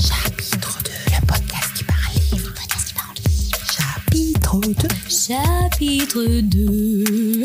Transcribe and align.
Chapitre 0.00 0.82
2, 0.82 0.90
le 1.06 1.26
podcast 1.28 1.76
qui 1.76 1.84
parle 1.84 2.12
livre. 2.12 2.48
Le 2.48 2.52
podcast 2.52 2.88
qui 2.88 2.94
parle 2.94 3.14
livre. 3.24 3.58
Chapitre 3.70 4.58
2. 4.60 4.88
Chapitre 5.08 6.24
2. 6.40 7.44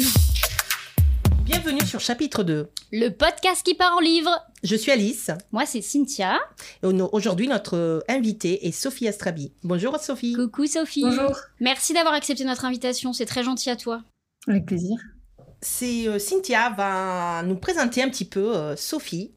Bienvenue 1.46 1.86
sur 1.86 2.00
chapitre 2.00 2.44
2. 2.44 2.68
Le 2.92 3.10
podcast 3.10 3.64
qui 3.64 3.76
part 3.76 3.96
en 3.96 4.00
livre. 4.00 4.32
Je 4.64 4.76
suis 4.76 4.92
Alice 4.92 5.30
Moi, 5.52 5.68
c'est 5.68 5.82
Cynthia. 5.84 6.40
et 6.82 6.88
aujourd'hui 6.88 7.48
notre 7.48 8.04
invitée 8.08 8.66
est 8.68 8.72
Sophie 8.72 9.08
Astrabi. 9.08 9.52
Bonjour 9.64 9.98
Sophie. 10.00 10.34
Coucou 10.34 10.66
Sophie. 10.66 11.04
Bonjour. 11.04 11.36
Merci 11.60 11.94
d'avoir 11.94 12.16
accepté 12.16 12.44
notre 12.44 12.66
invitation. 12.66 13.14
C'est 13.14 13.28
très 13.28 13.44
gentil 13.44 13.70
à 13.70 13.76
toi. 13.76 14.02
Avec 14.48 14.66
plaisir. 14.66 14.98
C'est 15.62 16.08
euh, 16.08 16.20
Cynthia 16.20 16.70
va 16.70 17.44
nous 17.44 17.56
présenter 17.58 18.02
un 18.02 18.10
petit 18.10 18.26
peu 18.26 18.56
euh, 18.56 18.76
Sophie. 18.76 19.32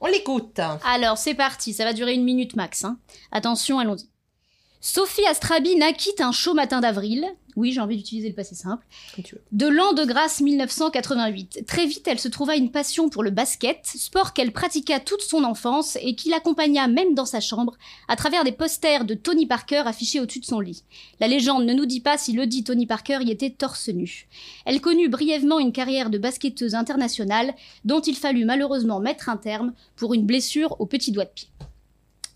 On 0.00 0.06
l'écoute. 0.06 0.60
Alors, 0.84 1.18
c'est 1.18 1.34
parti. 1.34 1.72
Ça 1.74 1.84
va 1.84 1.92
durer 1.92 2.14
une 2.14 2.24
minute 2.24 2.54
max. 2.54 2.84
hein. 2.84 2.98
Attention, 3.32 3.78
allons-y. 3.80 4.08
Sophie 4.80 5.26
Astrabi 5.26 5.74
naquit 5.74 6.14
un 6.20 6.30
chaud 6.30 6.54
matin 6.54 6.80
d'avril. 6.80 7.26
Oui, 7.58 7.72
j'ai 7.72 7.80
envie 7.80 7.96
d'utiliser 7.96 8.28
le 8.28 8.36
passé 8.36 8.54
simple. 8.54 8.86
De 9.50 9.66
l'an 9.66 9.92
de 9.92 10.04
grâce 10.04 10.40
1988. 10.40 11.64
Très 11.66 11.86
vite, 11.86 12.06
elle 12.06 12.20
se 12.20 12.28
trouva 12.28 12.54
une 12.54 12.70
passion 12.70 13.08
pour 13.08 13.24
le 13.24 13.32
basket, 13.32 13.80
sport 13.84 14.32
qu'elle 14.32 14.52
pratiqua 14.52 15.00
toute 15.00 15.22
son 15.22 15.42
enfance 15.42 15.98
et 16.00 16.14
qui 16.14 16.28
l'accompagna 16.28 16.86
même 16.86 17.14
dans 17.14 17.26
sa 17.26 17.40
chambre 17.40 17.76
à 18.06 18.14
travers 18.14 18.44
des 18.44 18.52
posters 18.52 19.04
de 19.04 19.14
Tony 19.14 19.46
Parker 19.46 19.82
affichés 19.86 20.20
au-dessus 20.20 20.38
de 20.38 20.44
son 20.44 20.60
lit. 20.60 20.84
La 21.18 21.26
légende 21.26 21.64
ne 21.64 21.74
nous 21.74 21.84
dit 21.84 22.00
pas 22.00 22.16
si 22.16 22.32
le 22.32 22.46
dit 22.46 22.62
Tony 22.62 22.86
Parker 22.86 23.18
y 23.22 23.32
était 23.32 23.50
torse 23.50 23.88
nu. 23.88 24.28
Elle 24.64 24.80
connut 24.80 25.08
brièvement 25.08 25.58
une 25.58 25.72
carrière 25.72 26.10
de 26.10 26.18
basketteuse 26.18 26.76
internationale 26.76 27.54
dont 27.84 28.00
il 28.00 28.14
fallut 28.14 28.44
malheureusement 28.44 29.00
mettre 29.00 29.30
un 29.30 29.36
terme 29.36 29.72
pour 29.96 30.14
une 30.14 30.26
blessure 30.26 30.80
au 30.80 30.86
petit 30.86 31.10
doigt 31.10 31.24
de 31.24 31.30
pied. 31.30 31.48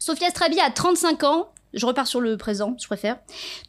Sophia 0.01 0.31
Strabi 0.31 0.59
a 0.59 0.69
35 0.69 1.23
ans. 1.23 1.53
Je 1.75 1.87
repars 1.87 2.07
sur 2.07 2.21
le 2.21 2.37
présent, 2.37 2.77
je 2.79 2.87
préfère. 2.87 3.19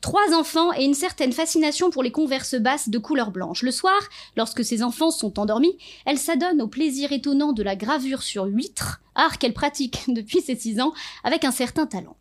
Trois 0.01 0.33
enfants 0.33 0.73
et 0.73 0.83
une 0.83 0.93
certaine 0.93 1.31
fascination 1.31 1.89
pour 1.89 2.03
les 2.03 2.11
converses 2.11 2.55
basses 2.55 2.89
de 2.89 2.97
couleur 2.97 3.31
blanche. 3.31 3.63
Le 3.63 3.71
soir, 3.71 3.99
lorsque 4.35 4.63
ses 4.63 4.83
enfants 4.83 5.11
sont 5.11 5.39
endormis, 5.39 5.77
elle 6.05 6.17
s'adonne 6.17 6.61
au 6.61 6.67
plaisir 6.67 7.11
étonnant 7.11 7.53
de 7.53 7.63
la 7.63 7.75
gravure 7.75 8.23
sur 8.23 8.45
huîtres, 8.45 9.01
art 9.15 9.37
qu'elle 9.37 9.53
pratique 9.53 10.03
depuis 10.07 10.41
ses 10.41 10.55
six 10.55 10.81
ans 10.81 10.93
avec 11.23 11.45
un 11.45 11.51
certain 11.51 11.85
talent. 11.85 12.17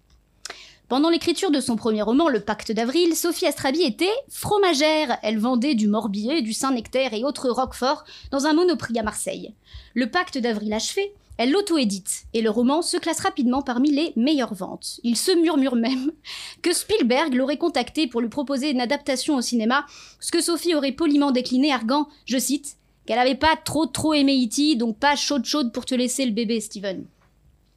Pendant 0.88 1.08
l'écriture 1.08 1.50
de 1.50 1.60
son 1.60 1.76
premier 1.76 2.02
roman, 2.02 2.28
Le 2.28 2.40
Pacte 2.40 2.70
d'avril, 2.70 3.16
Sophie 3.16 3.46
Astrabi 3.46 3.82
était 3.82 4.12
fromagère. 4.28 5.16
Elle 5.22 5.38
vendait 5.38 5.74
du 5.74 5.88
morbier, 5.88 6.42
du 6.42 6.52
Saint-Nectaire 6.52 7.14
et 7.14 7.24
autres 7.24 7.48
roquefort 7.48 8.04
dans 8.30 8.44
un 8.44 8.52
monoprix 8.52 8.98
à 8.98 9.02
Marseille. 9.02 9.54
Le 9.94 10.10
Pacte 10.10 10.36
d'avril 10.36 10.70
achevé, 10.74 11.14
elle 11.42 11.50
l'auto-édite 11.50 12.26
et 12.34 12.40
le 12.40 12.50
roman 12.50 12.82
se 12.82 12.96
classe 12.96 13.18
rapidement 13.18 13.62
parmi 13.62 13.90
les 13.90 14.12
meilleures 14.14 14.54
ventes. 14.54 15.00
Il 15.02 15.16
se 15.16 15.32
murmure 15.32 15.74
même 15.74 16.12
que 16.62 16.72
Spielberg 16.72 17.34
l'aurait 17.34 17.56
contacté 17.56 18.06
pour 18.06 18.20
lui 18.20 18.28
proposer 18.28 18.70
une 18.70 18.80
adaptation 18.80 19.34
au 19.34 19.40
cinéma, 19.40 19.84
ce 20.20 20.30
que 20.30 20.40
Sophie 20.40 20.76
aurait 20.76 20.92
poliment 20.92 21.32
décliné, 21.32 21.72
arguant, 21.72 22.06
je 22.26 22.38
cite, 22.38 22.76
qu'elle 23.06 23.18
avait 23.18 23.34
pas 23.34 23.56
trop 23.56 23.86
trop 23.86 24.14
aimé 24.14 24.40
E.T., 24.46 24.76
donc 24.76 24.98
pas 24.98 25.16
chaude 25.16 25.44
chaude 25.44 25.72
pour 25.72 25.84
te 25.84 25.96
laisser 25.96 26.24
le 26.26 26.30
bébé, 26.30 26.60
Steven. 26.60 27.04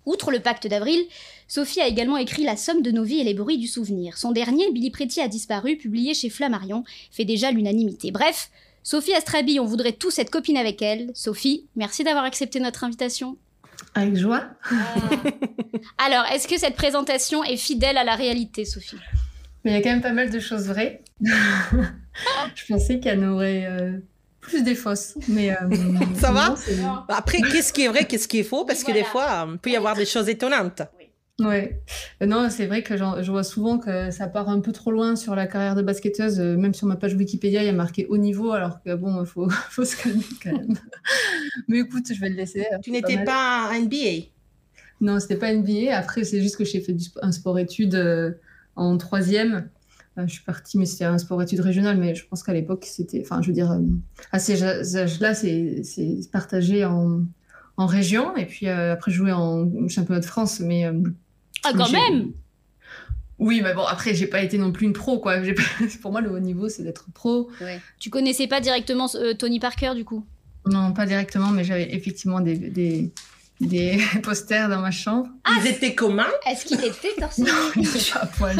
Outre 0.05 0.29
le 0.29 0.41
pacte 0.41 0.67
d'avril, 0.67 1.03
Sophie 1.47 1.81
a 1.81 1.87
également 1.87 2.17
écrit 2.17 2.43
La 2.43 2.57
somme 2.57 2.83
de 2.83 2.91
nos 2.91 3.03
vies 3.03 3.21
et 3.21 3.23
les 3.23 3.33
bruits 3.33 3.57
du 3.57 3.67
souvenir. 3.67 4.19
Son 4.19 4.31
dernier, 4.31 4.71
Billy 4.71 4.91
Pretty 4.91 5.21
a 5.21 5.27
disparu, 5.27 5.75
publié 5.77 6.13
chez 6.13 6.29
Flammarion, 6.29 6.83
fait 7.09 7.25
déjà 7.25 7.49
l'unanimité. 7.49 8.11
Bref, 8.11 8.51
Sophie 8.83 9.15
Astrabi, 9.15 9.59
on 9.59 9.65
voudrait 9.65 9.93
tous 9.93 10.19
être 10.19 10.29
copine 10.29 10.57
avec 10.57 10.83
elle. 10.83 11.09
Sophie, 11.15 11.65
merci 11.75 12.03
d'avoir 12.03 12.23
accepté 12.23 12.59
notre 12.59 12.83
invitation. 12.83 13.35
Avec 13.95 14.17
joie. 14.17 14.43
Alors, 15.97 16.25
est-ce 16.31 16.47
que 16.47 16.57
cette 16.59 16.75
présentation 16.75 17.43
est 17.43 17.57
fidèle 17.57 17.97
à 17.97 18.03
la 18.03 18.15
réalité, 18.15 18.65
Sophie? 18.65 18.97
Mais 19.63 19.71
il 19.71 19.73
y 19.73 19.77
a 19.77 19.81
quand 19.81 19.89
même 19.89 20.01
pas 20.01 20.11
mal 20.11 20.29
de 20.29 20.39
choses 20.39 20.67
vraies. 20.67 21.01
je 21.21 22.65
pensais 22.67 22.99
qu'il 22.99 23.11
y 23.13 23.17
en 23.17 23.31
aurait 23.33 23.65
euh, 23.65 23.93
plus 24.41 24.63
des 24.63 24.75
fausses. 24.75 25.15
Mais, 25.27 25.51
euh, 25.51 25.55
Ça 26.19 26.31
va? 26.31 26.55
non, 26.77 27.03
Après, 27.09 27.39
qu'est-ce 27.41 27.71
qui 27.73 27.83
est 27.83 27.87
vrai, 27.87 28.05
qu'est-ce 28.05 28.27
qui 28.27 28.39
est 28.39 28.43
faux? 28.43 28.65
Parce 28.65 28.83
que 28.83 28.91
des 28.91 29.03
fois, 29.03 29.47
il 29.49 29.57
peut 29.57 29.71
y 29.71 29.75
avoir 29.75 29.95
des 29.95 30.05
choses 30.05 30.29
étonnantes. 30.29 30.81
Ouais. 31.39 31.81
Euh, 32.21 32.25
Non, 32.27 32.49
c'est 32.49 32.65
vrai 32.65 32.81
que 32.81 32.95
je 32.95 33.29
vois 33.29 33.43
souvent 33.43 33.77
que 33.77 34.09
ça 34.09 34.27
part 34.27 34.47
un 34.47 34.61
peu 34.61 34.71
trop 34.71 34.91
loin 34.91 35.17
sur 35.17 35.35
la 35.35 35.47
carrière 35.47 35.75
de 35.75 35.81
basketteuse. 35.81 36.39
Euh, 36.39 36.55
Même 36.55 36.73
sur 36.73 36.87
ma 36.87 36.95
page 36.95 37.13
Wikipédia, 37.13 37.61
il 37.61 37.65
y 37.65 37.69
a 37.69 37.73
marqué 37.73 38.05
haut 38.07 38.17
niveau, 38.17 38.51
alors 38.53 38.81
que 38.81 38.95
bon, 38.95 39.21
il 39.21 39.25
faut, 39.25 39.49
faut 39.69 39.83
se 39.83 40.01
calmer 40.01 40.23
quand 40.41 40.53
même. 40.53 40.77
Mais 41.67 41.79
écoute, 41.79 42.05
je 42.13 42.19
vais 42.21 42.29
le 42.29 42.35
laisser. 42.35 42.65
Tu 42.83 42.91
n'étais 42.91 43.23
pas 43.25 43.69
NBA. 43.77 44.27
Non, 45.01 45.19
c'était 45.19 45.35
pas 45.35 45.53
NBA. 45.53 45.95
Après, 45.97 46.23
c'est 46.23 46.41
juste 46.41 46.55
que 46.55 46.63
j'ai 46.63 46.79
fait 46.79 46.93
du 46.93 47.05
un 47.21 47.31
sport-études 47.33 47.95
euh, 47.95 48.31
en 48.77 48.97
troisième. 48.97 49.69
Je 50.17 50.27
suis 50.27 50.43
partie, 50.45 50.77
mais 50.77 50.85
c'était 50.85 51.03
un 51.03 51.17
sport-études 51.17 51.59
régional. 51.59 51.97
Mais 51.97 52.15
je 52.15 52.25
pense 52.25 52.43
qu'à 52.43 52.53
l'époque, 52.53 52.85
c'était. 52.89 53.21
Enfin, 53.21 53.41
je 53.41 53.47
veux 53.47 53.53
dire, 53.53 53.77
à 54.31 54.39
ces 54.39 54.63
âges-là, 54.63 55.33
c'est 55.35 55.81
partagé 56.31 56.85
en, 56.85 57.23
en 57.75 57.85
région. 57.85 58.37
Et 58.37 58.45
puis 58.45 58.69
après, 58.69 59.11
je 59.11 59.17
jouais 59.17 59.33
en 59.33 59.69
championnat 59.89 60.21
de 60.21 60.25
France. 60.25 60.61
Mais. 60.61 60.89
Euh, 61.67 61.71
Ah, 61.73 61.77
quand 61.77 61.89
même 61.91 62.31
Oui, 63.39 63.61
mais 63.61 63.73
bon, 63.73 63.83
après, 63.83 64.13
j'ai 64.15 64.27
pas 64.27 64.41
été 64.41 64.57
non 64.57 64.71
plus 64.71 64.85
une 64.85 64.93
pro, 64.93 65.19
quoi. 65.19 65.37
Pas- 65.37 65.85
Pour 66.01 66.11
moi, 66.11 66.21
le 66.21 66.31
haut 66.31 66.39
niveau, 66.39 66.69
c'est 66.69 66.83
d'être 66.83 67.05
pro. 67.13 67.49
Tu 67.99 68.09
connaissais 68.09 68.47
pas 68.47 68.61
directement 68.61 69.07
euh, 69.15 69.33
Tony 69.33 69.59
Parker, 69.59 69.91
du 69.95 70.05
coup? 70.05 70.25
Non, 70.65 70.93
pas 70.93 71.05
directement, 71.05 71.49
mais 71.51 71.63
j'avais 71.63 71.93
effectivement 71.93 72.39
des, 72.39 72.55
des, 72.57 73.11
des 73.61 73.99
posters 74.23 74.67
dans 74.69 74.79
ma 74.79 74.91
chambre. 74.91 75.27
Ils 75.61 75.67
étaient 75.67 75.93
communs? 75.93 76.25
Est-ce 76.49 76.65
qu'il 76.65 76.83
était 76.83 77.13
torse 77.19 77.37
nu? 77.39 77.49
Je 77.83 77.97
suis 77.97 78.17
à 78.17 78.25
poil. 78.25 78.57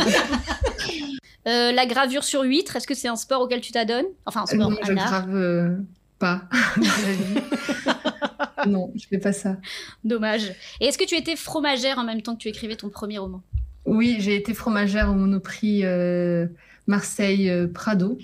Euh, 1.47 1.71
La 1.71 1.85
gravure 1.85 2.23
sur 2.23 2.41
huître, 2.41 2.75
est-ce 2.75 2.87
que 2.87 2.93
c'est 2.95 3.07
un 3.07 3.15
sport 3.15 3.41
auquel 3.41 3.61
tu 3.61 3.71
t'adonnes? 3.71 4.05
Enfin, 4.25 4.41
un 4.41 4.45
sport, 4.45 4.69
non, 4.71 4.77
je 4.83 4.93
grave 4.93 5.35
euh, 5.35 5.77
pas. 6.19 6.43
non, 8.67 8.91
je 8.95 9.07
fais 9.07 9.17
pas 9.17 9.33
ça. 9.33 9.57
Dommage. 10.03 10.51
Et 10.79 10.85
est-ce 10.85 10.97
que 10.97 11.05
tu 11.05 11.15
étais 11.15 11.35
fromagère 11.35 11.97
en 11.97 12.03
même 12.03 12.21
temps 12.21 12.35
que 12.35 12.41
tu 12.41 12.49
écrivais 12.49 12.75
ton 12.75 12.89
premier 12.89 13.17
roman? 13.17 13.41
Oui, 13.85 14.17
j'ai 14.19 14.35
été 14.35 14.53
fromagère 14.53 15.11
au 15.11 15.13
Monoprix 15.13 15.81
euh, 15.83 16.47
Marseille 16.87 17.49
euh, 17.49 17.67
Prado. 17.67 18.17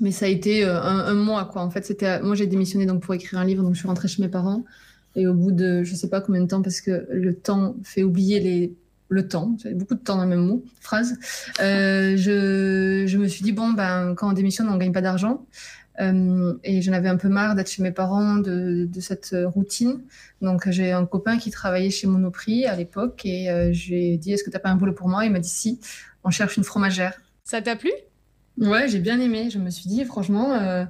Mais 0.00 0.10
ça 0.10 0.26
a 0.26 0.28
été 0.28 0.64
euh, 0.64 0.80
un, 0.80 0.98
un 1.06 1.14
mois, 1.14 1.46
quoi. 1.46 1.62
En 1.62 1.70
fait, 1.70 1.84
c'était 1.86 2.20
moi 2.20 2.34
j'ai 2.34 2.46
démissionné 2.46 2.86
donc 2.86 3.02
pour 3.02 3.14
écrire 3.14 3.38
un 3.38 3.44
livre, 3.44 3.62
donc 3.62 3.74
je 3.74 3.78
suis 3.78 3.88
rentrée 3.88 4.08
chez 4.08 4.22
mes 4.22 4.28
parents. 4.28 4.64
Et 5.14 5.26
au 5.26 5.32
bout 5.32 5.52
de 5.52 5.82
je 5.82 5.94
sais 5.94 6.10
pas 6.10 6.20
combien 6.20 6.42
de 6.42 6.48
temps, 6.48 6.60
parce 6.60 6.80
que 6.80 7.06
le 7.10 7.34
temps 7.34 7.76
fait 7.82 8.02
oublier 8.02 8.40
les 8.40 8.74
le 9.08 9.28
temps, 9.28 9.56
j'avais 9.62 9.74
beaucoup 9.74 9.94
de 9.94 10.00
temps 10.00 10.16
dans 10.16 10.24
le 10.24 10.28
même 10.28 10.44
mot, 10.44 10.64
phrase. 10.80 11.16
Euh, 11.60 12.16
je, 12.16 13.04
je 13.06 13.18
me 13.18 13.28
suis 13.28 13.44
dit 13.44 13.52
bon 13.52 13.72
ben 13.72 14.14
quand 14.16 14.28
on 14.28 14.32
démissionne, 14.32 14.68
on 14.68 14.76
gagne 14.76 14.92
pas 14.92 15.00
d'argent. 15.00 15.46
Euh, 16.00 16.54
et 16.62 16.82
j'en 16.82 16.92
avais 16.92 17.08
un 17.08 17.16
peu 17.16 17.28
marre 17.28 17.54
d'être 17.54 17.70
chez 17.70 17.82
mes 17.82 17.92
parents, 17.92 18.36
de, 18.36 18.86
de 18.86 19.00
cette 19.00 19.34
routine. 19.46 20.02
Donc 20.42 20.68
j'ai 20.70 20.92
un 20.92 21.06
copain 21.06 21.38
qui 21.38 21.50
travaillait 21.50 21.90
chez 21.90 22.06
Monoprix 22.06 22.66
à 22.66 22.76
l'époque 22.76 23.24
et 23.24 23.50
euh, 23.50 23.70
j'ai 23.72 24.16
dit 24.16 24.32
est-ce 24.32 24.44
que 24.44 24.50
t'as 24.50 24.58
pas 24.58 24.70
un 24.70 24.76
boulot 24.76 24.92
pour 24.92 25.08
moi? 25.08 25.24
Il 25.24 25.32
m'a 25.32 25.38
dit 25.38 25.48
si, 25.48 25.80
on 26.24 26.30
cherche 26.30 26.56
une 26.56 26.64
fromagère. 26.64 27.20
Ça 27.44 27.62
t'a 27.62 27.76
plu? 27.76 27.90
Ouais, 28.58 28.88
j'ai 28.88 28.98
bien 28.98 29.20
aimé. 29.20 29.48
Je 29.50 29.58
me 29.58 29.70
suis 29.70 29.88
dit 29.88 30.04
franchement 30.04 30.54
euh, 30.54 30.84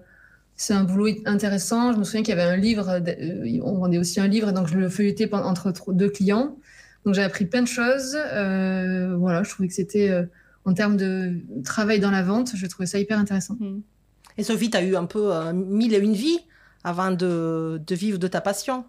c'est 0.57 0.75
un 0.75 0.85
boulot 0.85 1.09
intéressant. 1.25 1.93
Je 1.93 1.99
me 1.99 2.05
souviens 2.05 2.23
qu'il 2.23 2.35
y 2.35 2.41
avait 2.41 2.51
un 2.51 2.57
livre, 2.57 2.89
euh, 2.89 3.61
on 3.63 3.79
vendait 3.79 3.99
aussi 3.99 4.21
un 4.21 4.29
livre 4.29 4.53
donc 4.53 4.67
je 4.67 4.77
le 4.77 4.89
feuilletais 4.89 5.33
entre 5.33 5.93
deux 5.93 6.11
clients. 6.11 6.57
Donc 7.05 7.15
j'ai 7.15 7.23
appris 7.23 7.45
plein 7.45 7.63
de 7.63 7.69
choses. 7.69 8.17
Euh, 8.17 9.15
voilà, 9.17 9.45
je 9.45 9.51
trouvais 9.51 9.69
que 9.69 9.75
c'était 9.75 10.11
euh, 10.11 10.25
en 10.65 10.75
termes 10.75 10.97
de 10.97 11.35
travail 11.63 12.01
dans 12.01 12.11
la 12.11 12.25
vente, 12.25 12.57
je 12.57 12.67
trouvais 12.67 12.87
ça 12.87 12.99
hyper 12.99 13.19
intéressant. 13.21 13.57
Et 14.39 14.43
Sophie, 14.43 14.71
tu 14.71 14.77
as 14.77 14.83
eu 14.83 14.97
un 14.97 15.07
peu 15.07 15.35
euh, 15.35 15.53
mille 15.53 15.95
et 15.95 15.99
une 15.99 16.13
vies 16.13 16.39
avant 16.85 17.11
de, 17.11 17.81
vivre 17.91 18.19
de 18.19 18.29
ta 18.29 18.41
passion. 18.41 18.85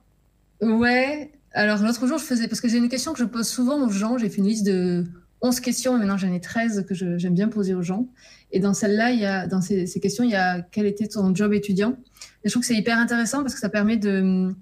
Ouais, 0.62 1.32
alors 1.54 1.82
l'autre 1.82 2.06
jour, 2.08 2.18
je 2.18 2.24
faisais, 2.24 2.48
parce 2.48 2.62
que 2.62 2.68
j'ai 2.68 2.78
une 2.78 2.90
question 2.90 3.14
que 3.14 3.20
je 3.20 3.26
pose 3.26 3.48
souvent 3.48 3.86
aux 3.86 3.90
gens, 3.90 4.18
j'ai 4.18 4.30
fait 4.30 4.38
une 4.38 4.48
liste 4.48 4.66
de 4.66 5.04
11 5.42 5.60
questions, 5.60 5.96
et 5.96 6.00
maintenant 6.00 6.18
j'en 6.18 6.34
ai 6.34 6.42
13 6.42 6.86
que 6.88 6.94
j'aime 6.94 7.34
bien 7.34 7.48
poser 7.48 7.74
aux 7.74 7.82
gens. 7.82 8.08
Et 8.52 8.60
dans 8.60 8.74
celle-là, 8.74 9.12
il 9.12 9.20
y 9.20 9.26
a, 9.26 9.48
dans 9.48 9.62
ces, 9.62 9.88
ces 9.88 10.00
questions, 10.00 10.24
il 10.24 10.32
y 10.32 10.36
a 10.36 10.62
quel 10.62 10.86
était 10.86 11.08
ton 11.08 11.34
job 11.34 11.54
étudiant? 11.54 11.98
Et 12.44 12.50
je 12.50 12.52
trouve 12.52 12.62
que 12.62 12.68
c'est 12.68 12.76
hyper 12.76 12.98
intéressant 12.98 13.42
parce 13.42 13.54
que 13.54 13.60
ça 13.60 13.70
permet 13.70 13.98
de, 13.98 14.54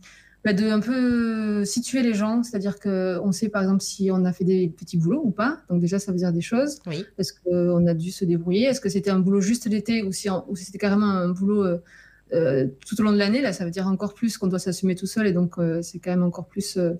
bah, 0.46 0.54
de 0.54 0.66
un 0.70 0.80
peu 0.80 1.66
situer 1.66 2.04
les 2.04 2.14
gens, 2.14 2.44
c'est-à-dire 2.44 2.80
qu'on 2.80 3.32
sait 3.32 3.50
par 3.50 3.64
exemple 3.64 3.82
si 3.82 4.10
on 4.12 4.24
a 4.26 4.32
fait 4.32 4.46
des 4.46 4.70
petits 4.70 4.98
boulots 4.98 5.24
ou 5.26 5.32
pas. 5.32 5.62
Donc 5.70 5.82
déjà, 5.82 5.98
ça 6.00 6.12
veut 6.12 6.18
dire 6.20 6.32
des 6.32 6.42
choses. 6.42 6.78
Oui. 6.86 7.04
Est-ce 7.18 7.34
qu'on 7.34 7.86
a 7.88 7.94
dû 7.96 8.12
se 8.12 8.24
débrouiller? 8.26 8.66
Est-ce 8.68 8.80
que 8.80 8.90
c'était 8.90 9.10
un 9.10 9.20
boulot 9.20 9.42
juste 9.42 9.66
l'été 9.68 10.04
ou 10.04 10.12
si, 10.14 10.30
si 10.54 10.64
c'était 10.66 10.78
carrément 10.78 11.10
un 11.10 11.30
boulot 11.30 11.64
euh, 11.66 11.78
euh, 12.34 12.68
tout 12.88 13.00
au 13.02 13.04
long 13.04 13.12
de 13.12 13.18
l'année? 13.18 13.42
Là, 13.42 13.52
ça 13.54 13.66
veut 13.66 13.72
dire 13.72 13.88
encore 13.88 14.14
plus 14.14 14.38
qu'on 14.38 14.48
doit 14.48 14.60
s'assumer 14.60 14.94
tout 14.96 15.08
seul 15.08 15.26
et 15.28 15.32
donc 15.34 15.58
euh, 15.58 15.82
c'est 15.82 15.98
quand 16.00 16.12
même 16.12 16.24
encore 16.24 16.46
plus 16.48 16.78
euh, 16.78 16.94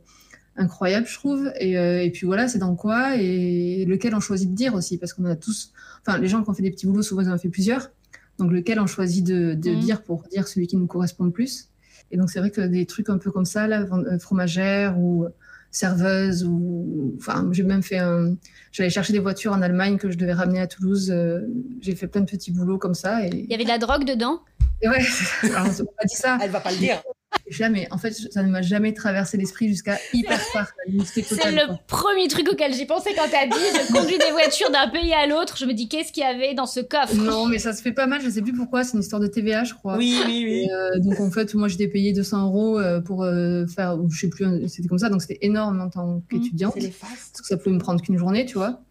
incroyable, 0.58 1.06
je 1.08 1.14
trouve. 1.14 1.52
Et, 1.60 1.78
euh, 1.78 2.02
et 2.04 2.10
puis 2.12 2.26
voilà, 2.26 2.48
c'est 2.48 2.58
dans 2.60 2.76
quoi 2.76 3.16
et 3.18 3.86
lequel 3.86 4.16
on 4.16 4.20
choisit 4.20 4.50
de 4.50 4.56
dire 4.56 4.74
aussi 4.74 4.98
parce 4.98 5.14
qu'on 5.14 5.26
a 5.26 5.36
tous, 5.36 5.72
enfin 6.06 6.18
les 6.18 6.28
gens 6.28 6.44
qui 6.44 6.50
ont 6.50 6.54
fait 6.54 6.64
des 6.64 6.72
petits 6.72 6.88
boulots, 6.88 7.04
souvent 7.04 7.22
ils 7.22 7.30
en 7.30 7.36
ont 7.36 7.38
fait 7.38 7.50
plusieurs. 7.50 7.92
Donc 8.40 8.52
lequel 8.52 8.80
on 8.80 8.88
choisit 8.88 9.24
de, 9.26 9.54
de 9.54 9.70
Mhm. 9.72 9.80
dire 9.80 10.02
pour 10.04 10.24
dire 10.32 10.48
celui 10.48 10.66
qui 10.68 10.78
nous 10.78 10.88
correspond 10.88 11.26
le 11.26 11.32
plus? 11.32 11.70
Et 12.16 12.18
donc, 12.18 12.30
c'est 12.32 12.40
vrai 12.40 12.50
que 12.50 12.62
des 12.62 12.86
trucs 12.86 13.10
un 13.10 13.18
peu 13.18 13.30
comme 13.30 13.44
ça, 13.44 13.68
là, 13.68 13.82
euh, 13.92 14.18
fromagère 14.20 14.98
ou 14.98 15.28
serveuse, 15.70 16.46
ou. 16.46 17.14
Enfin, 17.20 17.50
j'ai 17.52 17.64
même 17.64 17.84
fait 17.84 17.98
un. 17.98 18.38
J'allais 18.72 18.90
chercher 18.90 19.12
des 19.12 19.20
voitures 19.20 19.52
en 19.52 19.62
Allemagne 19.62 19.98
que 19.98 20.10
je 20.10 20.18
devais 20.18 20.32
ramener 20.32 20.62
à 20.62 20.68
Toulouse. 20.68 21.12
euh, 21.12 21.42
J'ai 21.82 21.94
fait 21.94 22.08
plein 22.08 22.22
de 22.22 22.26
petits 22.26 22.54
boulots 22.54 22.78
comme 22.78 22.94
ça. 22.94 23.26
Et, 23.26 23.32
Il 23.34 23.52
y 23.52 23.54
avait 23.54 23.66
de 23.66 23.70
la 23.70 23.80
drogue 23.80 24.06
dedans? 24.06 24.40
Et 24.82 24.88
ouais, 24.88 25.04
alors, 25.44 25.66
on 25.66 25.84
m'a 25.84 26.06
dit 26.08 26.16
ça. 26.16 26.38
Elle 26.42 26.52
va 26.52 26.62
pas 26.62 26.72
le 26.72 26.78
dire. 26.78 27.04
Jamais. 27.48 27.88
En 27.92 27.98
fait, 27.98 28.12
ça 28.12 28.42
ne 28.44 28.50
m'a 28.50 28.62
jamais 28.62 28.94
traversé 28.94 29.38
l'esprit 29.38 29.68
jusqu'à 29.68 29.98
hyper 30.14 30.40
tard. 30.52 30.68
C'est 31.14 31.52
le 31.52 31.68
quoi. 31.68 31.80
premier 31.88 32.28
truc 32.28 32.48
auquel 32.52 32.74
j'ai 32.74 32.86
pensé 32.86 33.12
quand 33.16 33.28
t'as 33.30 33.46
dit 33.46 33.54
je 33.88 33.94
conduis 33.94 34.18
des 34.18 34.32
voitures 34.32 34.72
d'un 34.72 34.88
pays 34.90 35.14
à 35.14 35.28
l'autre. 35.28 35.56
Je 35.58 35.66
me 35.66 35.74
dis 35.74 35.88
qu'est-ce 35.88 36.12
qu'il 36.12 36.24
y 36.24 36.26
avait 36.26 36.54
dans 36.56 36.66
ce 36.66 36.80
coffre? 36.80 37.14
Non, 37.16 37.46
mais 37.46 37.60
ça 37.60 37.74
se 37.74 37.82
fait 37.82 37.92
pas 37.92 38.08
mal. 38.08 38.22
Je 38.22 38.30
sais 38.30 38.42
plus 38.42 38.54
pourquoi. 38.54 38.84
C'est 38.84 38.94
une 38.94 39.02
histoire 39.02 39.22
de 39.22 39.28
TVA, 39.28 39.64
je 39.64 39.74
crois. 39.74 39.98
Oui, 39.98 40.20
oui, 40.26 40.44
oui. 40.46 40.68
Et, 40.68 40.72
euh, 40.74 41.00
donc 41.00 41.20
en 41.20 41.30
fait, 41.30 41.54
moi 41.54 41.68
j'étais 41.68 41.88
payée 41.88 42.14
200 42.14 42.46
euros 42.48 42.80
euh, 42.80 43.00
pour 43.00 43.24
euh, 43.24 43.66
faire, 43.68 43.98
je 44.10 44.20
sais 44.20 44.30
plus, 44.30 44.68
c'était 44.68 44.88
comme 44.88 44.98
ça, 45.00 45.10
donc 45.10 45.22
c'était 45.22 45.40
énorme 45.42 45.82
en 45.82 45.90
tant 45.90 46.22
qu'étudiante, 46.30 46.74
C'est 46.76 46.80
les 46.82 46.92
faces. 46.92 47.30
parce 47.32 47.42
que 47.42 47.48
ça 47.48 47.58
pouvait 47.58 47.76
me 47.76 47.80
prendre 47.80 48.02
qu'une 48.02 48.18
journée, 48.18 48.46
tu 48.46 48.56
vois. 48.58 48.82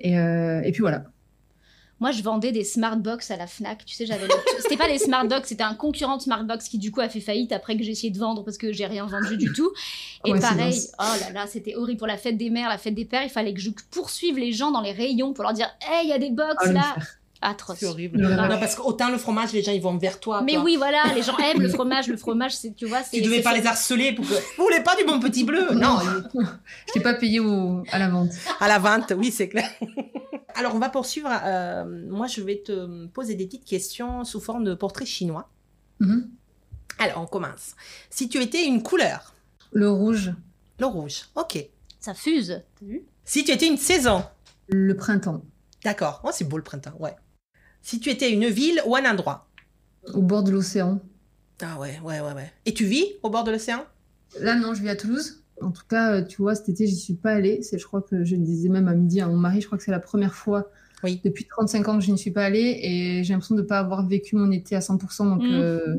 Et, 0.00 0.18
euh, 0.18 0.60
et 0.62 0.72
puis 0.72 0.80
voilà. 0.80 1.04
Moi, 2.00 2.10
je 2.12 2.22
vendais 2.22 2.50
des 2.50 2.64
Smartbox 2.64 3.30
à 3.30 3.36
la 3.36 3.46
Fnac. 3.46 3.84
Tu 3.84 3.94
sais, 3.94 4.06
j'avais. 4.06 4.26
le- 4.26 4.32
C'était 4.60 4.76
pas 4.78 4.88
les 4.88 4.98
Smartbox, 4.98 5.48
c'était 5.48 5.62
un 5.62 5.74
concurrent 5.74 6.16
de 6.16 6.22
Smartbox 6.22 6.68
qui 6.68 6.78
du 6.78 6.90
coup 6.90 7.00
a 7.00 7.08
fait 7.08 7.20
faillite 7.20 7.52
après 7.52 7.76
que 7.76 7.82
j'ai 7.84 7.90
essayé 7.92 8.10
de 8.10 8.18
vendre 8.18 8.42
parce 8.42 8.56
que 8.56 8.72
j'ai 8.72 8.86
rien 8.86 9.04
vendu 9.06 9.36
du 9.36 9.52
tout. 9.52 9.70
Et 10.24 10.30
pareil, 10.40 10.74
oh 10.98 11.02
là 11.26 11.32
là, 11.32 11.46
c'était 11.46 11.74
horrible 11.76 11.98
pour 11.98 12.06
la 12.06 12.16
fête 12.16 12.36
des 12.38 12.48
mères, 12.50 12.68
la 12.70 12.78
fête 12.78 12.94
des 12.94 13.04
pères. 13.04 13.22
Il 13.22 13.30
fallait 13.30 13.52
que 13.54 13.60
je 13.60 13.70
poursuive 13.90 14.38
les 14.38 14.52
gens 14.52 14.70
dans 14.70 14.80
les 14.80 14.92
rayons 14.92 15.32
pour 15.34 15.44
leur 15.44 15.52
dire, 15.52 15.68
hey, 15.82 16.06
il 16.06 16.08
y 16.08 16.12
a 16.12 16.18
des 16.18 16.30
box 16.30 16.56
Ah, 16.58 16.72
là. 16.72 16.94
Atroce. 17.42 17.78
C'est 17.78 17.86
horrible. 17.86 18.18
Non, 18.20 18.36
parce 18.60 18.74
qu'autant 18.74 19.10
le 19.10 19.16
fromage, 19.16 19.52
les 19.52 19.62
gens 19.62 19.72
ils 19.72 19.80
vont 19.80 19.96
vers 19.96 20.20
toi. 20.20 20.42
Mais 20.42 20.58
oui, 20.58 20.76
voilà, 20.76 21.02
les 21.14 21.22
gens 21.22 21.36
aiment 21.38 21.62
le 21.62 21.68
fromage. 21.70 22.06
Le 22.08 22.16
fromage, 22.18 22.54
c'est, 22.56 22.74
tu 22.74 22.86
vois, 22.86 23.02
c'est. 23.02 23.16
Tu 23.16 23.22
devais 23.22 23.36
c'est- 23.38 23.42
pas 23.42 23.56
les 23.56 23.66
harceler 23.66 24.12
pour 24.14 24.26
que. 24.26 24.34
Vous 24.34 24.64
voulez 24.64 24.80
pas 24.82 24.94
du 24.96 25.04
bon 25.04 25.18
petit 25.20 25.44
bleu? 25.44 25.72
Non, 25.72 25.98
Je 26.34 26.92
t'ai 26.92 27.00
pas 27.00 27.14
payé 27.14 27.40
au, 27.40 27.82
à 27.90 27.98
la 27.98 28.08
vente. 28.10 28.32
à 28.60 28.68
la 28.68 28.78
vente, 28.78 29.12
oui, 29.16 29.30
c'est 29.32 29.48
clair. 29.48 29.70
Alors, 30.54 30.74
on 30.74 30.78
va 30.78 30.90
poursuivre. 30.90 31.30
euh, 31.44 31.84
moi, 32.10 32.26
je 32.26 32.40
vais 32.42 32.58
te 32.58 33.06
poser 33.06 33.34
des 33.36 33.46
petites 33.46 33.64
questions 33.64 34.24
sous 34.24 34.40
forme 34.40 34.64
de 34.64 34.74
portrait 34.74 35.06
chinois. 35.06 35.48
Mhm. 36.00 36.28
Alors, 36.98 37.22
on 37.22 37.26
commence. 37.26 37.74
Si 38.10 38.28
tu 38.28 38.38
étais 38.42 38.66
une 38.66 38.82
couleur, 38.82 39.32
Le 39.72 39.88
rouge, 39.90 40.32
le 40.78 40.86
rouge, 40.86 41.22
ok. 41.36 41.64
Ça 42.00 42.12
fuse. 42.14 42.62
T'as 42.78 42.84
vu 42.86 43.02
Si 43.24 43.44
tu 43.44 43.52
étais 43.52 43.66
une 43.68 43.76
saison, 43.78 44.24
le 44.68 44.94
printemps, 44.96 45.42
d'accord. 45.84 46.20
Oh, 46.24 46.30
c'est 46.32 46.44
beau 46.48 46.56
le 46.58 46.62
printemps, 46.64 46.92
ouais. 46.98 47.14
Si 47.82 48.00
tu 48.00 48.10
étais 48.10 48.30
une 48.32 48.46
ville 48.46 48.80
ou 48.86 48.96
un 48.96 49.04
endroit. 49.10 49.48
au 50.14 50.22
bord 50.22 50.42
de 50.42 50.50
l'océan. 50.50 51.00
Ah 51.62 51.78
ouais, 51.78 51.98
ouais, 52.04 52.20
ouais, 52.20 52.32
ouais. 52.32 52.52
Et 52.66 52.72
tu 52.74 52.84
vis 52.84 53.04
au 53.22 53.30
bord 53.30 53.44
de 53.44 53.50
l'océan? 53.50 53.84
Là, 54.40 54.54
non, 54.54 54.74
je 54.74 54.82
vis 54.82 54.88
à 54.88 54.96
Toulouse. 54.96 55.42
En 55.60 55.70
tout 55.72 55.82
cas, 55.88 56.14
euh, 56.14 56.24
tu 56.24 56.40
vois, 56.40 56.54
cet 56.54 56.70
été, 56.70 56.86
j'y 56.86 56.96
suis 56.96 57.14
pas 57.14 57.32
allée. 57.32 57.62
C'est, 57.62 57.78
je 57.78 57.84
crois 57.86 58.00
que 58.00 58.24
je 58.24 58.34
le 58.36 58.42
disais 58.42 58.68
même 58.70 58.88
à 58.88 58.94
midi 58.94 59.20
à 59.20 59.26
mon 59.26 59.36
mari, 59.36 59.60
je 59.60 59.66
crois 59.66 59.76
que 59.76 59.84
c'est 59.84 59.90
la 59.90 60.00
première 60.00 60.34
fois 60.34 60.70
Oui. 61.04 61.20
depuis 61.22 61.44
35 61.46 61.88
ans 61.88 61.98
que 61.98 62.04
je 62.04 62.10
n'y 62.10 62.18
suis 62.18 62.30
pas 62.30 62.44
allée 62.44 62.80
et 62.82 63.24
j'ai 63.24 63.34
l'impression 63.34 63.54
de 63.56 63.60
ne 63.62 63.66
pas 63.66 63.78
avoir 63.78 64.06
vécu 64.06 64.36
mon 64.36 64.50
été 64.52 64.74
à 64.74 64.80
100%. 64.80 65.28
Donc, 65.28 65.42
euh, 65.42 65.98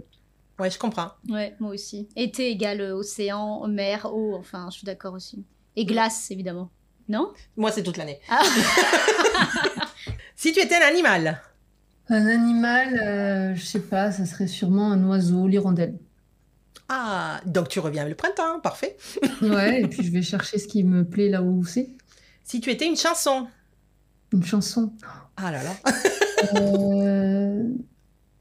Ouais, 0.59 0.69
je 0.69 0.77
comprends. 0.79 1.11
Ouais, 1.29 1.55
moi 1.59 1.71
aussi. 1.71 2.07
Été 2.15 2.49
égale 2.51 2.81
euh, 2.81 2.95
océan, 2.95 3.67
mer, 3.67 4.07
eau. 4.11 4.35
Enfin, 4.35 4.67
je 4.71 4.77
suis 4.77 4.85
d'accord 4.85 5.13
aussi. 5.13 5.43
Et 5.75 5.85
glace, 5.85 6.29
évidemment. 6.31 6.69
Non? 7.09 7.31
Moi, 7.57 7.71
c'est 7.71 7.81
toute 7.83 7.97
l'année. 7.97 8.19
Ah. 8.29 8.41
si 10.35 10.51
tu 10.53 10.59
étais 10.59 10.75
un 10.75 10.87
animal, 10.87 11.41
Un 12.11 12.27
animal, 12.27 12.99
euh, 13.01 13.55
je 13.55 13.63
sais 13.65 13.79
pas, 13.79 14.11
ça 14.11 14.25
serait 14.25 14.47
sûrement 14.47 14.91
un 14.91 15.01
oiseau, 15.05 15.47
l'hirondelle. 15.47 15.97
ah, 16.89 17.39
donc 17.45 17.69
tu 17.69 17.79
reviens 17.79 18.07
le 18.07 18.15
printemps, 18.15 18.59
parfait. 18.61 18.97
Ouais, 19.41 19.81
et 19.81 19.87
puis 19.87 20.03
je 20.03 20.11
vais 20.11 20.21
chercher 20.21 20.59
ce 20.59 20.67
qui 20.67 20.83
me 20.83 21.05
plaît 21.05 21.29
là 21.29 21.41
où 21.41 21.63
c'est. 21.63 21.89
Si 22.43 22.59
tu 22.61 22.69
étais 22.69 22.85
une 22.85 22.97
chanson, 22.97 23.47
Une 24.33 24.43
chanson. 24.43 24.93
ah 25.37 25.51
là 25.51 25.59
là. 25.63 25.73
Euh, 26.55 27.63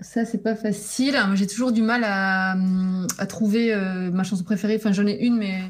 ça, 0.00 0.24
c'est 0.24 0.38
pas 0.42 0.56
facile. 0.56 1.16
J'ai 1.34 1.46
toujours 1.46 1.70
du 1.72 1.82
mal 1.82 2.02
à, 2.04 2.56
à 3.18 3.26
trouver 3.26 3.72
euh, 3.74 4.10
ma 4.10 4.24
chanson 4.24 4.42
préférée. 4.44 4.76
Enfin, 4.76 4.92
j'en 4.92 5.06
ai 5.06 5.14
une, 5.24 5.36
mais 5.36 5.60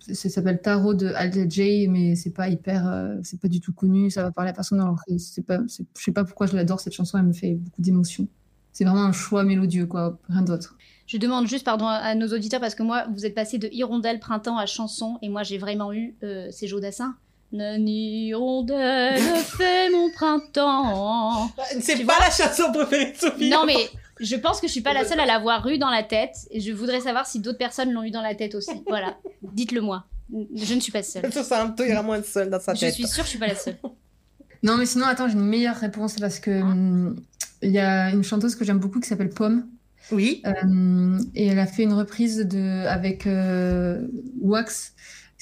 ça 0.00 0.28
s'appelle 0.28 0.60
Tarot 0.60 0.94
de 0.94 1.08
Al 1.08 1.32
J, 1.50 1.88
mais 1.88 2.14
c'est 2.16 2.30
pas 2.30 2.48
hyper, 2.48 2.86
euh, 2.88 3.14
c'est 3.22 3.40
pas 3.40 3.48
du 3.48 3.60
tout 3.60 3.72
connu. 3.72 4.10
Ça 4.10 4.22
va 4.22 4.30
parler 4.32 4.50
à 4.50 4.54
personne. 4.54 4.80
Alors, 4.80 4.96
que 5.06 5.16
c'est 5.18 5.42
pas, 5.46 5.58
c'est- 5.68 5.84
je 5.98 6.02
sais 6.04 6.12
pas 6.12 6.24
pourquoi 6.24 6.46
je 6.46 6.56
l'adore 6.56 6.80
cette 6.80 6.92
chanson. 6.94 7.18
Elle 7.18 7.24
me 7.24 7.32
fait 7.32 7.54
beaucoup 7.54 7.82
d'émotions. 7.82 8.26
C'est 8.72 8.84
vraiment 8.84 9.04
un 9.04 9.12
choix 9.12 9.42
mélodieux, 9.44 9.86
quoi, 9.86 10.18
rien 10.28 10.42
d'autre. 10.42 10.76
Je 11.06 11.16
demande 11.18 11.46
juste 11.46 11.64
pardon 11.64 11.86
à, 11.86 11.94
à 11.94 12.14
nos 12.14 12.26
auditeurs 12.28 12.60
parce 12.60 12.74
que 12.74 12.82
moi, 12.82 13.06
vous 13.14 13.24
êtes 13.24 13.34
passé 13.34 13.58
de 13.58 13.68
hirondelle 13.72 14.18
printemps 14.20 14.58
à 14.58 14.66
chanson 14.66 15.18
et 15.22 15.28
moi, 15.28 15.42
j'ai 15.44 15.56
vraiment 15.58 15.92
eu. 15.92 16.14
euh, 16.24 16.48
c'est 16.50 16.66
Joe 16.66 16.80
Dassin. 16.80 17.14
Une 17.52 17.88
hirondelle 17.88 19.20
fait 19.44 19.88
mon 19.90 20.10
printemps. 20.10 21.50
C'est 21.80 21.94
Tu 21.96 22.04
pas 22.04 22.14
vois 22.16 22.24
la 22.26 22.30
chanson 22.30 22.72
préférée 22.72 23.12
de 23.12 23.16
Sophie. 23.16 23.50
Non, 23.50 23.64
mais 23.66 23.76
je 24.18 24.36
pense 24.36 24.60
que 24.60 24.66
je 24.66 24.72
suis 24.72 24.80
pas 24.80 24.92
la 24.94 25.04
seule 25.04 25.20
à 25.20 25.26
l'avoir 25.26 25.66
eu 25.68 25.78
dans 25.78 25.90
la 25.90 26.02
tête 26.02 26.36
et 26.50 26.60
je 26.60 26.72
voudrais 26.72 27.00
savoir 27.00 27.26
si 27.26 27.40
d'autres 27.40 27.58
personnes 27.58 27.92
l'ont 27.92 28.02
eu 28.02 28.10
dans 28.10 28.22
la 28.22 28.34
tête 28.34 28.54
aussi. 28.54 28.70
Voilà, 28.86 29.16
dites-le 29.42 29.80
moi. 29.80 30.06
Je 30.54 30.74
ne 30.74 30.80
suis 30.80 30.90
pas 30.92 31.02
seule. 31.02 31.32
Ça, 31.32 31.44
ça 31.44 31.66
me 31.66 31.88
ira 31.88 32.02
moins 32.02 32.22
seule 32.22 32.50
dans 32.50 32.60
sa 32.60 32.74
Je 32.74 32.80
tête. 32.80 32.94
suis 32.94 33.06
sûre 33.06 33.18
que 33.18 33.24
je 33.24 33.30
suis 33.30 33.38
pas 33.38 33.46
la 33.46 33.54
seule. 33.54 33.76
Non, 34.62 34.76
mais 34.76 34.86
sinon, 34.86 35.06
attends, 35.06 35.28
j'ai 35.28 35.34
une 35.34 35.46
meilleure 35.46 35.76
réponse 35.76 36.16
parce 36.18 36.40
que 36.40 36.62
hum, 36.62 37.22
il 37.62 37.70
y 37.70 37.78
a 37.78 38.10
une 38.10 38.24
chanteuse 38.24 38.56
que 38.56 38.64
j'aime 38.64 38.78
beaucoup 38.78 39.00
qui 39.00 39.08
s'appelle 39.08 39.30
Pomme. 39.30 39.68
Oui. 40.12 40.42
Euh, 40.46 41.18
et 41.34 41.46
elle 41.46 41.58
a 41.58 41.66
fait 41.66 41.82
une 41.82 41.92
reprise 41.92 42.38
de, 42.38 42.86
avec 42.86 43.26
euh, 43.26 44.06
Wax 44.40 44.94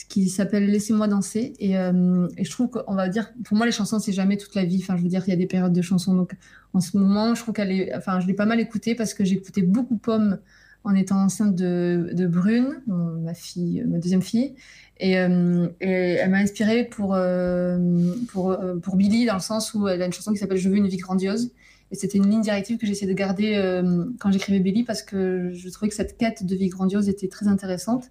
qui 0.09 0.29
s'appelle 0.29 0.67
Laissez-moi 0.67 1.07
danser. 1.09 1.55
Et, 1.59 1.79
euh, 1.79 2.27
et 2.37 2.45
je 2.45 2.51
trouve 2.51 2.69
qu'on 2.69 2.95
va 2.95 3.09
dire, 3.09 3.33
pour 3.45 3.57
moi, 3.57 3.67
les 3.67 3.73
chansons, 3.73 3.99
c'est 3.99 4.13
jamais 4.13 4.37
toute 4.37 4.55
la 4.55 4.65
vie. 4.65 4.81
Enfin, 4.83 4.97
je 4.97 5.03
veux 5.03 5.09
dire, 5.09 5.23
il 5.27 5.31
y 5.31 5.33
a 5.33 5.37
des 5.37 5.47
périodes 5.47 5.73
de 5.73 5.83
chansons. 5.83 6.15
Donc, 6.15 6.33
en 6.73 6.81
ce 6.81 6.97
moment, 6.97 7.35
je 7.35 7.43
trouve 7.43 7.55
qu'elle 7.55 7.71
est, 7.71 7.95
enfin, 7.95 8.21
je 8.21 8.27
l'ai 8.27 8.35
pas 8.35 8.47
mal 8.47 8.61
écoutée 8.61 8.95
parce 8.95 9.15
que 9.15 9.25
j'écoutais 9.25 9.63
beaucoup 9.63 9.97
Pomme 9.97 10.39
en 10.83 10.95
étant 10.95 11.17
enceinte 11.17 11.55
de, 11.55 12.11
de 12.13 12.27
Brune, 12.27 12.83
ma 12.87 13.33
fille, 13.35 13.85
ma 13.87 13.99
deuxième 13.99 14.21
fille. 14.21 14.55
Et, 14.99 15.19
euh, 15.19 15.69
elle 15.81 16.31
m'a 16.31 16.39
inspirée 16.39 16.85
pour, 16.85 17.15
euh, 17.15 18.13
pour, 18.29 18.57
pour 18.83 18.97
Billy, 18.97 19.25
dans 19.27 19.35
le 19.35 19.41
sens 19.41 19.73
où 19.75 19.89
elle 19.89 20.03
a 20.03 20.07
une 20.07 20.13
chanson 20.13 20.33
qui 20.33 20.39
s'appelle 20.39 20.59
Je 20.59 20.69
veux 20.69 20.77
une 20.77 20.89
vie 20.89 20.99
grandiose. 20.99 21.53
Et 21.91 21.97
c'était 21.97 22.19
une 22.19 22.29
ligne 22.29 22.41
directive 22.41 22.77
que 22.77 22.87
j'essayais 22.87 23.11
de 23.11 23.17
garder 23.17 23.83
quand 24.19 24.33
j'écrivais 24.33 24.59
Billy 24.59 24.83
parce 24.83 25.03
que 25.03 25.53
je 25.55 25.69
trouvais 25.69 25.89
que 25.89 25.95
cette 25.95 26.19
quête 26.19 26.45
de 26.45 26.57
vie 26.57 26.69
grandiose 26.69 27.09
était 27.09 27.29
très 27.29 27.47
intéressante. 27.47 28.11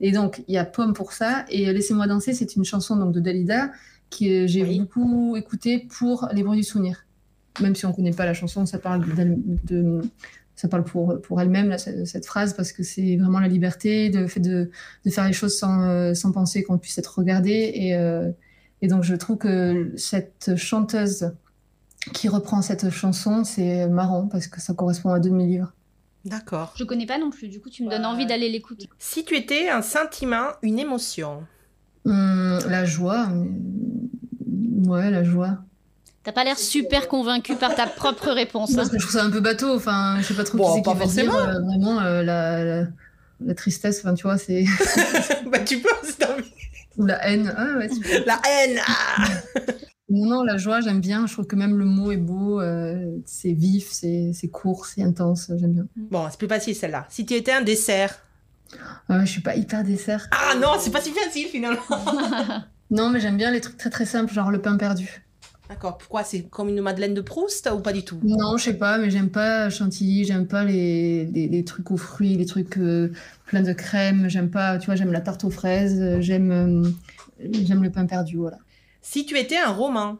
Et 0.00 0.12
donc, 0.12 0.42
il 0.48 0.54
y 0.54 0.58
a 0.58 0.64
Pomme 0.64 0.92
pour 0.92 1.12
ça. 1.12 1.44
Et 1.48 1.72
Laissez-moi 1.72 2.06
danser, 2.06 2.34
c'est 2.34 2.56
une 2.56 2.64
chanson 2.64 2.96
donc, 2.96 3.12
de 3.12 3.20
Dalida 3.20 3.70
que 4.10 4.46
j'ai 4.46 4.62
Oui. 4.62 4.80
beaucoup 4.80 5.36
écoutée 5.36 5.86
pour 5.98 6.28
Les 6.32 6.42
bruits 6.42 6.58
du 6.58 6.64
souvenir. 6.64 7.04
Même 7.60 7.74
si 7.74 7.86
on 7.86 7.90
ne 7.90 7.94
connaît 7.94 8.12
pas 8.12 8.26
la 8.26 8.34
chanson, 8.34 8.66
ça 8.66 8.78
parle, 8.78 9.04
de, 9.64 10.02
ça 10.56 10.68
parle 10.68 10.84
pour, 10.84 11.20
pour 11.22 11.40
elle-même, 11.40 11.76
cette, 11.78 12.06
cette 12.06 12.26
phrase, 12.26 12.52
parce 12.54 12.72
que 12.72 12.82
c'est 12.82 13.16
vraiment 13.16 13.40
la 13.40 13.48
liberté, 13.48 14.10
le 14.10 14.26
fait 14.26 14.40
de, 14.40 14.70
de 15.04 15.10
faire 15.10 15.26
les 15.26 15.32
choses 15.32 15.56
sans, 15.58 15.82
euh, 15.88 16.12
sans 16.14 16.32
penser 16.32 16.62
qu'on 16.62 16.76
puisse 16.78 16.98
être 16.98 17.18
regardé. 17.18 17.72
Et, 17.74 17.94
euh, 17.96 18.30
et 18.82 18.88
donc, 18.88 19.04
je 19.04 19.14
trouve 19.14 19.38
que 19.38 19.92
cette 19.96 20.54
chanteuse 20.56 21.32
qui 22.12 22.28
reprend 22.28 22.60
cette 22.62 22.90
chanson, 22.90 23.42
c'est 23.42 23.88
marrant 23.88 24.28
parce 24.28 24.46
que 24.46 24.60
ça 24.60 24.74
correspond 24.74 25.10
à 25.10 25.18
deux 25.18 25.30
de 25.30 25.34
mes 25.34 25.46
livres. 25.46 25.72
D'accord. 26.26 26.74
Je 26.76 26.84
connais 26.84 27.06
pas 27.06 27.18
non 27.18 27.30
plus, 27.30 27.48
du 27.48 27.60
coup, 27.60 27.70
tu 27.70 27.82
me 27.84 27.90
donnes 27.90 28.00
Ouais. 28.02 28.06
envie 28.06 28.26
d'aller 28.26 28.48
l'écouter. 28.50 28.88
Si 28.98 29.24
tu 29.24 29.34
étais 29.36 29.68
un 29.68 29.80
sentiment, 29.82 30.48
une 30.62 30.78
émotion. 30.78 31.44
Hum, 32.04 32.58
la 32.68 32.84
joie, 32.84 33.28
mais- 33.28 34.88
ouais, 34.88 35.10
la 35.10 35.24
joie. 35.24 35.58
T'as 36.24 36.32
pas 36.32 36.42
l'air 36.44 36.58
super 36.58 37.06
convaincu 37.08 37.54
par 37.54 37.74
ta 37.76 37.86
propre 37.86 38.30
réponse. 38.32 38.72
hein. 38.72 38.76
Parce 38.76 38.88
que 38.90 38.98
je 38.98 39.02
trouve 39.06 39.16
ça 39.20 39.24
un 39.24 39.30
peu 39.30 39.40
bateau. 39.40 39.74
Enfin, 39.76 40.16
je 40.20 40.24
sais 40.26 40.34
pas 40.34 40.42
trop 40.44 40.58
Bon, 40.58 40.70
qui 40.72 40.78
c'est 40.78 40.82
pas 40.82 40.92
qui 40.92 40.98
va 40.98 41.04
dire 41.06 41.24
forcément. 41.32 41.38
euh, 41.48 41.60
vraiment 41.62 42.00
euh, 42.00 42.22
la, 42.24 42.64
la, 42.64 42.86
la 43.40 43.54
tristesse. 43.54 44.00
Enfin, 44.00 44.14
tu 44.14 44.24
vois, 44.24 44.36
c'est 44.36 44.64
bah, 45.46 45.60
tu 45.60 45.78
peux 45.80 45.88
si 46.02 46.16
t'as 46.16 46.32
envie. 46.34 46.50
ou 46.96 47.06
la 47.06 47.24
haine. 47.28 47.54
Ah, 47.56 47.78
ouais, 47.78 47.88
super. 47.88 48.24
La 48.26 48.40
haine. 48.44 48.78
ah. 48.88 49.24
non, 50.08 50.26
non, 50.26 50.42
la 50.44 50.56
joie, 50.56 50.80
j'aime 50.80 51.00
bien. 51.00 51.26
Je 51.26 51.32
trouve 51.32 51.46
que 51.46 51.56
même 51.56 51.76
le 51.76 51.84
mot 51.84 52.12
est 52.12 52.16
beau. 52.16 52.60
euh, 52.60 53.18
c'est 53.24 53.52
vif, 53.52 53.88
c'est 53.90 54.48
court, 54.52 54.86
c'est 54.86 55.02
intense. 55.02 55.50
J'aime 55.58 55.72
bien. 55.72 55.86
Bon, 55.96 56.26
c'est 56.30 56.38
plus 56.38 56.48
facile 56.48 56.74
celle-là. 56.76 57.06
Si 57.08 57.26
tu 57.26 57.34
étais 57.34 57.52
un 57.52 57.62
dessert. 57.62 58.22
Ouais, 59.08 59.20
je 59.20 59.30
suis 59.30 59.40
pas 59.40 59.56
hyper 59.56 59.84
dessert. 59.84 60.28
Ah 60.32 60.54
non, 60.56 60.74
c'est 60.78 60.90
pas 60.90 61.00
si 61.00 61.10
facile 61.12 61.46
finalement. 61.46 61.80
Non, 62.90 63.10
mais 63.10 63.18
j'aime 63.20 63.36
bien 63.36 63.50
les 63.50 63.60
trucs 63.60 63.76
très 63.76 63.90
très 63.90 64.06
simples, 64.06 64.32
genre 64.32 64.50
le 64.50 64.60
pain 64.62 64.76
perdu. 64.76 65.26
D'accord. 65.68 65.98
Pourquoi? 65.98 66.22
C'est 66.22 66.48
comme 66.48 66.68
une 66.68 66.80
Madeleine 66.80 67.14
de 67.14 67.20
Proust 67.20 67.68
ou 67.74 67.80
pas 67.80 67.92
du 67.92 68.04
tout? 68.04 68.20
Non, 68.22 68.56
je 68.56 68.64
sais 68.64 68.74
pas, 68.78 68.98
mais 68.98 69.10
j'aime 69.10 69.30
pas 69.30 69.68
chantilly, 69.70 70.24
j'aime 70.24 70.46
pas 70.46 70.62
les, 70.64 71.26
les, 71.26 71.48
les 71.48 71.64
trucs 71.64 71.90
aux 71.90 71.96
fruits, 71.96 72.36
les 72.36 72.46
trucs 72.46 72.78
euh, 72.78 73.12
pleins 73.46 73.62
de 73.62 73.72
crème, 73.72 74.28
j'aime 74.28 74.50
pas, 74.50 74.78
tu 74.78 74.86
vois, 74.86 74.94
j'aime 74.94 75.10
la 75.12 75.20
tarte 75.20 75.42
aux 75.42 75.50
fraises, 75.50 76.00
euh, 76.00 76.20
j'aime 76.20 76.50
euh, 76.52 76.88
j'aime 77.64 77.82
le 77.82 77.90
pain 77.90 78.06
perdu, 78.06 78.36
voilà. 78.36 78.58
Si 79.08 79.24
tu 79.24 79.38
étais 79.38 79.56
un 79.56 79.70
roman. 79.70 80.18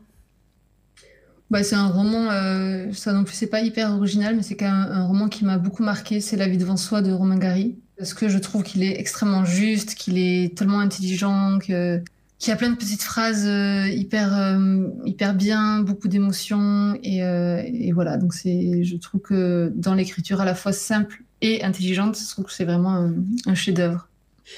Bah, 1.51 1.65
c'est 1.65 1.75
un 1.75 1.89
roman, 1.89 2.31
euh, 2.31 2.93
ça 2.93 3.13
non 3.13 3.25
plus, 3.25 3.35
c'est 3.35 3.49
pas 3.49 3.61
hyper 3.61 3.91
original, 3.91 4.37
mais 4.37 4.43
c'est 4.43 4.63
un 4.63 5.05
roman 5.05 5.29
qui 5.29 5.45
m'a 5.45 5.59
beaucoup 5.59 5.83
marqué. 5.83 6.21
C'est 6.21 6.37
La 6.37 6.47
vie 6.47 6.57
devant 6.57 6.77
soi 6.77 7.03
de 7.03 7.11
Romain 7.11 7.37
Gary. 7.37 7.77
Parce 7.99 8.15
que 8.15 8.29
je 8.29 8.39
trouve 8.39 8.63
qu'il 8.63 8.85
est 8.85 9.01
extrêmement 9.01 9.45
juste, 9.45 9.97
qu'il 9.97 10.19
est 10.19 10.57
tellement 10.57 10.79
intelligent, 10.79 11.59
que, 11.59 12.01
qu'il 12.39 12.53
a 12.53 12.57
plein 12.57 12.71
de 12.71 12.77
petites 12.77 13.03
phrases 13.03 13.45
euh, 13.45 13.89
hyper, 13.89 14.33
euh, 14.39 14.87
hyper 15.05 15.35
bien, 15.35 15.81
beaucoup 15.81 16.07
d'émotions. 16.07 16.97
Et, 17.03 17.19
et 17.19 17.91
voilà, 17.91 18.19
donc 18.19 18.35
c'est, 18.35 18.85
je 18.85 18.97
trouve 18.99 19.21
que 19.21 19.73
dans 19.75 19.95
l'écriture 19.95 20.41
à 20.41 20.45
la 20.45 20.55
fois 20.55 20.73
simple 20.73 21.25
et 21.41 21.65
intelligente, 21.65 22.17
je 22.17 22.31
trouve 22.31 22.45
que 22.45 22.53
c'est 22.53 22.65
vraiment 22.65 22.95
un, 22.95 23.15
un 23.47 23.55
chef-d'œuvre. 23.57 24.09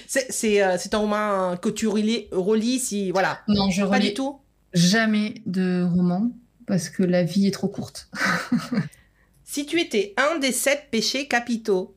C'est 0.07 0.63
euh, 0.63 0.77
c'est 0.79 0.95
un 0.95 0.99
roman 0.99 1.57
que 1.57 1.69
tu 1.69 1.87
relis, 1.87 2.29
relis 2.33 2.79
si. 2.79 3.11
Voilà. 3.11 3.41
Non, 3.49 3.71
je 3.71 3.83
Pas 3.83 3.97
relis 3.97 4.09
du 4.09 4.15
tout? 4.15 4.39
jamais 4.75 5.35
de 5.47 5.83
roman 5.83 6.31
parce 6.67 6.91
que 6.91 7.03
la 7.03 7.23
vie 7.23 7.47
est 7.47 7.53
trop 7.53 7.69
courte. 7.69 8.09
Si 9.45 9.65
tu 9.65 9.81
étais 9.81 10.13
un 10.19 10.39
des 10.39 10.53
sept 10.53 10.89
péchés 10.91 11.27
capitaux, 11.27 11.97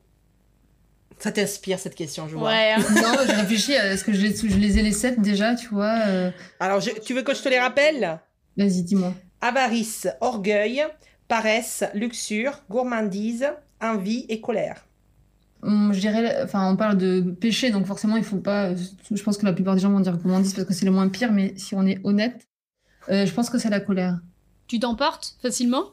ça 1.18 1.30
t'inspire 1.30 1.78
cette 1.78 1.94
question, 1.94 2.26
je 2.26 2.34
vois. 2.36 2.48
Ouais. 2.48 2.76
non, 2.78 3.14
je 3.26 3.38
réfléchis 3.40 3.76
à 3.76 3.92
est-ce 3.92 4.04
que 4.04 4.12
je 4.14 4.22
les, 4.22 4.34
je 4.34 4.56
les 4.58 4.78
ai 4.78 4.82
les 4.82 4.92
sept 4.92 5.20
déjà, 5.20 5.54
tu 5.54 5.68
vois. 5.68 5.98
euh, 6.06 6.30
Alors, 6.60 6.80
je- 6.80 6.98
tu 7.04 7.12
veux 7.12 7.22
que 7.22 7.34
je 7.34 7.42
te 7.42 7.50
les 7.50 7.60
rappelle? 7.60 8.18
Vas-y, 8.56 8.82
dis-moi. 8.82 9.12
Avarice, 9.42 10.08
orgueil, 10.22 10.82
paresse, 11.28 11.84
luxure, 11.92 12.62
gourmandise, 12.70 13.46
envie 13.82 14.24
et 14.30 14.40
colère. 14.40 14.86
Hum, 15.62 15.92
Je 15.92 16.00
dirais, 16.00 16.42
enfin, 16.42 16.70
on 16.70 16.76
parle 16.76 16.98
de 16.98 17.20
péché, 17.20 17.70
donc 17.70 17.86
forcément, 17.86 18.16
il 18.16 18.24
faut 18.24 18.38
pas. 18.38 18.74
Je 18.74 19.22
pense 19.22 19.38
que 19.38 19.46
la 19.46 19.52
plupart 19.52 19.74
des 19.74 19.80
gens 19.80 19.90
vont 19.90 20.00
dire 20.00 20.16
gourmandise 20.16 20.54
parce 20.54 20.66
que 20.66 20.74
c'est 20.74 20.84
le 20.84 20.90
moins 20.90 21.08
pire, 21.08 21.32
mais 21.32 21.54
si 21.56 21.74
on 21.74 21.86
est 21.86 22.00
honnête, 22.04 22.48
euh, 23.10 23.26
je 23.26 23.32
pense 23.32 23.50
que 23.50 23.58
c'est 23.58 23.70
la 23.70 23.80
colère. 23.80 24.18
Tu 24.66 24.80
t'emportes 24.80 25.36
facilement? 25.40 25.84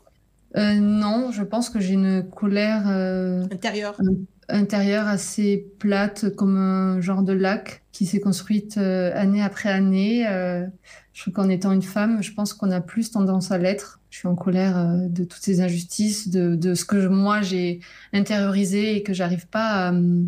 Euh, 0.58 0.76
non, 0.76 1.32
je 1.32 1.44
pense 1.44 1.70
que 1.70 1.80
j'ai 1.80 1.94
une 1.94 2.28
colère 2.30 2.88
euh, 2.88 3.44
Intérieur. 3.52 3.96
Intérieure 4.50 5.08
assez 5.08 5.72
plate, 5.80 6.30
comme 6.36 6.58
un 6.58 7.02
genre 7.02 7.24
de 7.24 7.34
lac 7.34 7.84
qui 7.92 8.06
s'est 8.06 8.20
construite 8.20 8.78
euh, 8.78 9.12
année 9.16 9.42
après 9.42 9.70
année. 9.70 10.28
Euh, 10.28 10.66
je 11.14 11.22
trouve 11.24 11.34
qu'en 11.34 11.50
étant 11.50 11.72
une 11.72 11.82
femme, 11.82 12.22
je 12.24 12.34
pense 12.34 12.54
qu'on 12.54 12.72
a 12.72 12.82
plus 12.82 13.12
tendance 13.12 13.52
à 13.52 13.58
l'être. 13.58 14.02
Je 14.10 14.20
suis 14.20 14.28
en 14.28 14.36
colère 14.36 14.78
euh, 14.78 15.08
de 15.08 15.24
toutes 15.24 15.42
ces 15.44 15.62
injustices, 15.62 16.30
de, 16.30 16.56
de 16.56 16.74
ce 16.76 16.86
que 16.86 17.08
moi 17.08 17.42
j'ai 17.42 17.80
intériorisé 18.14 18.96
et 18.96 19.04
que 19.04 19.14
j'arrive 19.14 19.48
pas 19.48 19.90
à. 19.90 19.94
euh, 19.94 20.26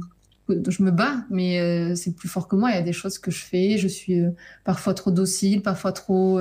Je 0.67 0.83
me 0.83 0.91
bats, 0.91 1.25
mais 1.29 1.59
euh, 1.59 1.95
c'est 1.95 2.13
plus 2.15 2.27
fort 2.29 2.47
que 2.47 2.55
moi. 2.55 2.71
Il 2.71 2.75
y 2.75 2.77
a 2.79 2.81
des 2.81 2.93
choses 2.93 3.19
que 3.19 3.31
je 3.31 3.43
fais. 3.43 3.77
Je 3.77 3.87
suis 3.87 4.19
euh, 4.21 4.31
parfois 4.63 4.93
trop 4.93 5.11
docile, 5.11 5.61
parfois 5.61 5.93
trop. 5.93 6.39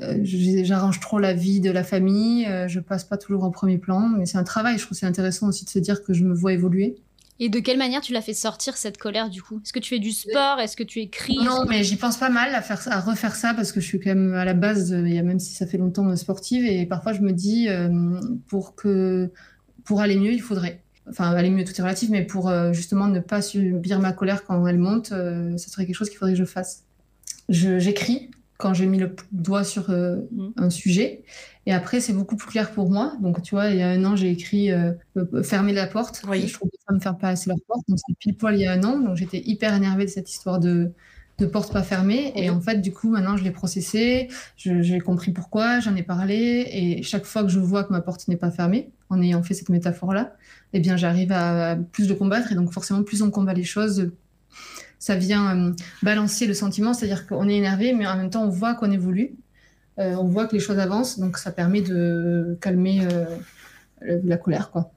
Euh, 0.00 0.18
euh, 0.18 0.64
J'arrange 0.64 1.00
trop 1.00 1.18
la 1.18 1.34
vie 1.34 1.60
de 1.60 1.70
la 1.70 1.84
famille. 1.84 2.46
euh, 2.46 2.68
je 2.68 2.80
passe 2.80 3.04
pas 3.04 3.16
toujours 3.16 3.44
en 3.44 3.50
premier 3.50 3.78
plan, 3.78 4.08
mais 4.08 4.26
c'est 4.26 4.38
un 4.38 4.44
travail. 4.44 4.74
Je 4.78 4.82
trouve 4.82 4.90
que 4.90 5.00
c'est 5.00 5.06
intéressant 5.06 5.48
aussi 5.48 5.64
de 5.64 5.70
se 5.70 5.78
dire 5.78 6.02
que 6.02 6.12
je 6.12 6.24
me 6.24 6.34
vois 6.34 6.52
évoluer. 6.52 6.96
Et 7.40 7.48
de 7.48 7.60
quelle 7.60 7.78
manière 7.78 8.00
tu 8.00 8.12
l'as 8.12 8.20
fait 8.20 8.34
sortir 8.34 8.76
cette 8.76 8.98
colère 8.98 9.30
du 9.30 9.42
coup? 9.42 9.60
Est-ce 9.64 9.72
que 9.72 9.78
tu 9.78 9.90
fais 9.90 10.00
du 10.00 10.10
sport? 10.10 10.58
Est-ce 10.58 10.76
que 10.76 10.82
tu 10.82 10.98
écris? 10.98 11.36
Non, 11.36 11.64
mais 11.68 11.84
j'y 11.84 11.94
pense 11.94 12.16
pas 12.16 12.30
mal 12.30 12.52
à 12.54 12.62
faire 12.62 12.82
ça, 12.82 12.94
à 12.94 13.00
refaire 13.00 13.36
ça 13.36 13.54
parce 13.54 13.70
que 13.70 13.80
je 13.80 13.86
suis 13.86 14.00
quand 14.00 14.10
même 14.10 14.34
à 14.34 14.44
la 14.44 14.54
base, 14.54 14.92
euh, 14.92 15.02
même 15.02 15.38
si 15.38 15.54
ça 15.54 15.64
fait 15.66 15.78
longtemps 15.78 16.08
euh, 16.08 16.16
sportive 16.16 16.64
et 16.64 16.84
parfois 16.84 17.12
je 17.12 17.20
me 17.20 17.32
dis 17.32 17.68
euh, 17.68 18.20
pour 18.48 18.74
que 18.74 19.30
pour 19.84 20.00
aller 20.00 20.16
mieux, 20.16 20.32
il 20.32 20.42
faudrait 20.42 20.82
enfin 21.08 21.30
aller 21.30 21.50
mieux 21.50 21.64
tout 21.64 21.72
est 21.78 21.80
relatif 21.82 22.10
mais 22.10 22.22
pour 22.24 22.48
euh, 22.48 22.72
justement 22.72 23.06
ne 23.06 23.20
pas 23.20 23.40
subir 23.40 24.00
ma 24.00 24.12
colère 24.12 24.44
quand 24.44 24.66
elle 24.66 24.78
monte, 24.78 25.12
euh, 25.12 25.56
ça 25.58 25.68
serait 25.68 25.86
quelque 25.86 25.94
chose 25.96 26.10
qu'il 26.10 26.18
faudrait 26.18 26.32
que 26.34 26.38
je 26.40 26.44
fasse. 26.44 26.82
J'écris 27.48 28.30
quand 28.58 28.74
j'ai 28.74 28.86
mis 28.86 28.98
le 28.98 29.14
doigt 29.32 29.64
sur 29.64 29.90
euh, 29.90 30.16
Mhm. 30.32 30.52
un 30.56 30.70
sujet 30.70 31.22
et 31.66 31.72
après 31.72 32.00
c'est 32.00 32.12
beaucoup 32.12 32.36
plus 32.36 32.48
clair 32.48 32.72
pour 32.72 32.90
moi. 32.90 33.14
Donc 33.22 33.42
tu 33.42 33.54
vois, 33.54 33.68
il 33.70 33.78
y 33.78 33.82
a 33.82 33.88
un 33.88 34.04
an, 34.04 34.16
j'ai 34.16 34.30
écrit 34.30 34.70
euh, 34.72 34.92
euh, 35.16 35.42
fermer 35.42 35.72
la 35.72 35.86
porte. 35.86 36.22
Oui. 36.28 36.46
Je 36.48 36.52
trouve 36.54 36.70
que 36.70 36.76
femmes 36.86 36.96
ne 36.96 37.00
ferment 37.02 37.18
pas 37.18 37.28
assez 37.30 37.48
leur 37.50 37.58
porte, 37.66 37.82
donc 37.88 37.98
c'est 38.06 38.16
pile 38.18 38.36
poil 38.36 38.56
il 38.56 38.62
y 38.62 38.66
a 38.66 38.72
un 38.72 38.82
an, 38.84 38.98
donc 39.00 39.16
j'étais 39.16 39.40
hyper 39.46 39.74
énervée 39.74 40.04
de 40.06 40.10
cette 40.10 40.30
histoire 40.30 40.58
de 40.60 40.92
de 41.38 41.46
porte 41.46 41.72
pas 41.72 41.84
fermée. 41.84 42.32
Et 42.34 42.50
en 42.50 42.60
fait, 42.60 42.80
du 42.80 42.92
coup, 42.92 43.10
maintenant, 43.10 43.36
je 43.36 43.44
l'ai 43.44 43.52
processé, 43.52 44.28
j'ai 44.56 44.98
compris 45.00 45.30
pourquoi, 45.32 45.78
j'en 45.80 45.94
ai 45.94 46.02
parlé. 46.02 46.66
Et 46.72 47.02
chaque 47.04 47.24
fois 47.24 47.42
que 47.44 47.48
je 47.48 47.60
vois 47.60 47.84
que 47.84 47.92
ma 47.92 48.00
porte 48.00 48.26
n'est 48.28 48.36
pas 48.36 48.50
fermée, 48.50 48.90
en 49.08 49.22
ayant 49.22 49.42
fait 49.44 49.54
cette 49.54 49.68
métaphore-là, 49.68 50.34
eh 50.72 50.80
bien, 50.80 50.96
j'arrive 50.96 51.30
à 51.32 51.76
plus 51.92 52.08
de 52.08 52.14
combattre. 52.14 52.50
Et 52.50 52.56
donc, 52.56 52.72
forcément, 52.72 53.04
plus 53.04 53.22
on 53.22 53.30
combat 53.30 53.54
les 53.54 53.62
choses, 53.64 54.10
ça 54.98 55.16
vient 55.16 55.56
euh, 55.68 55.72
balancer 56.02 56.46
le 56.46 56.54
sentiment. 56.54 56.92
C'est-à-dire 56.94 57.26
qu'on 57.26 57.48
est 57.48 57.56
énervé, 57.56 57.92
mais 57.92 58.06
en 58.06 58.16
même 58.16 58.30
temps, 58.30 58.44
on 58.44 58.48
voit 58.50 58.74
qu'on 58.74 58.90
évolue. 58.90 59.36
Euh, 59.98 60.14
on 60.16 60.24
voit 60.28 60.46
que 60.46 60.54
les 60.54 60.60
choses 60.60 60.78
avancent. 60.78 61.18
Donc, 61.18 61.38
ça 61.38 61.50
permet 61.52 61.80
de 61.82 62.56
calmer 62.60 63.00
euh, 63.10 63.24
la 64.00 64.36
colère, 64.36 64.70
quoi. 64.70 64.90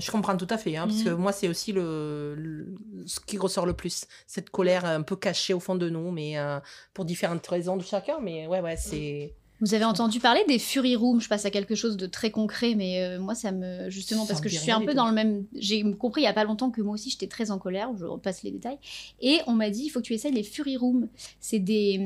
Je 0.00 0.10
comprends 0.10 0.36
tout 0.36 0.48
à 0.50 0.58
fait, 0.58 0.76
hein, 0.76 0.88
parce 0.88 1.04
que 1.04 1.10
moi, 1.10 1.30
c'est 1.30 1.46
aussi 1.46 1.70
le, 1.72 2.34
le- 2.36 2.74
ce 3.06 3.20
qui 3.20 3.38
ressort 3.38 3.66
le 3.66 3.72
plus. 3.72 4.04
Cette 4.26 4.50
colère 4.50 4.84
un 4.84 5.02
peu 5.02 5.14
cachée 5.14 5.54
au 5.54 5.60
fond 5.60 5.76
de 5.76 5.88
nous, 5.88 6.10
mais 6.10 6.36
euh, 6.38 6.58
pour 6.92 7.04
différentes 7.04 7.46
raisons 7.46 7.76
de 7.76 7.84
chacun. 7.84 8.16
Mais 8.20 8.48
ouais, 8.48 8.60
ouais, 8.60 8.76
c'est. 8.76 9.32
Vous 9.62 9.72
avez 9.72 9.86
entendu 9.86 10.20
parler 10.20 10.42
des 10.46 10.58
Fury 10.58 10.96
Rooms 10.96 11.20
Je 11.22 11.28
passe 11.28 11.46
à 11.46 11.50
quelque 11.50 11.74
chose 11.74 11.96
de 11.96 12.06
très 12.06 12.30
concret, 12.30 12.74
mais 12.74 13.02
euh, 13.02 13.18
moi, 13.18 13.34
ça 13.34 13.52
me. 13.52 13.88
Justement, 13.88 14.22
Ça 14.24 14.28
parce 14.28 14.40
que 14.42 14.50
je 14.50 14.58
suis 14.58 14.70
un 14.70 14.82
peu 14.82 14.92
dans 14.92 15.06
le 15.06 15.14
même. 15.14 15.46
J'ai 15.54 15.82
compris 15.94 16.20
il 16.20 16.24
y 16.24 16.28
a 16.28 16.34
pas 16.34 16.44
longtemps 16.44 16.70
que 16.70 16.82
moi 16.82 16.92
aussi, 16.92 17.08
j'étais 17.08 17.26
très 17.26 17.50
en 17.50 17.58
colère. 17.58 17.88
Je 17.98 18.04
repasse 18.04 18.42
les 18.42 18.50
détails. 18.50 18.76
Et 19.22 19.38
on 19.46 19.52
m'a 19.52 19.70
dit 19.70 19.84
il 19.84 19.88
faut 19.88 20.00
que 20.00 20.04
tu 20.04 20.12
essayes 20.12 20.32
les 20.32 20.42
Fury 20.42 20.76
Rooms. 20.76 21.08
C'est 21.40 21.58
des. 21.58 21.98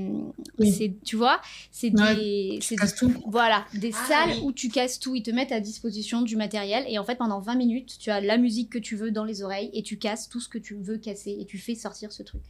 Oui. 0.61 0.97
Tu 1.05 1.17
vois 1.17 1.41
C'est 1.73 1.91
Ouais, 1.99 2.15
des. 2.15 2.59
Tu 2.61 2.69
c'est 2.69 2.77
casses 2.77 2.95
tout. 2.95 3.13
Voilà, 3.27 3.65
des 3.75 3.91
Ah, 3.95 4.07
salles 4.09 4.37
oui. 4.37 4.43
où 4.45 4.53
tu 4.53 4.69
casses 4.69 5.01
tout, 5.01 5.17
ils 5.17 5.23
te 5.25 5.33
mettent 5.33 5.53
à 5.53 5.59
disposition 5.59 6.23
du 6.23 6.37
matériel 6.37 6.85
et 6.89 6.99
en 7.01 7.05
fait 7.05 7.17
pendant 7.17 7.41
20 7.41 7.57
minutes, 7.57 7.97
tu 7.99 8.11
as 8.11 8.21
la 8.21 8.37
musique 8.39 8.71
que 8.71 8.79
tu 8.79 8.95
veux 8.95 9.11
dans 9.11 9.25
les 9.25 9.43
oreilles 9.43 9.71
et 9.73 9.83
tu 9.83 9.99
casses 9.99 10.29
tout 10.29 10.39
ce 10.41 10.49
que 10.49 10.59
tu 10.59 10.77
veux 10.77 10.99
casser 10.99 11.37
et 11.41 11.45
tu 11.47 11.59
fais 11.59 11.75
sortir 11.75 12.13
ce 12.13 12.23
truc. 12.23 12.43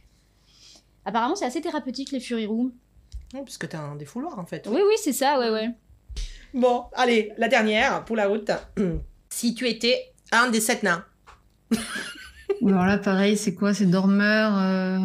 Apparemment, 1.05 1.35
c'est 1.35 1.45
assez 1.45 1.61
thérapeutique 1.61 2.11
les 2.11 2.19
Fury 2.19 2.45
Rooms. 2.45 2.71
Ouais, 3.33 3.41
parce 3.43 3.57
que 3.57 3.65
t'as 3.65 3.79
un 3.79 3.95
défouloir, 3.95 4.37
en 4.39 4.45
fait. 4.45 4.67
Oui, 4.69 4.81
oui, 4.87 4.95
c'est 5.01 5.13
ça, 5.13 5.39
ouais, 5.39 5.49
ouais. 5.49 5.69
Bon, 6.53 6.85
allez, 6.93 7.31
la 7.37 7.47
dernière 7.47 8.03
pour 8.03 8.15
la 8.15 8.27
route. 8.27 8.51
si 9.29 9.55
tu 9.55 9.67
étais 9.67 10.13
un 10.31 10.49
des 10.49 10.59
sept 10.61 10.83
nains, 10.83 11.05
Alors 12.67 12.85
là, 12.85 12.97
pareil, 12.97 13.37
c'est 13.37 13.53
quoi 13.55 13.73
C'est 13.73 13.85
dormeur, 13.85 14.57
euh, 14.57 14.99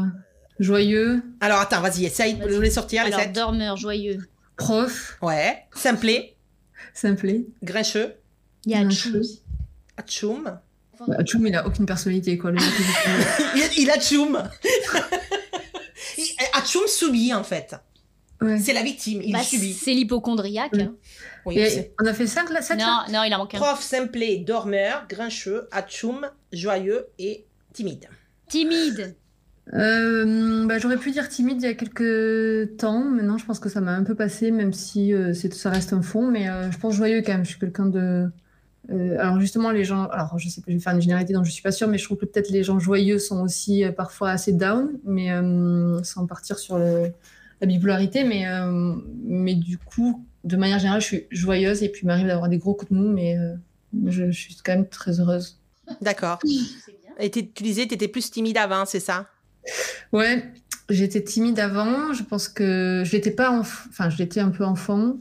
joyeux, 0.58 1.22
alors 1.40 1.60
attends, 1.60 1.80
vas-y, 1.80 2.04
essaye 2.04 2.34
de 2.34 2.58
les 2.58 2.70
sortir, 2.70 3.04
les 3.04 3.12
Alors, 3.12 3.20
sept. 3.20 3.32
dormeur, 3.32 3.76
joyeux. 3.76 4.18
prof, 4.56 5.16
Ouais, 5.22 5.64
simplé, 5.74 6.36
simplé. 6.92 7.46
grincheux, 7.62 8.16
Il 8.64 8.72
y 8.72 8.74
a 8.74 8.80
atchoum. 9.96 10.58
Bah, 11.06 11.16
il 11.22 11.54
a 11.54 11.66
aucune 11.66 11.86
personnalité, 11.86 12.36
quoi. 12.38 12.50
Il 12.52 13.62
il 13.78 13.90
atchoum. 13.90 14.42
Atchoum 16.54 16.86
subit, 16.86 17.34
en 17.34 17.44
fait. 17.44 17.76
Ouais. 18.42 18.58
C'est 18.58 18.72
la 18.74 18.82
victime, 18.82 19.22
il 19.22 19.32
Bah, 19.32 19.40
subit. 19.42 19.72
c'est 19.72 19.94
l'hypochondriaque. 19.94 20.74
Hein. 20.78 20.94
Oui, 21.46 21.58
on 22.02 22.06
a 22.06 22.12
fait 22.12 22.26
5 22.26 22.50
là, 22.50 22.60
7 22.60 22.78
Non, 22.78 22.98
non, 23.12 23.22
il 23.24 23.34
en 23.34 23.38
manque 23.38 23.54
un. 23.54 23.58
Prof, 23.58 23.80
simplé, 23.82 24.38
dormeur, 24.38 25.06
grincheux, 25.08 25.68
atchoum, 25.72 26.26
joyeux 26.52 27.06
et 27.18 27.46
timide. 27.72 28.08
Timide. 28.48 29.14
Euh, 29.74 30.64
bah, 30.66 30.78
J'aurais 30.78 30.96
pu 30.98 31.10
dire 31.10 31.28
timide 31.28 31.56
il 31.60 31.64
y 31.64 31.68
a 31.68 31.74
quelques 31.74 32.76
temps. 32.76 33.00
Maintenant, 33.04 33.38
je 33.38 33.44
pense 33.46 33.58
que 33.58 33.68
ça 33.68 33.80
m'a 33.80 33.92
un 33.92 34.04
peu 34.04 34.14
passé, 34.14 34.50
même 34.50 34.72
si 34.72 35.12
euh, 35.12 35.34
ça 35.34 35.70
reste 35.70 35.92
un 35.92 36.02
fond. 36.02 36.30
Mais 36.30 36.48
euh, 36.48 36.70
je 36.70 36.78
pense 36.78 36.94
joyeux 36.94 37.22
quand 37.24 37.32
même. 37.32 37.44
Je 37.44 37.50
suis 37.50 37.58
quelqu'un 37.58 37.86
de. 37.86 38.28
euh, 38.92 39.16
alors, 39.18 39.40
justement, 39.40 39.70
les 39.70 39.84
gens. 39.84 40.04
Alors, 40.08 40.38
je 40.38 40.48
sais 40.48 40.60
pas, 40.60 40.66
je 40.68 40.74
vais 40.74 40.80
faire 40.80 40.94
une 40.94 41.00
généralité 41.00 41.32
dont 41.32 41.42
je 41.42 41.50
suis 41.50 41.62
pas 41.62 41.72
sûre, 41.72 41.88
mais 41.88 41.98
je 41.98 42.04
trouve 42.04 42.18
que 42.18 42.26
peut-être 42.26 42.50
les 42.50 42.62
gens 42.62 42.78
joyeux 42.78 43.18
sont 43.18 43.42
aussi 43.42 43.82
euh, 43.84 43.90
parfois 43.92 44.30
assez 44.30 44.52
down, 44.52 44.90
mais 45.04 45.32
euh, 45.32 46.02
sans 46.04 46.26
partir 46.26 46.58
sur 46.58 46.78
le- 46.78 47.10
la 47.60 47.66
bipolarité. 47.66 48.24
Mais, 48.24 48.46
euh, 48.46 48.94
mais 49.24 49.54
du 49.54 49.78
coup, 49.78 50.24
de 50.44 50.56
manière 50.56 50.78
générale, 50.78 51.00
je 51.00 51.06
suis 51.06 51.26
joyeuse 51.30 51.82
et 51.82 51.88
puis 51.88 52.02
il 52.02 52.06
m'arrive 52.06 52.26
d'avoir 52.26 52.48
des 52.48 52.58
gros 52.58 52.74
coups 52.74 52.92
de 52.92 52.96
mou, 52.96 53.08
mais 53.08 53.36
euh, 53.38 53.54
je, 54.06 54.30
je 54.30 54.38
suis 54.38 54.56
quand 54.64 54.72
même 54.72 54.88
très 54.88 55.20
heureuse. 55.20 55.58
D'accord. 56.00 56.38
Et 57.18 57.30
tu 57.30 57.42
disais, 57.62 57.86
t'étais 57.86 58.08
plus 58.08 58.30
timide 58.30 58.58
avant, 58.58 58.84
c'est 58.84 59.00
ça? 59.00 59.26
Ouais, 60.12 60.44
j'étais 60.90 61.22
timide 61.22 61.58
avant. 61.58 62.12
Je 62.12 62.22
pense 62.22 62.48
que 62.48 63.02
je 63.04 63.12
l'étais 63.12 63.30
pas, 63.30 63.50
enf- 63.50 63.86
enfin, 63.88 64.10
je 64.10 64.18
l'étais 64.18 64.40
un 64.40 64.50
peu 64.50 64.64
enfant. 64.64 65.16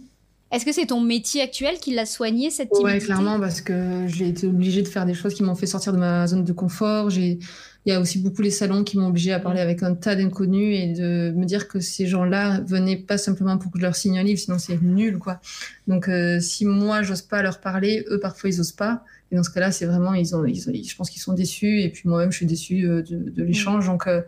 Est-ce 0.56 0.66
que 0.66 0.72
c'est 0.72 0.86
ton 0.86 1.02
métier 1.02 1.42
actuel 1.42 1.80
qui 1.80 1.94
l'a 1.94 2.06
soigné, 2.06 2.50
cette 2.50 2.72
Ouais, 2.72 2.78
timidité 2.80 3.06
clairement, 3.08 3.40
parce 3.42 3.60
que 3.60 4.06
j'ai 4.08 4.30
été 4.30 4.48
obligée 4.48 4.82
de 4.82 4.88
faire 4.88 5.06
des 5.06 5.14
choses 5.14 5.34
qui 5.34 5.44
m'ont 5.44 5.54
fait 5.56 5.66
sortir 5.68 5.92
de 5.92 5.98
ma 5.98 6.26
zone 6.28 6.46
de 6.46 6.54
confort. 6.54 7.10
J'ai, 7.10 7.40
il 7.86 7.92
y 7.92 7.92
a 7.92 8.00
aussi 8.00 8.20
beaucoup 8.20 8.42
les 8.42 8.52
salons 8.52 8.86
qui 8.86 8.98
m'ont 8.98 9.08
obligée 9.08 9.34
à 9.34 9.40
parler 9.40 9.60
avec 9.60 9.84
un 9.84 9.94
tas 9.96 10.16
d'inconnus 10.16 10.80
et 10.80 10.94
de 10.94 11.34
me 11.36 11.44
dire 11.44 11.68
que 11.68 11.82
ces 11.82 12.08
gens-là 12.08 12.62
venaient 12.62 12.96
pas 12.96 13.18
simplement 13.18 13.58
pour 13.58 13.70
que 13.70 13.80
je 13.80 13.84
leur 13.84 13.98
signe 13.98 14.18
un 14.18 14.24
livre, 14.24 14.40
sinon 14.40 14.58
c'est 14.58 14.82
nul, 14.82 15.18
quoi. 15.20 15.42
Donc, 15.88 16.08
euh, 16.08 16.40
si 16.40 16.64
moi 16.64 17.02
j'ose 17.04 17.22
pas 17.22 17.42
leur 17.42 17.60
parler, 17.60 18.06
eux 18.10 18.20
parfois 18.22 18.50
ils 18.50 18.62
osent 18.62 18.72
pas. 18.72 19.04
Et 19.32 19.36
dans 19.36 19.44
ce 19.44 19.50
cas-là, 19.50 19.72
c'est 19.74 19.86
vraiment, 19.86 20.14
ils 20.14 20.36
ont, 20.38 20.46
ils 20.46 20.70
ont- 20.70 20.74
je 20.74 20.96
pense 20.96 21.10
qu'ils 21.10 21.22
sont 21.22 21.34
déçus 21.34 21.82
et 21.82 21.90
puis 21.90 22.04
moi-même 22.08 22.32
je 22.32 22.38
suis 22.38 22.46
déçue 22.46 22.88
euh, 22.88 23.02
de, 23.02 23.30
de 23.30 23.44
l'échange. 23.44 23.88
Donc, 23.88 24.08
euh, 24.08 24.22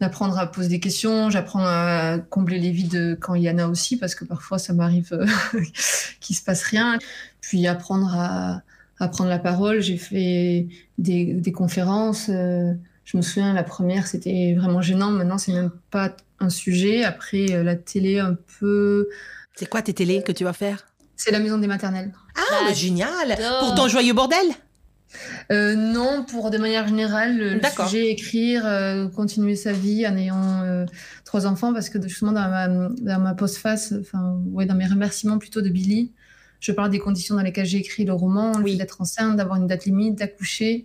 d'apprendre 0.00 0.38
à 0.38 0.46
poser 0.46 0.68
des 0.68 0.80
questions, 0.80 1.30
j'apprends 1.30 1.64
à 1.64 2.18
combler 2.18 2.58
les 2.58 2.70
vides 2.70 3.18
quand 3.20 3.34
il 3.34 3.42
y 3.42 3.50
en 3.50 3.58
a 3.58 3.66
aussi, 3.66 3.96
parce 3.96 4.14
que 4.14 4.24
parfois 4.24 4.58
ça 4.58 4.72
m'arrive 4.74 5.08
euh, 5.12 5.26
qu'il 6.20 6.36
se 6.36 6.42
passe 6.42 6.62
rien. 6.64 6.98
Puis 7.40 7.66
apprendre 7.66 8.14
à, 8.14 8.62
à 8.98 9.08
prendre 9.08 9.30
la 9.30 9.38
parole. 9.38 9.80
J'ai 9.80 9.96
fait 9.96 10.68
des, 10.98 11.24
des 11.34 11.52
conférences. 11.52 12.28
euh, 12.28 12.72
je 13.04 13.16
me 13.16 13.22
souviens, 13.22 13.52
la 13.54 13.62
première, 13.62 14.06
c'était 14.06 14.54
vraiment 14.58 14.82
gênant. 14.82 15.10
Maintenant, 15.12 15.38
c'est 15.38 15.52
même 15.52 15.70
pas 15.90 16.14
un 16.40 16.50
sujet. 16.50 17.04
Après, 17.04 17.52
euh, 17.52 17.62
la 17.62 17.76
télé, 17.76 18.18
un 18.18 18.36
peu. 18.58 19.08
C'est 19.54 19.68
quoi 19.68 19.80
tes 19.80 19.94
télés 19.94 20.22
que 20.22 20.32
tu 20.32 20.44
vas 20.44 20.52
faire? 20.52 20.86
C'est 21.14 21.30
la 21.30 21.38
maison 21.38 21.56
des 21.56 21.68
maternelles. 21.68 22.12
Ah, 22.36 22.40
Ah, 22.50 22.64
mais 22.68 22.74
génial. 22.74 23.38
Pour 23.60 23.74
ton 23.74 23.88
joyeux 23.88 24.12
bordel 24.12 24.44
Euh, 25.52 25.74
non, 25.74 26.24
pour 26.28 26.50
de 26.50 26.58
manière 26.58 26.86
générale, 26.88 27.36
le, 27.38 27.60
sujet 27.84 28.08
écrire, 28.10 28.66
euh, 28.66 29.08
continuer 29.08 29.56
sa 29.56 29.72
vie 29.72 30.06
en 30.06 30.16
ayant 30.16 30.62
euh, 30.62 30.84
trois 31.24 31.46
enfants, 31.46 31.72
parce 31.72 31.88
que 31.88 32.00
justement 32.02 32.32
dans 32.32 32.48
ma, 32.48 32.68
dans 32.68 33.20
ma 33.20 33.34
postface, 33.34 33.94
enfin, 34.00 34.40
ouais, 34.52 34.66
dans 34.66 34.74
mes 34.74 34.86
remerciements 34.86 35.38
plutôt 35.38 35.60
de 35.62 35.68
Billy, 35.68 36.12
je 36.60 36.72
parle 36.72 36.90
des 36.90 36.98
conditions 36.98 37.36
dans 37.36 37.42
lesquelles 37.42 37.66
j'ai 37.66 37.78
écrit 37.78 38.04
le 38.04 38.12
roman, 38.12 38.58
le 38.58 38.64
Oui. 38.64 38.72
fait 38.72 38.78
d'être 38.78 39.00
enceinte, 39.00 39.36
d'avoir 39.36 39.58
une 39.60 39.66
date 39.66 39.84
limite, 39.84 40.16
d'accoucher, 40.18 40.84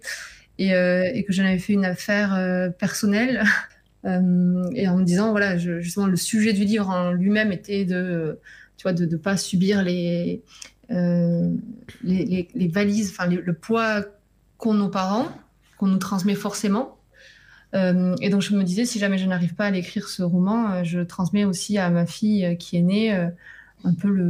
et, 0.60 0.70
et 0.70 1.24
que 1.24 1.34
j'en 1.34 1.44
avais 1.46 1.58
fait 1.60 1.74
une 1.74 1.86
affaire 1.86 2.72
personnelle. 2.78 3.44
Et 4.04 4.88
en 4.88 4.98
me 4.98 5.04
disant, 5.04 5.30
voilà, 5.30 5.58
je- 5.60 5.80
justement, 5.80 6.08
le 6.08 6.16
sujet 6.16 6.54
du 6.54 6.64
livre 6.66 6.90
en 6.90 7.12
lui-même 7.12 7.52
était 7.52 7.86
de, 7.86 8.40
tu 8.78 8.82
vois, 8.84 8.94
de 8.94 9.06
ne 9.06 9.16
pas 9.16 9.38
subir 9.38 9.84
les, 9.84 10.42
les, 10.90 12.26
les- 12.26 12.48
les 12.54 12.68
valises, 12.68 13.12
enfin, 13.12 13.30
le 13.30 13.54
poids 13.54 14.04
qu'ont 14.62 14.74
nos 14.76 14.90
parents, 14.90 15.28
qu'on 15.78 15.88
nous 15.88 15.98
transmet 15.98 16.36
forcément. 16.36 16.98
Euh, 17.74 18.16
et 18.22 18.30
donc, 18.30 18.42
je 18.42 18.54
me 18.56 18.64
disais, 18.64 18.86
si 18.86 19.00
jamais 19.00 19.18
je 19.18 19.26
n'arrive 19.26 19.56
pas 19.56 19.66
à 19.66 19.72
l'écrire 19.72 20.08
ce 20.10 20.24
roman, 20.24 20.72
euh, 20.72 20.84
je 20.84 21.00
transmets 21.00 21.46
aussi 21.46 21.78
à 21.78 21.90
ma 21.90 22.06
fille 22.06 22.46
euh, 22.46 22.56
qui 22.56 22.78
est 22.78 22.82
née 22.82 23.14
euh, 23.14 23.28
un 23.84 23.94
peu 23.94 24.10
le, 24.10 24.24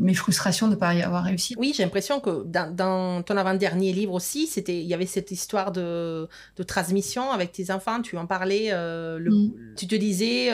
mes 0.00 0.14
frustrations 0.14 0.66
de 0.66 0.72
ne 0.74 0.78
pas 0.78 0.92
y 0.94 1.00
avoir 1.02 1.22
réussi. 1.24 1.54
Oui, 1.56 1.72
j'ai 1.74 1.84
l'impression 1.84 2.20
que 2.20 2.44
dans, 2.44 2.74
dans 2.74 3.22
ton 3.22 3.36
avant-dernier 3.36 3.92
livre 3.92 4.12
aussi, 4.14 4.46
c'était, 4.48 4.78
il 4.80 4.86
y 4.86 4.94
avait 4.94 5.06
cette 5.06 5.30
histoire 5.30 5.72
de, 5.72 6.28
de 6.56 6.62
transmission 6.64 7.30
avec 7.30 7.52
tes 7.52 7.70
enfants. 7.70 8.02
Tu 8.02 8.16
en 8.18 8.26
parlais. 8.26 8.68
euh, 8.72 9.18
le- 9.18 9.30
Mm. 9.30 9.52
Tu 9.76 9.86
te 9.86 9.94
disais, 9.94 10.50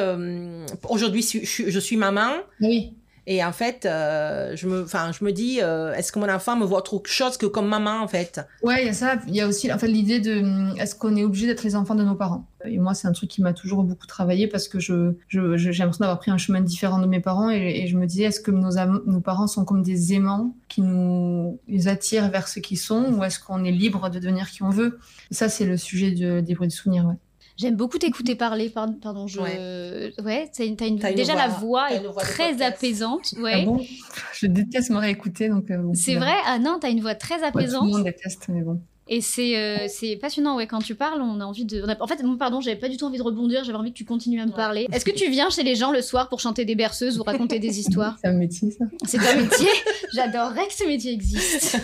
aujourd'hui, 0.88 1.22
je, 1.22 1.44
suis- 1.46 1.70
je 1.70 1.80
suis 1.80 1.96
maman. 1.96 2.30
Oui, 2.60 2.92
Et 3.30 3.44
en 3.44 3.52
fait, 3.52 3.85
euh, 3.85 4.56
je, 4.56 4.66
me, 4.66 4.87
je 4.87 5.23
me 5.23 5.32
dis, 5.32 5.58
euh, 5.61 5.92
est-ce 5.92 6.12
que 6.12 6.18
mon 6.18 6.30
enfant 6.30 6.56
me 6.56 6.64
voit 6.64 6.78
autre 6.78 7.11
chose 7.11 7.37
que 7.37 7.44
comme 7.44 7.68
maman, 7.68 8.00
en 8.00 8.08
fait? 8.08 8.40
Ouais, 8.62 8.82
il 8.82 8.87
y 8.87 8.88
a 8.88 8.94
ça. 8.94 9.16
Il 9.28 9.37
y 9.37 9.42
a 9.42 9.47
aussi 9.47 9.70
en 9.70 9.76
l'idée 9.82 10.18
de 10.18 10.40
hum, 10.40 10.75
est-ce 10.78 10.94
qu'on 10.94 11.14
est 11.14 11.25
obligé 11.25 11.47
d'être 11.47 11.62
les 11.62 11.76
enfants 11.76 11.94
de 11.94 12.02
nos 12.04 12.14
parents? 12.14 12.47
Et 12.64 12.78
moi, 12.78 12.94
c'est 12.94 13.06
un 13.06 13.12
truc 13.12 13.28
qui 13.28 13.42
m'a 13.42 13.52
toujours 13.52 13.85
beaucoup 13.85 14.06
travaillé 14.06 14.49
parce 14.49 14.66
que 14.66 14.80
je, 14.80 15.12
je- 15.28 15.58
j'ai 15.58 15.70
l'impression 15.73 16.04
d'avoir 16.04 16.18
pris 16.20 16.30
un 16.30 16.38
chemin 16.38 16.62
différent 16.62 17.00
de 17.00 17.06
mes 17.06 17.20
parents 17.20 17.50
et, 17.50 17.87
je 17.87 17.99
me 17.99 18.06
disais 18.06 18.25
est-ce 18.25 18.40
que 18.40 18.50
nos, 18.50 19.20
parents 19.20 19.47
sont 19.47 19.66
comme 19.66 19.82
des 19.82 20.14
aimants 20.14 20.54
qui 20.68 20.80
nous 20.80 21.58
attirent 21.87 22.30
vers 22.30 22.49
ce 22.49 22.61
qu'ils 22.61 22.78
sont 22.78 23.12
ou 23.12 23.25
est-ce 23.25 23.38
qu'on 23.40 23.62
est 23.62 23.70
libre 23.73 24.08
de 24.08 24.18
devenir 24.18 24.50
qui 24.50 24.62
on 24.62 24.70
veut? 24.70 24.99
Ça, 25.30 25.50
c'est 25.50 25.66
le 25.66 25.76
sujet 25.76 26.12
de- 26.12 26.40
des 26.40 26.54
bruits 26.54 26.68
de 26.68 26.73
souvenirs. 26.73 27.04
Ouais. 27.04 27.14
J'aime 27.59 27.75
beaucoup 27.75 27.99
t'écouter 27.99 28.37
parler, 28.37 28.71
pardon, 28.71 29.27
je... 29.27 29.41
ouais, 29.41 30.50
t'as 30.57 30.65
une, 30.87 30.97
déjà 30.97 31.33
voix- 31.33 31.43
la 31.43 31.49
voix 31.49 31.93
est 31.93 31.99
voix 32.07 32.23
très 32.23 32.62
apaisante, 32.62 33.35
ouais. 33.43 33.62
Ah 33.62 33.65
bon? 33.65 33.85
Je 34.33 34.47
déteste 34.47 34.91
me 34.91 34.99
réécouter. 34.99 35.49
donc. 35.49 35.69
euh, 35.71 35.79
bon, 35.79 35.93
C'est 35.93 36.15
vrai? 36.15 36.35
Ah 36.47 36.59
non, 36.61 36.79
t'as 36.81 36.91
une 36.91 37.00
voix 37.00 37.17
très 37.17 37.35
Ouais, 37.35 37.50
tout 37.50 37.59
apaisante. 37.59 37.85
le 37.87 37.91
monde 37.91 38.05
déteste, 38.05 38.45
mais 38.49 38.61
bon. 38.62 38.81
Et 39.11 39.23
c'est 39.23 39.57
euh, 39.57 39.88
passionnant, 40.21 40.57
ouais, 40.57 40.67
quand 40.67 40.81
tu 40.81 40.95
parles, 40.95 41.21
on 41.23 41.41
a 41.41 41.45
envie 41.45 41.65
de... 41.65 41.83
on 41.83 41.88
a- 41.88 41.97
En 42.00 42.07
fait, 42.07 42.23
moi, 42.23 42.37
pardon, 42.38 42.61
j'avais 42.61 42.77
pas 42.79 42.88
du 42.91 42.97
tout 42.99 43.07
envie 43.07 43.17
de 43.19 43.23
rebondir, 43.23 43.65
j'avais 43.65 43.79
envie 43.79 43.91
que 43.91 43.97
tu 43.97 44.05
continues 44.05 44.41
à 44.41 44.47
me 44.47 44.53
parler. 44.53 44.87
Est-ce 44.93 45.05
que 45.05 45.11
tu 45.11 45.29
viens 45.31 45.49
chez 45.50 45.62
les 45.65 45.75
gens 45.75 45.91
le 45.91 46.03
soir 46.03 46.29
pour 46.29 46.41
chanter 46.41 46.65
des 46.67 46.75
berceuses 46.77 47.19
ou 47.19 47.23
raconter 47.25 47.59
des 47.59 47.79
histoires? 47.81 48.19
C'est 48.23 48.29
un 48.29 48.35
métier, 48.35 48.71
ça. 48.71 48.85
C'est 49.07 49.19
un 49.27 49.35
métier? 49.35 49.67
J'adorerais 50.15 50.67
que 50.69 50.75
ce 50.75 50.85
métier 50.85 51.12
existe. 51.12 51.79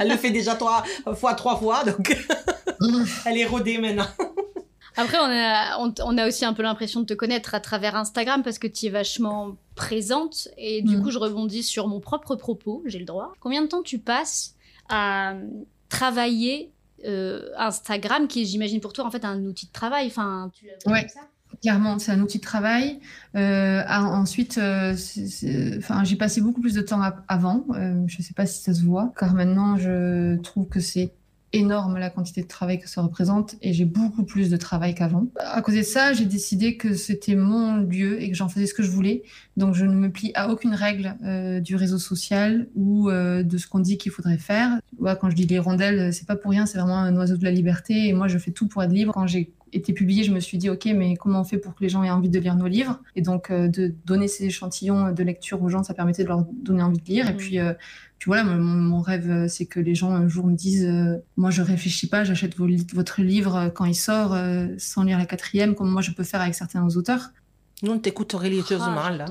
Elle 0.00 0.08
le 0.08 0.16
fait 0.16 0.30
déjà 0.30 0.54
trois 0.56 0.82
fois, 1.14 1.34
trois 1.34 1.56
fois, 1.56 1.84
donc 1.84 2.16
elle 3.26 3.38
est 3.38 3.44
rodée 3.46 3.78
maintenant. 3.78 4.06
Après, 5.00 5.18
on 5.18 5.24
a, 5.24 5.78
on, 5.78 5.92
on 6.04 6.18
a 6.18 6.26
aussi 6.28 6.44
un 6.44 6.52
peu 6.52 6.62
l'impression 6.62 7.00
de 7.00 7.06
te 7.06 7.14
connaître 7.14 7.54
à 7.54 7.60
travers 7.60 7.96
Instagram 7.96 8.42
parce 8.42 8.58
que 8.58 8.66
tu 8.66 8.86
es 8.86 8.90
vachement 8.90 9.56
présente. 9.74 10.48
Et 10.58 10.82
du 10.82 10.96
Mm. 10.96 11.02
coup, 11.02 11.10
je 11.10 11.18
rebondis 11.18 11.62
sur 11.62 11.88
mon 11.88 12.00
propre 12.00 12.36
propos, 12.36 12.82
j'ai 12.86 12.98
le 12.98 13.04
droit. 13.04 13.32
Combien 13.40 13.62
de 13.62 13.66
temps 13.68 13.82
tu 13.82 13.98
passes 13.98 14.54
à 14.88 15.34
travailler 15.88 16.72
euh, 17.06 17.48
Instagram, 17.56 18.28
qui 18.28 18.42
est, 18.42 18.44
j'imagine, 18.44 18.80
pour 18.80 18.92
toi, 18.92 19.06
en 19.06 19.10
fait, 19.10 19.24
un 19.24 19.44
outil 19.46 19.66
de 19.66 19.72
travail? 19.72 20.06
Enfin, 20.06 20.50
tu 20.54 20.66
l'as 20.66 20.92
Ouais. 20.92 21.00
comme 21.00 21.08
ça? 21.08 21.20
Clairement, 21.62 21.98
c'est 21.98 22.12
un 22.12 22.20
outil 22.20 22.38
de 22.38 22.42
travail. 22.44 23.00
Euh, 23.36 23.82
ensuite, 23.88 24.56
euh, 24.58 24.94
enfin, 25.78 26.04
j'ai 26.04 26.16
passé 26.16 26.40
beaucoup 26.40 26.60
plus 26.60 26.74
de 26.74 26.80
temps 26.80 27.00
avant. 27.26 27.64
Euh, 27.74 28.02
je 28.06 28.18
ne 28.18 28.22
sais 28.22 28.34
pas 28.34 28.46
si 28.46 28.62
ça 28.62 28.72
se 28.72 28.82
voit, 28.82 29.12
car 29.18 29.34
maintenant, 29.34 29.76
je 29.76 30.36
trouve 30.42 30.68
que 30.68 30.78
c'est 30.80 31.12
énorme 31.52 31.98
la 31.98 32.10
quantité 32.10 32.42
de 32.42 32.46
travail 32.46 32.78
que 32.78 32.88
ça 32.88 33.02
représente 33.02 33.56
et 33.60 33.72
j'ai 33.72 33.84
beaucoup 33.84 34.22
plus 34.24 34.50
de 34.50 34.56
travail 34.56 34.94
qu'avant. 34.94 35.26
À 35.38 35.60
cause 35.62 35.74
de 35.74 35.82
ça, 35.82 36.12
j'ai 36.12 36.24
décidé 36.24 36.76
que 36.76 36.94
c'était 36.94 37.34
mon 37.34 37.76
lieu 37.76 38.22
et 38.22 38.30
que 38.30 38.36
j'en 38.36 38.48
faisais 38.48 38.66
ce 38.66 38.74
que 38.74 38.82
je 38.82 38.90
voulais. 38.90 39.22
Donc, 39.56 39.74
je 39.74 39.84
ne 39.84 39.94
me 39.94 40.10
plie 40.10 40.32
à 40.34 40.48
aucune 40.50 40.74
règle 40.74 41.16
euh, 41.24 41.60
du 41.60 41.76
réseau 41.76 41.98
social 41.98 42.68
ou 42.74 43.10
euh, 43.10 43.42
de 43.42 43.58
ce 43.58 43.66
qu'on 43.66 43.80
dit 43.80 43.98
qu'il 43.98 44.12
faudrait 44.12 44.38
faire. 44.38 44.78
Quand 45.20 45.30
je 45.30 45.36
dis 45.36 45.46
les 45.46 45.58
rondelles, 45.58 46.12
c'est 46.12 46.26
pas 46.26 46.36
pour 46.36 46.50
rien, 46.50 46.66
c'est 46.66 46.78
vraiment 46.78 46.98
un 46.98 47.16
oiseau 47.16 47.36
de 47.36 47.44
la 47.44 47.50
liberté 47.50 48.08
et 48.08 48.12
moi, 48.12 48.28
je 48.28 48.38
fais 48.38 48.52
tout 48.52 48.68
pour 48.68 48.82
être 48.82 48.92
libre. 48.92 49.12
Quand 49.12 49.26
j'ai 49.26 49.50
été 49.72 49.92
publié, 49.92 50.24
je 50.24 50.32
me 50.32 50.40
suis 50.40 50.58
dit, 50.58 50.68
OK, 50.70 50.86
mais 50.94 51.16
comment 51.16 51.40
on 51.40 51.44
fait 51.44 51.58
pour 51.58 51.74
que 51.74 51.82
les 51.82 51.88
gens 51.88 52.02
aient 52.02 52.10
envie 52.10 52.28
de 52.28 52.38
lire 52.38 52.56
nos 52.56 52.66
livres? 52.66 53.00
Et 53.16 53.22
donc, 53.22 53.50
euh, 53.50 53.68
de 53.68 53.94
donner 54.06 54.28
ces 54.28 54.44
échantillons 54.44 55.12
de 55.12 55.22
lecture 55.22 55.62
aux 55.62 55.68
gens, 55.68 55.82
ça 55.82 55.94
permettait 55.94 56.22
de 56.24 56.28
leur 56.28 56.44
donner 56.62 56.82
envie 56.82 56.98
de 57.00 57.04
lire. 57.06 57.28
Et 57.28 57.32
Mhm. 57.32 57.36
puis, 57.36 57.58
euh, 57.58 57.72
puis 58.18 58.26
voilà, 58.26 58.44
mon, 58.44 58.58
mon 58.62 59.00
rêve, 59.00 59.30
euh, 59.30 59.48
c'est 59.48 59.66
que 59.66 59.80
les 59.80 59.94
gens 59.94 60.10
un 60.12 60.28
jour 60.28 60.46
me 60.46 60.54
disent, 60.54 60.84
euh, 60.86 61.16
moi, 61.36 61.50
je 61.50 61.62
réfléchis 61.62 62.06
pas, 62.08 62.24
j'achète 62.24 62.58
li- 62.58 62.86
votre 62.92 63.22
livre 63.22 63.70
quand 63.74 63.84
il 63.86 63.94
sort, 63.94 64.36
sans 64.78 65.04
lire 65.04 65.18
la 65.18 65.26
quatrième, 65.26 65.74
comme 65.74 65.90
moi, 65.90 66.02
je 66.02 66.10
peux 66.10 66.24
faire 66.24 66.40
avec 66.40 66.54
certains 66.54 66.86
auteurs. 66.96 67.30
Nous, 67.82 67.92
on 67.92 67.98
t'écoute 67.98 68.32
religieusement, 68.34 69.00
Ah, 69.04 69.10
là. 69.10 69.24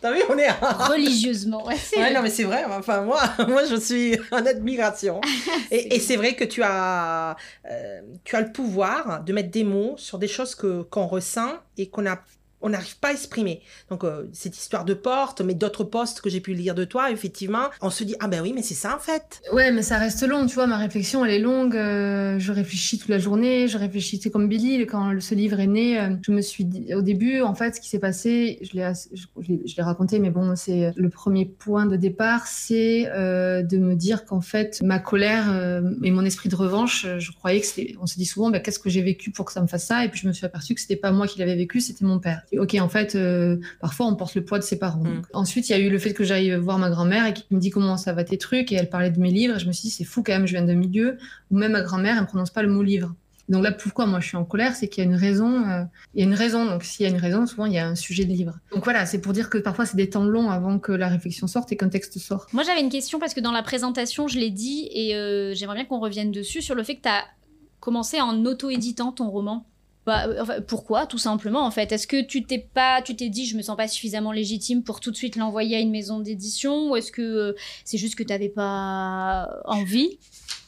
T'as 0.00 0.12
vu, 0.12 0.22
on 0.28 0.38
est. 0.38 0.50
Religieusement, 0.50 1.66
ouais, 1.66 1.76
Ouais, 1.96 2.12
non, 2.14 2.22
mais 2.22 2.30
c'est 2.30 2.44
vrai. 2.44 2.64
Enfin, 2.64 3.02
moi, 3.02 3.20
moi, 3.48 3.64
je 3.64 3.76
suis 3.76 4.16
en 4.30 4.44
admiration. 4.46 5.20
Et, 5.70 5.96
et 5.96 6.00
c'est 6.00 6.16
vrai 6.16 6.34
que 6.34 6.44
tu 6.44 6.62
as, 6.62 7.36
euh, 7.70 8.00
tu 8.24 8.36
as 8.36 8.40
le 8.40 8.52
pouvoir 8.52 9.22
de 9.22 9.32
mettre 9.32 9.50
des 9.50 9.64
mots 9.64 9.94
sur 9.96 10.18
des 10.18 10.28
choses 10.28 10.54
que 10.54 10.82
qu'on 10.82 11.06
ressent 11.06 11.52
et 11.76 11.88
qu'on 11.88 12.06
a 12.06 12.18
on 12.60 12.70
n'arrive 12.70 12.98
pas 12.98 13.08
à 13.08 13.12
exprimer. 13.12 13.62
Donc, 13.90 14.04
euh, 14.04 14.28
cette 14.32 14.56
histoire 14.56 14.84
de 14.84 14.94
porte, 14.94 15.40
mais 15.40 15.54
d'autres 15.54 15.84
posts 15.84 16.20
que 16.20 16.30
j'ai 16.30 16.40
pu 16.40 16.54
lire 16.54 16.74
de 16.74 16.84
toi, 16.84 17.10
effectivement, 17.10 17.68
on 17.80 17.90
se 17.90 18.04
dit, 18.04 18.16
ah 18.20 18.28
ben 18.28 18.40
oui, 18.42 18.52
mais 18.54 18.62
c'est 18.62 18.74
ça 18.74 18.96
en 18.96 18.98
fait. 18.98 19.40
Ouais, 19.52 19.70
mais 19.70 19.82
ça 19.82 19.98
reste 19.98 20.26
long, 20.26 20.46
tu 20.46 20.54
vois, 20.54 20.66
ma 20.66 20.76
réflexion, 20.78 21.24
elle 21.24 21.34
est 21.34 21.38
longue. 21.38 21.76
euh, 21.76 22.38
je 22.38 22.52
réfléchis 22.52 22.98
toute 22.98 23.08
la 23.08 23.18
journée, 23.18 23.68
je 23.68 23.78
réfléchis, 23.78 24.18
c'est 24.22 24.30
comme 24.30 24.48
Billy, 24.48 24.86
quand 24.86 25.20
ce 25.20 25.34
livre 25.34 25.60
est 25.60 25.66
né, 25.66 26.00
euh, 26.00 26.10
je 26.26 26.32
me 26.32 26.40
suis 26.40 26.64
dit, 26.64 26.94
au 26.94 27.02
début, 27.02 27.40
en 27.42 27.54
fait, 27.54 27.76
ce 27.76 27.80
qui 27.80 27.88
s'est 27.88 27.98
passé, 27.98 28.58
je 28.62 28.76
l'ai 28.76 28.92
je, 29.14 29.26
l'ai- 29.76 29.82
raconté, 29.82 30.18
mais 30.18 30.30
bon, 30.30 30.54
c'est 30.56 30.92
le 30.96 31.08
premier 31.08 31.44
point 31.46 31.86
de 31.86 31.96
départ, 31.96 32.46
c'est 32.46 33.04
de 33.04 33.78
me 33.78 33.94
dire 33.94 34.24
qu'en 34.24 34.40
fait, 34.40 34.80
ma 34.82 34.98
colère 34.98 35.82
et 36.02 36.10
mon 36.10 36.24
esprit 36.24 36.48
de 36.48 36.56
revanche, 36.56 37.06
je 37.18 37.32
croyais 37.32 37.60
que 37.60 37.66
c'était, 37.66 37.94
on 38.00 38.06
se 38.06 38.16
dit 38.16 38.26
souvent, 38.26 38.50
bah, 38.50 38.60
qu'est-ce 38.60 38.78
que 38.78 38.90
j'ai 38.90 39.02
vécu 39.02 39.30
pour 39.30 39.44
que 39.44 39.52
ça 39.52 39.60
me 39.60 39.66
fasse 39.66 39.86
ça, 39.86 40.04
et 40.04 40.08
puis 40.08 40.20
je 40.20 40.26
me 40.28 40.32
suis 40.32 40.44
aperçue 40.46 40.74
que 40.74 40.80
c'était 40.80 40.96
pas 40.96 41.12
moi 41.12 41.26
qui 41.26 41.38
l'avais 41.38 41.56
vécu, 41.56 41.80
c'était 41.80 42.04
mon 42.04 42.18
père. 42.18 42.42
Ok, 42.56 42.76
en 42.80 42.88
fait, 42.88 43.14
euh, 43.14 43.56
parfois 43.80 44.06
on 44.06 44.14
porte 44.14 44.34
le 44.34 44.44
poids 44.44 44.58
de 44.58 44.64
ses 44.64 44.78
parents. 44.78 45.02
Mm. 45.02 45.22
Ensuite, 45.34 45.68
il 45.68 45.72
y 45.72 45.74
a 45.74 45.78
eu 45.78 45.90
le 45.90 45.98
fait 45.98 46.14
que 46.14 46.24
j'aille 46.24 46.54
voir 46.56 46.78
ma 46.78 46.90
grand-mère 46.90 47.26
et 47.26 47.34
qui 47.34 47.44
me 47.50 47.58
dit 47.58 47.70
comment 47.70 47.96
ça 47.96 48.12
va 48.12 48.24
tes 48.24 48.38
trucs, 48.38 48.72
et 48.72 48.76
elle 48.76 48.88
parlait 48.88 49.10
de 49.10 49.20
mes 49.20 49.30
livres, 49.30 49.56
et 49.56 49.58
je 49.58 49.66
me 49.66 49.72
suis 49.72 49.88
dit, 49.88 49.90
c'est 49.90 50.04
fou 50.04 50.22
quand 50.22 50.32
même, 50.32 50.46
je 50.46 50.52
viens 50.52 50.64
d'un 50.64 50.74
milieu 50.74 51.18
où 51.50 51.58
même 51.58 51.72
ma 51.72 51.82
grand-mère, 51.82 52.14
elle 52.14 52.22
ne 52.22 52.26
prononce 52.26 52.50
pas 52.50 52.62
le 52.62 52.68
mot 52.68 52.82
livre. 52.82 53.14
Donc 53.48 53.64
là, 53.64 53.72
pourquoi 53.72 54.06
moi 54.06 54.20
je 54.20 54.26
suis 54.26 54.36
en 54.36 54.44
colère, 54.44 54.74
c'est 54.76 54.88
qu'il 54.88 55.02
y 55.02 55.06
a 55.06 55.10
une 55.10 55.16
raison. 55.16 55.66
euh, 55.66 55.84
il 56.14 56.20
y 56.20 56.22
a 56.22 56.26
une 56.26 56.34
raison. 56.34 56.66
Donc 56.66 56.84
s'il 56.84 57.04
y 57.04 57.08
a 57.08 57.10
une 57.12 57.20
raison, 57.20 57.46
souvent 57.46 57.64
il 57.64 57.72
y 57.72 57.78
a 57.78 57.86
un 57.88 57.94
sujet 57.94 58.24
de 58.24 58.30
livre. 58.30 58.58
Donc 58.72 58.84
voilà, 58.84 59.06
c'est 59.06 59.20
pour 59.20 59.32
dire 59.32 59.48
que 59.48 59.58
parfois 59.58 59.86
c'est 59.86 59.96
des 59.96 60.10
temps 60.10 60.24
longs 60.24 60.50
avant 60.50 60.78
que 60.78 60.92
la 60.92 61.08
réflexion 61.08 61.46
sorte 61.46 61.72
et 61.72 61.76
qu'un 61.76 61.88
texte 61.88 62.18
sorte. 62.18 62.52
Moi, 62.52 62.62
j'avais 62.62 62.80
une 62.80 62.90
question 62.90 63.18
parce 63.18 63.34
que 63.34 63.40
dans 63.40 63.52
la 63.52 63.62
présentation, 63.62 64.28
je 64.28 64.38
l'ai 64.38 64.50
dit 64.50 64.88
et 64.92 65.14
euh, 65.14 65.54
j'aimerais 65.54 65.76
bien 65.76 65.84
qu'on 65.86 65.98
revienne 65.98 66.30
dessus 66.30 66.60
sur 66.60 66.74
le 66.74 66.82
fait 66.82 66.96
que 66.96 67.02
tu 67.02 67.08
as 67.08 67.24
commencé 67.80 68.20
en 68.20 68.44
auto-éditant 68.44 69.12
ton 69.12 69.30
roman. 69.30 69.64
Bah, 70.08 70.26
euh, 70.26 70.62
pourquoi 70.66 71.04
Tout 71.04 71.18
simplement, 71.18 71.66
en 71.66 71.70
fait? 71.70 71.92
Est-ce 71.92 72.06
que 72.06 72.24
tu 72.24 72.42
t'es 72.42 72.58
pas, 72.58 73.02
tu 73.02 73.14
t'es 73.14 73.28
dit, 73.28 73.44
je 73.44 73.58
me 73.58 73.60
sens 73.60 73.76
pas 73.76 73.88
suffisamment 73.88 74.32
légitime 74.32 74.82
pour 74.82 75.00
tout 75.00 75.10
de 75.10 75.16
suite 75.16 75.36
l'envoyer 75.36 75.76
à 75.76 75.80
une 75.80 75.90
maison 75.90 76.18
d'édition, 76.18 76.90
ou 76.90 76.96
est-ce 76.96 77.12
que 77.12 77.20
euh, 77.20 77.52
c'est 77.84 77.98
juste 77.98 78.14
que 78.14 78.22
tu 78.22 78.32
n'avais 78.32 78.48
pas 78.48 79.50
envie? 79.66 80.18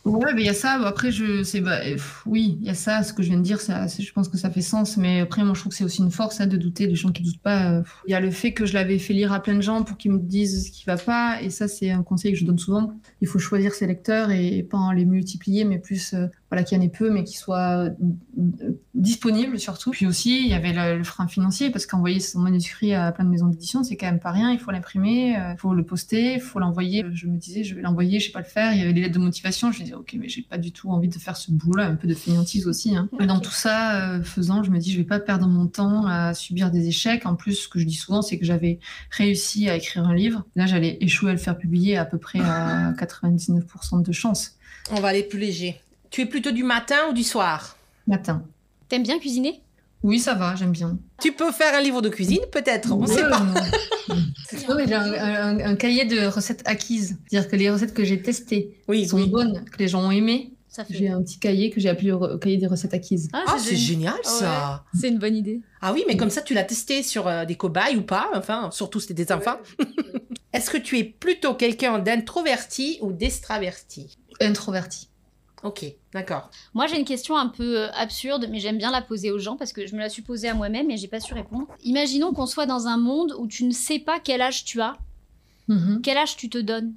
Ouais, 0.05 0.35
mais 0.35 0.43
il 0.43 0.47
y 0.47 0.51
a 0.51 0.55
ça. 0.55 0.73
Après, 0.87 1.11
je 1.11 1.43
sais, 1.43 1.63
bah, 1.63 1.81
euh, 1.87 1.97
oui, 2.27 2.59
il 2.61 2.67
y 2.67 2.71
a 2.71 2.75
ça. 2.75 3.03
Ce 3.03 3.15
que 3.15 3.23
je 3.23 3.29
viens 3.29 3.39
de 3.39 3.43
dire, 3.43 3.61
je 3.61 4.13
pense 4.13 4.29
que 4.29 4.37
ça 4.37 4.51
fait 4.51 4.61
sens. 4.61 4.99
Mais 4.99 5.21
après, 5.21 5.43
moi, 5.43 5.55
je 5.55 5.61
trouve 5.61 5.71
que 5.71 5.77
c'est 5.79 5.85
aussi 5.85 6.03
une 6.03 6.11
force 6.11 6.39
hein, 6.43 6.47
de 6.47 6.59
douter. 6.59 6.87
Les 6.87 6.95
gens 6.95 7.11
qui 7.11 7.23
doutent 7.23 7.41
pas. 7.41 7.73
euh. 7.73 7.83
Il 8.07 8.11
y 8.11 8.15
a 8.15 8.21
le 8.21 8.31
fait 8.31 8.53
que 8.53 8.67
je 8.67 8.75
l'avais 8.75 8.99
fait 8.99 9.15
lire 9.15 9.33
à 9.33 9.41
plein 9.43 9.55
de 9.55 9.63
gens 9.63 9.85
pour 9.85 9.97
qu'ils 9.97 10.13
me 10.13 10.19
disent 10.19 10.67
ce 10.67 10.71
qui 10.71 10.85
va 10.85 10.99
pas. 10.99 11.41
Et 11.41 11.49
ça, 11.49 11.67
c'est 11.67 11.91
un 11.91 12.03
conseil 12.03 12.33
que 12.33 12.39
je 12.39 12.45
donne 12.45 12.59
souvent. 12.59 12.93
Il 13.23 13.29
faut 13.29 13.39
choisir 13.39 13.73
ses 13.73 13.87
lecteurs 13.87 14.31
et, 14.31 14.63
pas 14.63 14.77
en 14.77 14.93
les 14.93 15.07
multiplier, 15.07 15.65
mais 15.65 15.79
plus, 15.79 16.15
voilà, 16.51 16.65
qu'il 16.65 16.77
y 16.77 16.81
en 16.81 16.85
ait 16.85 16.89
peu, 16.89 17.11
mais 17.11 17.25
qu'ils 17.25 17.39
soient 17.39 17.87
euh, 17.87 17.91
disponibles 18.95 19.59
surtout. 19.59 19.91
Puis 19.91 20.07
aussi, 20.07 20.41
il 20.45 20.49
y 20.49 20.55
avait 20.55 20.73
le, 20.73 20.99
le 20.99 21.05
frein 21.05 21.29
financier 21.29 21.71
parce 21.71 21.87
qu'envoyer 21.87 22.21
son 22.21 22.41
manuscrit 22.41 22.95
à 22.95 23.13
plein 23.13 23.25
de 23.25 23.31
maisons 23.31 23.47
d'édition, 23.47 23.83
c'est 23.85 23.97
quand 23.97 24.07
même 24.07 24.21
pas 24.21 24.33
rien. 24.33 24.51
Il 24.53 24.59
faut 24.59 24.71
l'imprimer, 24.71 25.37
il 25.37 25.57
faut 25.59 25.75
le 25.75 25.85
poster, 25.85 26.35
il 26.35 26.41
faut 26.41 26.59
l'envoyer. 26.59 27.05
Je 27.13 27.27
me 27.27 27.37
disais, 27.37 27.65
je 27.65 27.75
vais 27.75 27.83
l'envoyer, 27.83 28.21
je 28.21 28.27
sais 28.27 28.33
pas 28.33 28.41
le 28.41 28.45
faire. 28.45 28.73
Il 28.73 28.79
y 28.79 28.83
avait 28.83 28.93
des 28.93 29.01
lettres 29.01 29.15
de 29.15 29.21
motivation. 29.21 29.73
Je 29.73 29.79
me 29.79 29.85
disais, 29.85 29.97
ok, 29.97 30.17
mais 30.19 30.29
j'ai 30.29 30.43
pas 30.43 30.59
du 30.59 30.73
tout 30.73 30.91
envie 30.91 31.09
de 31.09 31.15
faire 31.15 31.37
ce 31.37 31.51
boulot-là, 31.53 31.87
un 31.87 31.95
peu 31.95 32.09
de 32.09 32.15
fainéantise 32.15 32.67
aussi. 32.67 32.97
Hein. 32.97 33.09
Dans 33.21 33.41
tout 33.41 33.53
ça, 33.53 34.15
euh, 34.15 34.23
faisant, 34.23 34.63
je 34.63 34.71
me 34.71 34.79
dis, 34.79 34.93
je 34.93 34.99
vais 34.99 35.05
pas 35.05 35.21
perdre 35.21 35.47
mon 35.47 35.67
temps 35.67 36.07
à 36.07 36.35
subir 36.35 36.71
des 36.71 36.89
échecs. 36.89 37.27
En 37.27 37.37
plus, 37.37 37.55
ce 37.55 37.69
que 37.69 37.79
je 37.79 37.85
dis 37.85 37.95
souvent, 37.95 38.23
c'est 38.23 38.39
que 38.39 38.45
j'avais 38.45 38.79
réussi 39.11 39.69
à 39.69 39.77
écrire 39.77 40.07
un 40.07 40.15
livre. 40.15 40.45
Là, 40.57 40.67
j'allais 40.67 40.99
échouer 41.01 41.31
à 41.31 41.35
le 41.35 41.39
faire 41.39 41.57
publier 41.57 41.97
à 41.97 42.05
peu 42.05 42.19
près 42.19 42.41
à 42.41 42.93
99% 42.99 44.03
de 44.03 44.13
chance. 44.13 44.57
On 44.91 45.01
va 45.01 45.09
aller 45.09 45.23
plus 45.23 45.39
léger. 45.39 45.81
Tu 46.11 46.23
es 46.23 46.27
plutôt 46.27 46.51
du 46.51 46.65
matin 46.65 46.97
ou 47.11 47.13
du 47.13 47.23
soir 47.25 47.77
Matin. 48.07 48.43
T'aimes 48.89 49.03
bien 49.05 49.19
cuisiner? 49.19 49.63
Oui, 50.03 50.19
ça 50.19 50.35
va, 50.35 50.57
j'aime 50.57 50.73
bien. 50.73 50.99
Tu 51.21 51.33
peux 51.33 51.53
faire 51.53 51.75
un 51.75 51.81
livre 51.83 52.01
de 52.03 52.09
cuisine, 52.09 52.41
peut-être. 52.51 52.91
On 52.93 53.01
Ouais, 53.07 53.15
sait 53.15 53.29
pas. 53.29 53.41
non. 53.41 53.55
Mais 54.77 54.87
j'ai 54.89 54.95
un, 54.95 55.13
un- 55.13 55.61
un 55.61 55.77
cahier 55.77 56.07
de 56.07 56.27
recettes 56.27 56.63
acquises. 56.65 57.19
C'est-à-dire 57.29 57.51
que 57.51 57.57
les 57.57 57.71
recettes 57.71 57.93
que 57.95 58.03
j'ai 58.05 58.21
testées 58.23 58.81
Oui, 58.89 59.07
sont 59.07 59.19
oui. 59.19 59.29
bonnes, 59.29 59.65
que 59.71 59.79
les 59.79 59.89
gens 59.89 60.03
ont 60.03 60.11
aimées. 60.11 60.55
Ça 60.69 60.85
fait. 60.85 60.95
J'ai 60.95 61.09
un 61.09 61.21
petit 61.23 61.39
cahier 61.39 61.69
que 61.71 61.81
j'ai 61.81 61.89
appelé 61.91 62.09
le 62.09 62.15
re- 62.15 62.39
cahier 62.39 62.57
des 62.57 62.67
recettes 62.67 62.95
acquises. 62.95 63.29
Ah, 63.33 63.57
c'est 63.59 63.77
génial 63.77 64.15
ça. 64.23 64.85
C'est 64.99 65.09
une 65.09 65.19
bonne 65.19 65.37
idée. 65.37 65.61
Ah 65.83 65.93
oui, 65.93 66.05
mais 66.09 66.17
comme 66.17 66.31
ça, 66.31 66.41
tu 66.43 66.55
l'as 66.55 66.65
testé 66.65 67.03
sur 67.03 67.27
euh, 67.29 67.45
des 67.45 67.57
cobayes 67.57 67.97
ou 67.97 68.03
pas 68.03 68.31
Enfin, 68.35 68.71
surtout 68.73 69.01
c'était 69.01 69.15
des 69.15 69.31
enfants. 69.33 69.59
Est-ce 70.53 70.71
que 70.71 70.79
tu 70.79 70.99
es 70.99 71.05
plutôt 71.05 71.55
quelqu'un 71.55 71.99
d'introverti 71.99 72.99
ou 73.03 73.13
d'extraverti? 73.13 74.17
Introverti. 74.41 75.09
Ok, 75.63 75.85
d'accord. 76.15 76.51
Moi, 76.75 76.87
j'ai 76.87 76.99
une 76.99 77.05
question 77.05 77.37
un 77.37 77.49
peu 77.49 77.81
euh, 77.81 77.93
absurde, 77.93 78.47
mais 78.51 78.61
j'aime 78.61 78.79
bien 78.79 78.91
la 78.91 79.03
poser 79.03 79.31
aux 79.31 79.39
gens 79.39 79.57
parce 79.57 79.73
que 79.73 79.87
je 79.87 79.95
me 79.95 80.01
la 80.01 80.09
suis 80.09 80.23
posée 80.23 80.49
à 80.49 80.55
moi-même 80.55 80.91
et 80.91 80.97
j'ai 80.97 81.09
pas 81.09 81.21
su 81.21 81.35
répondre. 81.35 81.67
Imaginons 81.85 82.33
qu'on 82.33 82.47
soit 82.47 82.67
dans 82.67 82.87
un 82.87 82.97
monde 82.97 83.35
où 83.39 83.47
tu 83.47 83.65
ne 83.65 83.73
sais 83.73 83.99
pas 83.99 84.19
quel 84.23 84.41
âge 84.41 84.65
tu 84.65 84.81
as. 84.81 84.97
Mhm. 85.69 86.01
Quel 86.03 86.17
âge 86.17 86.37
tu 86.37 86.49
te 86.49 86.59
donnes? 86.59 86.95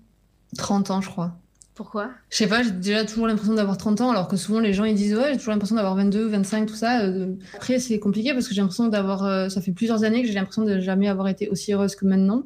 30 0.57 0.91
ans, 0.91 1.01
je 1.01 1.09
crois. 1.09 1.33
Pourquoi? 1.75 2.11
Je 2.29 2.37
sais 2.37 2.47
pas, 2.47 2.61
j'ai 2.63 2.69
déjà 2.71 3.03
toujours 3.03 3.25
l'impression 3.27 3.55
d'avoir 3.55 3.77
30 3.77 3.99
ans, 4.01 4.11
alors 4.11 4.27
que 4.27 4.37
souvent 4.37 4.59
les 4.59 4.73
gens 4.73 4.83
ils 4.83 4.93
disent 4.95 5.15
ouais, 5.15 5.31
j'ai 5.31 5.37
toujours 5.37 5.53
l'impression 5.53 5.75
d'avoir 5.75 5.95
22, 5.95 6.27
25, 6.27 6.67
tout 6.67 6.75
ça. 6.75 7.01
Euh, 7.01 7.33
Après, 7.55 7.79
c'est 7.79 7.97
compliqué 7.99 8.31
parce 8.33 8.47
que 8.47 8.53
j'ai 8.53 8.61
l'impression 8.61 8.87
d'avoir. 8.87 9.25
euh, 9.25 9.49
ça 9.49 9.59
fait 9.59 9.71
plusieurs 9.71 10.03
années 10.03 10.21
que 10.21 10.27
j'ai 10.27 10.35
l'impression 10.35 10.63
de 10.63 10.79
jamais 10.79 11.07
avoir 11.07 11.27
été 11.27 11.49
aussi 11.49 11.73
heureuse 11.73 11.95
que 11.95 12.05
maintenant. 12.05 12.43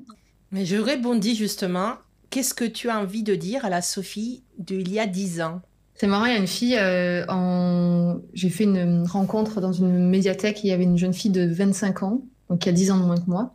Mais 0.51 0.65
je 0.65 0.77
rebondis 0.77 1.35
justement. 1.35 1.95
Qu'est-ce 2.29 2.53
que 2.53 2.65
tu 2.65 2.89
as 2.89 2.99
envie 2.99 3.23
de 3.23 3.35
dire 3.35 3.63
à 3.65 3.69
la 3.69 3.81
Sophie 3.81 4.43
d'il 4.57 4.89
y 4.91 4.99
a 4.99 5.05
10 5.07 5.41
ans? 5.41 5.61
C'est 5.99 6.07
marrant, 6.07 6.25
il 6.25 6.33
y 6.33 6.35
a 6.35 6.39
une 6.39 6.47
fille 6.47 6.77
euh, 6.79 7.25
en. 7.27 8.19
J'ai 8.33 8.49
fait 8.49 8.65
une 8.65 9.05
rencontre 9.07 9.61
dans 9.61 9.71
une 9.73 10.09
médiathèque, 10.09 10.63
il 10.63 10.67
y 10.67 10.71
avait 10.71 10.83
une 10.83 10.97
jeune 10.97 11.13
fille 11.13 11.31
de 11.31 11.45
25 11.51 12.03
ans, 12.03 12.21
donc 12.49 12.59
qui 12.59 12.69
a 12.69 12.71
10 12.71 12.91
ans 12.91 12.99
de 12.99 13.03
moins 13.03 13.17
que 13.17 13.27
moi, 13.27 13.53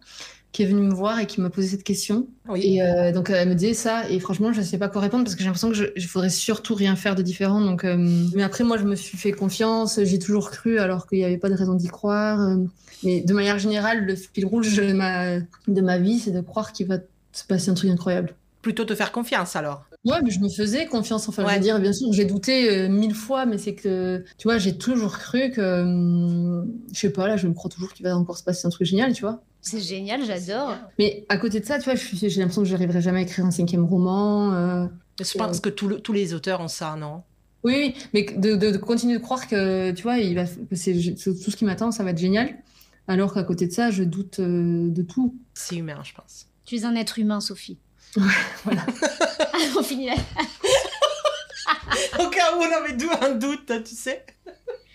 qui 0.50 0.64
est 0.64 0.66
venue 0.66 0.82
me 0.82 0.92
voir 0.92 1.20
et 1.20 1.26
qui 1.26 1.40
m'a 1.40 1.50
posé 1.50 1.68
cette 1.68 1.84
question. 1.84 2.26
Oui. 2.48 2.60
Et 2.64 2.82
euh, 2.82 3.12
donc 3.12 3.30
elle 3.30 3.48
me 3.48 3.54
disait 3.54 3.74
ça, 3.74 4.10
et 4.10 4.18
franchement, 4.18 4.52
je 4.52 4.58
ne 4.60 4.64
sais 4.64 4.76
pas 4.76 4.88
quoi 4.88 5.00
répondre 5.00 5.22
parce 5.22 5.36
que 5.36 5.40
j'ai 5.40 5.46
l'impression 5.46 5.68
que 5.68 5.76
je, 5.76 5.84
je 5.94 6.06
faudrait 6.08 6.30
surtout 6.30 6.74
rien 6.74 6.96
faire 6.96 7.14
de 7.14 7.22
différent. 7.22 7.60
Donc, 7.60 7.84
euh, 7.84 7.96
mais 8.34 8.42
après, 8.42 8.64
moi, 8.64 8.76
je 8.76 8.84
me 8.84 8.96
suis 8.96 9.16
fait 9.16 9.32
confiance, 9.32 10.00
j'ai 10.02 10.18
toujours 10.18 10.50
cru 10.50 10.78
alors 10.80 11.06
qu'il 11.06 11.18
n'y 11.18 11.24
avait 11.24 11.38
pas 11.38 11.48
de 11.48 11.54
raison 11.54 11.74
d'y 11.74 11.88
croire. 11.88 12.40
euh, 12.40 12.56
mais 13.04 13.20
de 13.20 13.34
manière 13.34 13.58
générale, 13.58 14.04
le 14.04 14.14
fil 14.16 14.46
rouge 14.46 14.76
de 14.76 14.92
ma, 14.92 15.38
de 15.38 15.80
ma 15.80 15.98
vie, 15.98 16.18
c'est 16.18 16.30
de 16.30 16.40
croire 16.40 16.72
qu'il 16.72 16.86
va 16.86 16.98
se 17.32 17.44
passer 17.44 17.70
un 17.70 17.74
truc 17.74 17.90
incroyable. 17.90 18.34
Plutôt 18.62 18.84
te 18.84 18.94
faire 18.94 19.10
confiance 19.12 19.56
alors. 19.56 19.84
Ouais, 20.04 20.20
mais 20.22 20.30
je 20.30 20.40
me 20.40 20.48
faisais 20.48 20.86
confiance. 20.86 21.28
Enfin, 21.28 21.42
je 21.42 21.46
Ouais. 21.48 21.54
veux 21.56 21.60
dire, 21.62 21.78
bien 21.80 21.92
sûr, 21.92 22.12
j'ai 22.12 22.24
douté 22.24 22.68
euh, 22.68 22.88
mille 22.88 23.14
fois, 23.14 23.46
mais 23.46 23.56
c'est 23.56 23.74
que, 23.76 24.24
tu 24.36 24.48
vois, 24.48 24.58
j'ai 24.58 24.76
toujours 24.76 25.16
cru 25.18 25.50
que, 25.52 25.82
hum, 25.82 26.72
je 26.92 26.98
sais 26.98 27.10
pas, 27.10 27.28
là, 27.28 27.36
je 27.36 27.46
me 27.46 27.54
crois 27.54 27.70
toujours 27.70 27.92
qu'il 27.92 28.04
va 28.04 28.16
encore 28.16 28.36
se 28.36 28.42
passer 28.42 28.66
un 28.66 28.70
truc 28.70 28.86
génial, 28.86 29.12
tu 29.12 29.22
vois. 29.22 29.42
C'est 29.60 29.80
génial, 29.80 30.24
j'adore. 30.24 30.76
Mais 30.98 31.24
à 31.28 31.36
côté 31.36 31.60
de 31.60 31.64
ça, 31.64 31.78
tu 31.78 31.84
vois, 31.84 31.94
je 31.94 32.04
j'ai 32.16 32.28
l'impression 32.40 32.62
que 32.62 32.68
j'arriverai 32.68 33.00
jamais 33.00 33.20
à 33.20 33.22
écrire 33.22 33.44
un 33.46 33.52
cinquième 33.52 33.84
roman. 33.84 34.52
euh, 34.54 34.86
Je 35.20 35.38
pense 35.38 35.60
que 35.60 35.68
tout 35.68 35.86
le- 35.86 36.00
tous 36.00 36.12
les 36.12 36.34
auteurs 36.34 36.60
ont 36.60 36.66
ça, 36.68 36.96
non? 36.96 37.22
Oui, 37.62 37.74
oui, 37.76 37.94
mais 38.12 38.24
de, 38.36 38.56
de- 38.56 38.72
de 38.72 38.76
continuer 38.78 39.18
de 39.18 39.22
croire 39.22 39.46
que, 39.46 39.92
tu 39.92 40.02
vois, 40.02 40.18
il 40.18 40.34
va, 40.34 40.46
que 40.46 40.74
c'est 40.74 41.00
c'est 41.16 41.32
tout 41.40 41.50
ce 41.52 41.56
qui 41.56 41.64
m'attend, 41.64 41.92
ça 41.92 42.02
va 42.02 42.10
être 42.10 42.18
génial. 42.18 42.56
Alors 43.06 43.32
qu'à 43.34 43.44
côté 43.44 43.68
de 43.68 43.72
ça, 43.72 43.92
je 43.92 44.02
doute 44.02 44.40
euh, 44.40 44.88
de 44.90 45.02
tout. 45.02 45.36
C'est 45.54 45.76
humain, 45.76 46.00
je 46.02 46.12
pense. 46.12 46.46
Tu 46.66 46.74
es 46.76 46.84
un 46.84 46.96
être 46.96 47.20
humain, 47.20 47.40
Sophie. 47.40 47.78
voilà. 48.64 48.84
On 49.76 49.82
finit 49.82 50.06
là. 50.06 50.14
Au 52.18 52.28
cas 52.28 52.56
où 52.56 52.60
on 52.60 52.72
avait 52.72 52.92
d'où 52.94 53.08
un 53.20 53.30
doute, 53.30 53.72
tu 53.84 53.94
sais. 53.94 54.24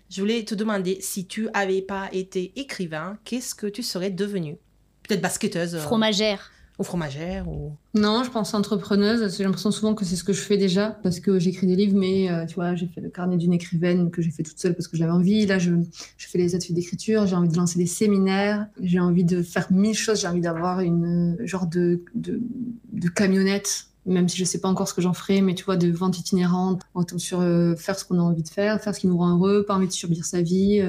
Je 0.09 0.21
voulais 0.21 0.43
te 0.45 0.55
demander 0.55 0.99
si 1.01 1.27
tu 1.27 1.49
avais 1.53 1.81
pas 1.81 2.09
été 2.11 2.53
écrivain, 2.55 3.17
qu'est-ce 3.25 3.53
que 3.55 3.67
tu 3.67 3.83
serais 3.83 4.09
devenue? 4.09 4.57
Peut-être 5.03 5.21
basketteuse 5.21 5.75
euh, 5.75 5.79
Fromagère. 5.79 6.51
Ou 6.79 6.83
fromagère 6.83 7.45
Non, 7.95 8.23
je 8.23 8.29
pense 8.29 8.53
entrepreneuse. 8.53 9.35
J'ai 9.35 9.43
l'impression 9.43 9.71
souvent 9.71 9.95
que 9.95 10.05
c'est 10.05 10.15
ce 10.15 10.23
que 10.23 10.33
je 10.33 10.41
fais 10.41 10.57
déjà 10.57 10.99
parce 11.01 11.19
que 11.19 11.39
j'écris 11.39 11.65
des 11.65 11.75
livres, 11.75 11.97
mais 11.97 12.29
euh, 12.29 12.45
tu 12.45 12.55
vois, 12.55 12.75
j'ai 12.75 12.87
fait 12.87 13.01
le 13.01 13.09
carnet 13.09 13.37
d'une 13.37 13.53
écrivaine 13.53 14.11
que 14.11 14.21
j'ai 14.21 14.29
fait 14.29 14.43
toute 14.43 14.59
seule 14.59 14.75
parce 14.75 14.87
que 14.87 14.95
j'avais 14.95 15.11
envie. 15.11 15.45
Là, 15.47 15.57
je, 15.57 15.71
fais 16.17 16.37
les 16.37 16.55
ateliers 16.55 16.75
d'écriture, 16.75 17.25
j'ai 17.25 17.35
envie 17.35 17.49
de 17.49 17.57
lancer 17.57 17.79
des 17.79 17.87
séminaires, 17.87 18.67
j'ai 18.81 18.99
envie 18.99 19.23
de 19.23 19.41
faire 19.41 19.71
mille 19.71 19.95
choses, 19.95 20.21
j'ai 20.21 20.27
envie 20.27 20.41
d'avoir 20.41 20.81
une 20.81 21.37
euh, 21.39 21.45
genre 21.45 21.65
de, 21.65 22.03
camionnette. 23.15 23.87
Même 24.05 24.29
si 24.29 24.37
je 24.37 24.45
sais 24.45 24.59
pas 24.59 24.69
encore 24.69 24.87
ce 24.87 24.93
que 24.93 25.01
j'en 25.01 25.13
ferai, 25.13 25.41
mais 25.41 25.53
tu 25.53 25.65
vois, 25.65 25.75
de 25.75 25.91
vente 25.91 26.17
itinérante, 26.17 26.81
sur 27.17 27.41
euh, 27.41 27.75
faire 27.75 27.99
ce 27.99 28.05
qu'on 28.05 28.19
a 28.19 28.21
envie 28.21 28.43
de 28.43 28.47
faire, 28.47 28.79
faire 28.79 28.95
ce 28.95 29.01
qui 29.01 29.07
nous 29.07 29.17
rend 29.17 29.35
heureux, 29.35 29.65
pas 29.65 29.75
envie 29.75 29.87
de 29.87 29.91
subir 29.91 30.23
sa 30.23 30.41
vie. 30.41 30.81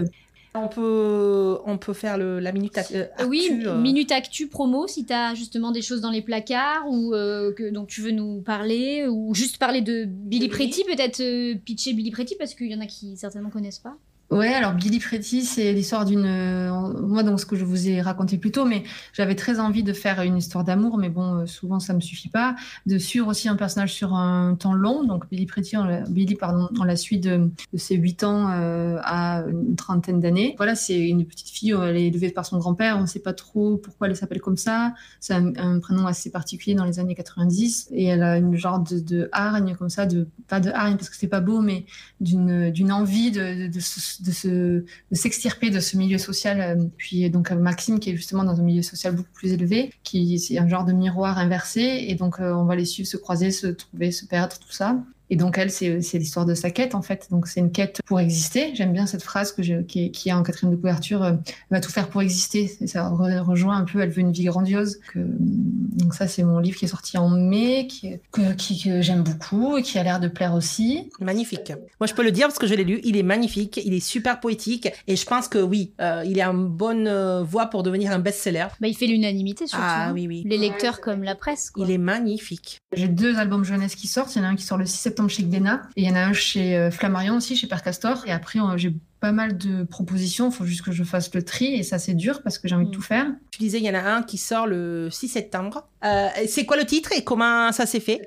On 0.55 0.69
peut 0.69 1.59
on 1.67 1.79
peut 1.79 1.93
faire 1.93 2.19
le, 2.19 2.41
la 2.41 2.53
minute 2.53 2.75
ac- 2.75 2.95
euh, 2.95 3.05
actu, 3.17 3.27
oui, 3.29 3.63
euh, 3.67 3.79
minute 3.81 4.11
actu 4.13 4.47
promo 4.49 4.87
si 4.87 5.05
tu 5.05 5.13
as 5.13 5.35
justement 5.35 5.71
des 5.71 5.83
choses 5.83 6.01
dans 6.01 6.11
les 6.11 6.23
placards 6.23 6.85
ou 6.89 7.15
euh, 7.15 7.53
que 7.53 7.71
donc 7.71 7.89
tu 7.89 8.01
veux 8.01 8.11
nous 8.11 8.41
parler 8.41 9.07
ou 9.07 9.35
juste 9.35 9.59
parler 9.59 9.83
de 9.83 10.05
Billy 10.07 10.45
Oui. 10.47 10.49
Pretty, 10.49 10.85
peut-être 10.85 11.21
euh, 11.21 11.55
pitcher 11.65 11.93
Billy 11.93 12.11
Pretty 12.11 12.35
parce 12.39 12.55
qu'il 12.55 12.69
y 12.69 12.75
en 12.75 12.81
a 12.81 12.87
qui 12.87 13.17
certainement 13.17 13.51
connaissent 13.51 13.79
pas. 13.79 13.97
Ouais, 14.31 14.53
alors 14.53 14.75
Billy 14.75 14.99
Pretty, 14.99 15.43
c'est 15.43 15.73
l'histoire 15.73 16.05
d'une. 16.05 16.27
euh, 16.27 16.71
moi, 17.01 17.23
donc 17.23 17.41
ce 17.41 17.47
que 17.47 17.57
je 17.57 17.65
vous 17.65 17.89
ai 17.89 18.03
raconté 18.03 18.37
plus 18.37 18.51
tôt, 18.53 18.67
mais 18.67 18.85
j'avais 19.15 19.35
très 19.35 19.59
envie 19.59 19.83
de 19.83 19.95
faire 19.95 20.21
une 20.21 20.37
histoire 20.37 20.65
d'amour, 20.65 20.99
mais 20.99 21.09
bon, 21.09 21.39
euh, 21.41 21.47
souvent 21.47 21.81
ça 21.81 21.95
me 21.95 22.01
suffit 22.01 22.29
pas. 22.29 22.55
De 22.85 22.99
suivre 22.99 23.27
aussi 23.29 23.49
un 23.49 23.57
personnage 23.57 23.95
sur 23.95 24.13
un 24.13 24.55
temps 24.55 24.75
long. 24.75 25.03
Donc 25.05 25.27
Billy 25.31 25.47
Pretty, 25.47 25.79
on 25.79 26.03
Billy, 26.11 26.35
pardon, 26.35 26.69
on 26.79 26.85
la 26.85 26.97
suit 26.97 27.19
de, 27.21 27.51
ses 27.75 27.95
8 27.97 28.23
ans 28.23 28.51
euh, 28.51 28.99
à 29.03 29.45
une 29.49 29.77
trentaine 29.77 30.21
d'années. 30.21 30.55
Voilà, 30.59 30.75
c'est 30.75 31.09
une 31.09 31.25
petite 31.25 31.49
fille, 31.49 31.71
elle 31.73 31.97
est 31.97 32.09
élevée 32.09 32.31
par 32.31 32.45
son 32.45 32.59
grand-père, 32.59 32.99
on 32.99 33.03
ne 33.03 33.07
sait 33.07 33.21
pas 33.21 33.33
trop 33.33 33.79
pourquoi 33.79 34.09
elle 34.09 34.17
s'appelle 34.17 34.43
comme 34.43 34.59
ça. 34.59 34.93
C'est 35.21 35.33
un, 35.33 35.79
prénom 35.81 36.07
assez 36.07 36.31
particulier 36.31 36.75
dans 36.75 36.85
les 36.85 36.99
années 36.99 37.15
90, 37.15 37.89
et 37.93 38.05
elle 38.05 38.23
a 38.23 38.37
une 38.37 38.57
genre 38.57 38.81
de, 38.81 38.99
de 39.01 39.31
hargne 39.33 39.75
comme 39.75 39.89
ça, 39.89 40.05
de 40.05 40.29
pas 40.49 40.61
de 40.61 40.71
hargne 40.71 40.97
parce 40.97 41.09
que 41.09 41.17
c'est 41.17 41.29
pas 41.29 41.41
beau, 41.41 41.61
mais 41.63 41.87
d'une 42.21 42.93
envie 42.93 43.31
de, 43.31 43.67
de, 43.67 43.73
de 43.73 43.81
se- 43.81 44.18
de 44.23 44.31
se 44.31 44.85
s'extirper 45.13 45.71
de 45.71 45.81
ce 45.81 45.97
milieu 45.97 46.19
social 46.19 46.61
euh, 46.61 46.85
puis 46.97 47.29
donc 47.31 47.51
euh, 47.51 47.57
Maxime 47.57 47.99
qui 48.01 48.11
est 48.11 48.17
justement 48.17 48.45
dans 48.45 48.59
un 48.61 48.63
milieu 48.63 48.83
social 48.83 49.15
beaucoup 49.15 49.33
plus 49.33 49.53
élevé 49.53 49.93
qui 50.03 50.39
c'est 50.39 50.59
un 50.59 50.69
genre 50.69 50.85
de 50.85 50.93
miroir 50.93 51.39
inversé 51.39 52.07
et 52.09 52.15
donc 52.15 52.41
euh, 52.41 52.53
on 52.53 52.65
va 52.65 52.77
les 52.77 52.85
suivre 52.85 53.09
se 53.09 53.17
croiser 53.17 53.51
se 53.51 53.69
trouver 53.69 54.11
se 54.11 54.27
perdre 54.27 54.57
tout 54.59 54.73
ça 54.73 54.97
et 55.31 55.37
donc 55.37 55.59
elle 55.59 55.71
c'est 55.71 55.99
l'histoire 56.15 56.47
de 56.47 56.55
sa 56.55 56.71
quête 56.71 56.95
en 56.95 57.03
fait 57.03 57.29
donc 57.31 57.47
c'est 57.49 57.61
une 57.61 57.71
quête 57.73 58.01
pour 58.07 58.19
exister 58.21 58.71
j'aime 58.75 58.93
bien 58.93 59.07
cette 59.07 59.23
phrase 59.23 59.53
que 59.53 59.63
je, 59.63 59.83
qui, 59.83 60.07
est- 60.07 60.11
qui 60.11 60.29
est 60.29 60.33
en 60.33 60.43
quatrième 60.43 60.71
de 60.73 60.77
couverture 60.77 61.23
euh, 61.23 61.33
elle 61.33 61.77
va 61.77 61.81
tout 61.81 61.91
faire 61.91 62.09
pour 62.09 62.23
exister 62.23 62.71
Et 62.81 62.87
ça 62.87 63.11
re- 63.11 63.41
rejoint 63.41 63.77
un 63.77 63.85
peu 63.85 64.01
elle 64.01 64.11
veut 64.11 64.21
une 64.21 64.33
vie 64.33 64.45
grandiose 64.45 64.99
que, 65.13 65.19
donc 65.19 66.15
ça 66.15 66.27
c'est 66.29 66.43
mon 66.45 66.59
livre 66.59 66.77
qui 66.79 66.85
est 66.85 66.89
sorti 66.89 67.19
en 67.19 67.29
mai 67.29 67.87
qui, 67.89 68.17
que, 68.33 68.53
qui- 68.55 68.83
que 68.83 69.03
j'aime 69.03 69.23
beaucoup 69.23 69.77
et 69.77 69.83
qui 69.83 69.99
a 69.99 70.03
l'air 70.03 70.21
de 70.21 70.29
plaire 70.29 70.55
aussi 70.55 71.11
Magnifique. 71.21 71.73
Moi, 72.01 72.07
je 72.07 72.15
peux 72.15 72.23
le 72.23 72.31
dire 72.31 72.47
parce 72.47 72.59
que 72.59 72.67
je 72.67 72.75
l'ai 72.75 72.85
lu. 72.85 73.01
Il 73.05 73.17
est 73.17 73.23
magnifique, 73.23 73.81
il 73.85 73.93
est 73.95 74.01
super 74.01 74.41
poétique 74.41 74.89
et 75.07 75.17
je 75.17 75.27
pense 75.27 75.49
que 75.49 75.59
oui, 75.59 75.93
euh, 76.01 76.23
il 76.27 76.39
est 76.39 76.45
en 76.45 76.55
bonne 76.55 77.07
euh, 77.09 77.43
voie 77.43 77.67
pour 77.67 77.83
devenir 77.83 78.13
un 78.13 78.19
best-seller. 78.19 78.67
Bah, 78.81 78.89
il 78.89 78.97
fait 78.97 79.07
l'unanimité 79.07 79.67
surtout. 79.67 79.85
Ah 79.87 80.07
hein. 80.09 80.13
oui, 80.15 80.27
oui. 80.29 80.43
Les 80.47 80.59
lecteurs 80.59 81.01
comme 81.01 81.23
la 81.23 81.35
presse. 81.35 81.71
Quoi. 81.71 81.85
Il 81.85 81.91
est 81.91 81.99
magnifique. 81.99 82.81
J'ai 82.93 83.09
deux 83.09 83.37
albums 83.37 83.65
jeunesse 83.65 83.95
qui 83.95 84.07
sortent. 84.07 84.35
Il 84.37 84.39
y 84.39 84.43
en 84.43 84.45
a 84.45 84.49
un 84.51 84.57
qui 84.57 84.65
sort 84.65 84.79
le 84.79 84.87
6 84.87 84.97
septembre 84.97 85.18
chez 85.27 85.43
Glénat 85.43 85.83
et 85.97 86.03
il 86.03 86.09
y 86.09 86.13
en 86.13 86.15
a 86.15 86.21
un 86.21 86.33
chez 86.33 86.77
euh, 86.77 86.91
Flammarion 86.93 87.37
aussi, 87.39 87.57
chez 87.57 87.67
Père 87.67 87.83
Castor. 87.83 88.23
Et 88.27 88.31
après, 88.31 88.61
euh, 88.61 88.77
j'ai 88.77 88.95
pas 89.21 89.33
mal 89.33 89.59
de 89.59 89.83
propositions. 89.83 90.51
Il 90.51 90.55
faut 90.55 90.65
juste 90.65 90.83
que 90.83 90.93
je 90.93 91.03
fasse 91.03 91.35
le 91.35 91.43
tri 91.43 91.75
et 91.75 91.83
ça, 91.83 91.99
c'est 91.99 92.15
dur 92.15 92.43
parce 92.45 92.59
que 92.59 92.69
j'ai 92.69 92.77
envie 92.77 92.85
de 92.85 92.91
Mm. 92.91 92.93
tout 92.93 93.03
faire. 93.03 93.27
Tu 93.51 93.59
disais, 93.59 93.79
il 93.79 93.85
y 93.85 93.91
en 93.91 93.95
a 93.95 94.03
un 94.03 94.23
qui 94.23 94.39
sort 94.39 94.69
le 94.69 95.09
6 95.11 95.27
septembre. 95.27 95.89
Euh, 96.05 96.29
c'est 96.47 96.65
quoi 96.67 96.77
le 96.77 96.85
titre 96.85 97.11
et 97.17 97.25
comment 97.25 97.73
ça 97.73 97.87
s'est 97.87 97.99
fait? 98.01 98.21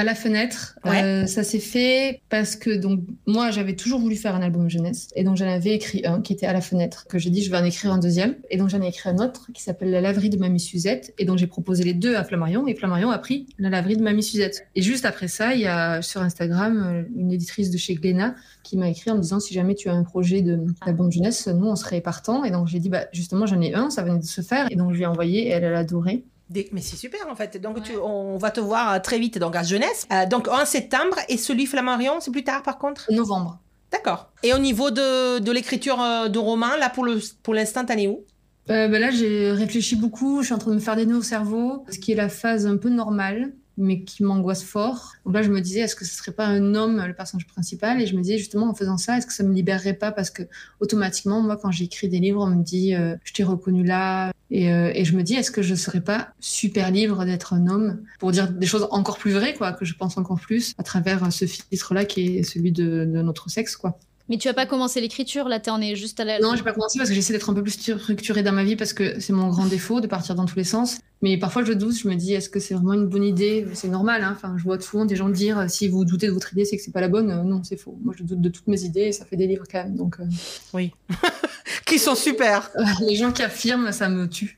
À 0.00 0.04
la 0.04 0.14
fenêtre, 0.14 0.78
Ouais. 0.86 1.02
euh, 1.02 1.26
ça 1.26 1.42
s'est 1.44 1.58
fait 1.60 2.22
parce 2.30 2.56
que 2.56 2.70
donc 2.74 3.00
moi 3.26 3.50
j'avais 3.50 3.74
toujours 3.76 4.00
voulu 4.00 4.16
faire 4.16 4.34
un 4.34 4.40
album 4.40 4.70
jeunesse 4.70 5.08
et 5.14 5.24
donc 5.24 5.36
j'en 5.36 5.46
avais 5.46 5.74
écrit 5.74 6.06
un 6.06 6.22
qui 6.22 6.32
était 6.32 6.46
à 6.46 6.54
la 6.54 6.62
fenêtre 6.62 7.06
que 7.06 7.18
j'ai 7.18 7.28
dit 7.28 7.42
je 7.42 7.50
vais 7.50 7.58
en 7.58 7.64
écrire 7.66 7.92
un 7.92 7.98
deuxième. 7.98 8.36
Et 8.48 8.56
donc 8.56 8.70
j'en 8.70 8.80
ai 8.80 8.88
écrit 8.88 9.10
un 9.10 9.18
autre 9.18 9.50
qui 9.52 9.62
s'appelle 9.62 9.90
La 9.90 10.00
laverie 10.00 10.30
de 10.30 10.38
Mamie 10.38 10.58
Suzette. 10.58 11.12
Et 11.18 11.26
donc 11.26 11.36
j'ai 11.36 11.46
proposé 11.46 11.84
les 11.84 11.92
deux 11.92 12.14
à 12.16 12.24
Flammarion 12.24 12.66
et 12.66 12.74
Flammarion 12.74 13.10
a 13.10 13.18
pris 13.18 13.46
La 13.58 13.68
laverie 13.68 13.98
de 13.98 14.02
Mamie 14.02 14.22
Suzette. 14.22 14.66
Et 14.74 14.80
juste 14.80 15.04
après 15.04 15.28
ça 15.28 15.54
il 15.54 15.60
y 15.60 15.66
a 15.66 16.00
sur 16.00 16.22
Instagram 16.22 16.82
euh, 16.82 17.02
une 17.14 17.30
éditrice 17.30 17.70
de 17.70 17.76
chez 17.76 17.94
Glénat 17.94 18.34
qui 18.62 18.78
m'a 18.78 18.88
écrit 18.88 19.10
en 19.10 19.16
me 19.16 19.20
disant 19.20 19.38
si 19.38 19.52
jamais 19.52 19.74
tu 19.74 19.90
as 19.90 19.92
un 19.92 20.02
projet 20.04 20.40
de 20.40 20.60
d'album 20.86 21.12
jeunesse 21.12 21.46
nous 21.46 21.66
on 21.66 21.76
serait 21.76 22.00
partant 22.00 22.42
et 22.44 22.50
donc 22.50 22.68
j'ai 22.68 22.78
dit 22.78 22.88
bah 22.88 23.04
justement 23.12 23.44
j'en 23.44 23.60
ai 23.60 23.74
un 23.74 23.90
ça 23.90 24.02
venait 24.02 24.18
de 24.18 24.24
se 24.24 24.40
faire. 24.40 24.66
Et 24.70 24.76
donc 24.76 24.92
je 24.92 24.96
lui 24.96 25.02
ai 25.02 25.06
envoyé 25.06 25.48
et 25.48 25.50
elle 25.50 25.64
elle 25.64 25.74
a 25.74 25.80
adoré 25.80 26.24
Des- 26.50 26.68
Mais 26.72 26.80
c'est 26.80 26.96
super 26.96 27.20
en 27.30 27.36
fait. 27.36 27.56
Donc 27.60 27.82
tu- 27.82 27.96
on 27.96 28.36
va 28.36 28.50
te 28.50 28.60
voir 28.60 28.92
euh, 28.94 28.98
très 28.98 29.18
vite 29.18 29.38
donc 29.38 29.54
à 29.56 29.62
jeunesse. 29.62 30.06
Euh, 30.12 30.26
donc 30.26 30.48
en 30.48 30.66
septembre 30.66 31.16
et 31.28 31.36
celui 31.36 31.66
Flammarion, 31.66 32.14
c'est 32.20 32.32
plus 32.32 32.44
tard 32.44 32.62
par 32.62 32.76
contre? 32.78 33.10
novembre 33.10 33.58
D'accord. 33.92 34.30
Et 34.42 34.52
au 34.54 34.58
niveau 34.58 34.90
de, 34.90 35.38
de 35.40 35.52
l'écriture 35.52 36.00
euh, 36.00 36.28
de 36.28 36.38
roman, 36.38 36.76
là 36.78 36.90
pour 36.90 37.04
le 37.04 37.20
pour 37.42 37.54
l'instant, 37.54 37.84
t'en 37.84 37.96
es 37.96 38.06
où? 38.08 38.24
Euh, 38.70 38.86
ben 38.88 39.00
là, 39.00 39.10
j'ai 39.10 39.50
réfléchi 39.50 39.96
beaucoup. 39.96 40.42
Je 40.42 40.46
suis 40.46 40.54
en 40.54 40.58
train 40.58 40.70
de 40.70 40.76
me 40.76 40.80
faire 40.80 40.94
des 40.94 41.06
nœuds 41.06 41.16
au 41.18 41.22
cerveau, 41.22 41.84
ce 41.90 41.98
qui 41.98 42.12
est 42.12 42.14
la 42.16 42.28
phase 42.28 42.66
un 42.66 42.76
peu 42.76 42.88
normale, 42.88 43.52
mais 43.80 44.02
qui 44.02 44.22
m'angoisse 44.22 44.62
fort. 44.62 45.12
Donc 45.24 45.34
là, 45.34 45.42
je 45.42 45.50
me 45.50 45.60
disais, 45.60 45.80
est-ce 45.80 45.96
que 45.96 46.04
ce 46.04 46.14
serait 46.14 46.32
pas 46.32 46.46
un 46.46 46.74
homme, 46.74 47.04
le 47.04 47.14
personnage 47.14 47.46
principal? 47.46 48.00
Et 48.00 48.06
je 48.06 48.16
me 48.16 48.22
disais, 48.22 48.38
justement, 48.38 48.68
en 48.70 48.74
faisant 48.74 48.98
ça, 48.98 49.18
est-ce 49.18 49.26
que 49.26 49.32
ça 49.32 49.42
me 49.42 49.52
libérerait 49.52 49.94
pas? 49.94 50.12
Parce 50.12 50.30
que 50.30 50.42
automatiquement, 50.80 51.40
moi, 51.40 51.56
quand 51.56 51.70
j'écris 51.70 52.08
des 52.08 52.18
livres, 52.18 52.44
on 52.44 52.50
me 52.50 52.62
dit, 52.62 52.94
euh, 52.94 53.16
je 53.24 53.32
t'ai 53.32 53.44
reconnu 53.44 53.84
là. 53.84 54.32
Et, 54.50 54.72
euh, 54.72 54.90
et 54.94 55.04
je 55.04 55.16
me 55.16 55.22
dis, 55.22 55.34
est-ce 55.34 55.50
que 55.50 55.62
je 55.62 55.74
serais 55.74 56.00
pas 56.00 56.30
super 56.40 56.90
libre 56.90 57.24
d'être 57.24 57.52
un 57.52 57.68
homme? 57.68 58.02
Pour 58.18 58.32
dire 58.32 58.50
des 58.50 58.66
choses 58.66 58.88
encore 58.90 59.18
plus 59.18 59.32
vraies, 59.32 59.54
quoi, 59.54 59.72
que 59.72 59.84
je 59.84 59.94
pense 59.94 60.18
encore 60.18 60.40
plus 60.40 60.74
à 60.78 60.82
travers 60.82 61.24
euh, 61.24 61.30
ce 61.30 61.46
filtre-là 61.46 62.04
qui 62.04 62.38
est 62.38 62.42
celui 62.42 62.72
de, 62.72 63.04
de 63.04 63.22
notre 63.22 63.48
sexe, 63.48 63.76
quoi. 63.76 63.98
Mais 64.30 64.38
tu 64.38 64.46
as 64.46 64.54
pas 64.54 64.64
commencé 64.64 65.00
l'écriture, 65.00 65.48
là, 65.48 65.58
t'en 65.58 65.80
es 65.80 65.96
juste 65.96 66.20
à 66.20 66.24
la. 66.24 66.38
Non, 66.38 66.54
j'ai 66.54 66.62
pas 66.62 66.72
commencé 66.72 66.98
parce 66.98 67.10
que 67.10 67.16
j'essaie 67.16 67.32
d'être 67.32 67.50
un 67.50 67.54
peu 67.54 67.64
plus 67.64 67.72
structurée 67.72 68.44
dans 68.44 68.52
ma 68.52 68.62
vie 68.62 68.76
parce 68.76 68.92
que 68.92 69.18
c'est 69.18 69.32
mon 69.32 69.48
grand 69.48 69.66
défaut 69.66 70.00
de 70.00 70.06
partir 70.06 70.36
dans 70.36 70.46
tous 70.46 70.56
les 70.56 70.64
sens. 70.64 70.98
Mais 71.20 71.36
parfois 71.36 71.64
je 71.64 71.72
doute, 71.72 71.96
je 71.96 72.08
me 72.08 72.14
dis 72.14 72.32
est-ce 72.32 72.48
que 72.48 72.60
c'est 72.60 72.74
vraiment 72.74 72.94
une 72.94 73.08
bonne 73.08 73.24
idée? 73.24 73.66
C'est 73.74 73.88
normal, 73.88 74.22
hein. 74.22 74.32
enfin 74.34 74.54
je 74.56 74.62
vois 74.62 74.80
souvent 74.80 75.04
des 75.04 75.16
gens 75.16 75.28
dire 75.28 75.58
euh, 75.58 75.64
si 75.68 75.88
vous 75.88 76.04
doutez 76.04 76.28
de 76.28 76.32
votre 76.32 76.52
idée 76.52 76.64
c'est 76.64 76.76
que 76.76 76.82
c'est 76.82 76.92
pas 76.92 77.00
la 77.00 77.08
bonne. 77.08 77.30
Euh, 77.30 77.42
non, 77.42 77.62
c'est 77.64 77.76
faux. 77.76 77.98
Moi 78.02 78.14
je 78.16 78.22
doute 78.22 78.40
de 78.40 78.48
toutes 78.48 78.68
mes 78.68 78.84
idées 78.84 79.06
et 79.06 79.12
ça 79.12 79.24
fait 79.24 79.36
des 79.36 79.48
livres 79.48 79.64
quand 79.70 79.82
même. 79.82 79.96
Donc 79.96 80.16
euh, 80.20 80.86
Qui 81.84 81.98
sont 81.98 82.14
super. 82.14 82.70
les 83.00 83.16
gens 83.16 83.32
qui 83.32 83.42
affirment 83.42 83.90
ça 83.90 84.08
me 84.08 84.28
tue. 84.28 84.56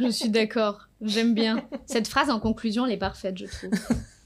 Je 0.00 0.08
suis 0.08 0.30
d'accord. 0.30 0.88
J'aime 1.02 1.34
bien. 1.34 1.62
Cette 1.84 2.08
phrase 2.08 2.30
en 2.30 2.40
conclusion, 2.40 2.86
elle 2.86 2.92
est 2.92 2.96
parfaite, 2.96 3.36
je 3.36 3.44
trouve. 3.44 3.70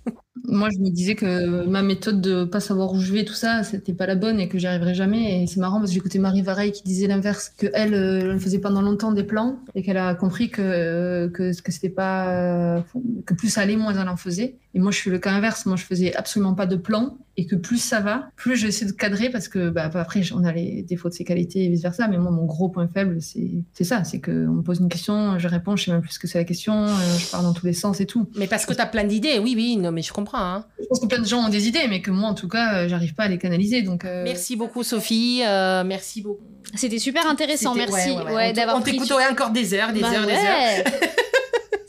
Moi 0.45 0.69
je 0.71 0.79
me 0.79 0.91
disais 0.91 1.15
que 1.15 1.67
ma 1.67 1.83
méthode 1.83 2.21
de 2.21 2.45
pas 2.45 2.61
savoir 2.61 2.93
où 2.93 3.01
je 3.01 3.13
vais 3.13 3.25
tout 3.25 3.35
ça 3.35 3.63
c'était 3.63 3.93
pas 3.93 4.07
la 4.07 4.15
bonne 4.15 4.41
et 4.41 4.49
que 4.49 4.59
j'y 4.59 4.67
arriverais 4.67 4.95
jamais. 4.95 5.43
Et 5.43 5.47
c'est 5.47 5.61
marrant 5.61 5.79
parce 5.79 5.91
que 5.91 5.95
j'écoutais 5.95 6.19
Marie 6.19 6.43
Vareille 6.43 6.73
qui 6.73 6.83
disait 6.83 7.07
l'inverse, 7.07 7.53
que 7.57 7.67
elle, 7.75 7.95
euh, 7.95 8.39
faisait 8.39 8.59
pendant 8.59 8.83
longtemps 8.83 9.13
des 9.13 9.25
plans 9.25 9.59
et 9.75 9.83
qu'elle 9.83 9.97
a 9.97 10.15
compris 10.15 10.51
que 10.51 10.63
euh, 10.63 11.29
euh, 11.39 12.81
que 13.27 13.35
plus 13.35 13.49
ça 13.49 13.61
allait 13.63 13.77
moins 13.77 13.95
elle 13.95 14.09
en 14.09 14.17
faisait. 14.17 14.57
Et 14.75 14.81
moi 14.81 14.93
je 14.93 14.99
suis 14.99 15.11
le 15.11 15.19
cas 15.19 15.33
inverse. 15.33 15.67
Moi 15.67 15.77
je 15.77 15.85
faisais 15.85 16.15
absolument 16.15 16.55
pas 16.55 16.67
de 16.67 16.77
plans 16.77 17.19
et 17.37 17.47
que 17.47 17.55
plus 17.55 17.79
ça 17.79 18.01
va, 18.01 18.31
plus 18.37 18.57
j'essaie 18.57 18.85
de 18.85 18.93
cadrer 18.93 19.31
parce 19.31 19.49
que 19.49 19.71
bah, 19.71 19.91
après 19.93 20.23
on 20.33 20.45
a 20.45 20.53
les 20.53 20.83
défauts 20.83 21.09
de 21.09 21.15
ses 21.15 21.25
qualités 21.25 21.65
et 21.65 21.69
vice 21.69 21.83
versa. 21.83 22.09
Mais 22.09 22.19
moi 22.19 22.31
mon 22.31 22.45
gros 22.45 22.69
point 22.69 22.89
faible 22.89 23.19
c'est 23.21 23.85
ça, 23.85 24.05
c'est 24.05 24.21
que 24.21 24.47
on 24.49 24.55
me 24.55 24.63
pose 24.63 24.81
une 24.81 24.89
question, 24.89 25.39
je 25.39 25.49
réponds, 25.49 25.77
je 25.77 25.85
sais 25.85 25.93
même 25.93 26.01
plus 26.01 26.13
ce 26.13 26.19
que 26.19 26.27
c'est 26.27 26.39
la 26.39 26.45
question, 26.45 26.87
je 26.87 27.31
parle 27.31 27.45
dans 27.45 27.53
tous 27.53 27.67
les 27.67 27.73
sens 27.73 28.01
et 28.01 28.07
tout. 28.07 28.29
Mais 28.37 28.47
parce 28.47 28.67
que 28.67 28.75
t'as 28.75 28.87
plein 28.87 29.05
d'idées, 29.05 29.39
oui, 29.39 29.55
oui, 29.57 29.77
non, 29.77 29.93
mais 29.93 30.03
je 30.03 30.13
comprends. 30.13 30.28
Hein. 30.35 30.65
Je 30.81 30.87
pense 30.87 31.01
que 31.01 31.07
plein 31.07 31.19
de 31.21 31.27
gens 31.27 31.47
ont 31.47 31.49
des 31.49 31.69
idées, 31.69 31.87
mais 31.89 32.01
que 32.03 32.11
moi, 32.11 32.29
en 32.29 32.35
tout 32.35 32.49
cas, 32.49 32.75
euh, 32.75 32.89
j'arrive 32.89 33.15
pas 33.15 33.25
à 33.25 33.29
les 33.29 33.39
canaliser. 33.39 33.83
Donc, 33.83 34.05
euh, 34.05 34.25
Merci 34.25 34.57
beaucoup, 34.57 34.83
Sophie. 34.83 35.43
euh, 35.47 35.85
merci 35.85 36.23
beaucoup. 36.23 36.45
C'était 36.75 36.99
super 36.99 37.27
intéressant, 37.27 37.75
merci 37.75 38.11
ouais, 38.11 38.33
ouais, 38.35 38.53
d'avoir 38.53 38.77
On 38.77 38.81
t'écouterait 38.81 39.29
encore 39.29 39.51
des 39.51 39.73
heures, 39.75 39.93
des 39.93 40.01
Bah 40.01 40.13
heures, 40.13 40.27
des 40.27 40.33
heures. 40.33 40.85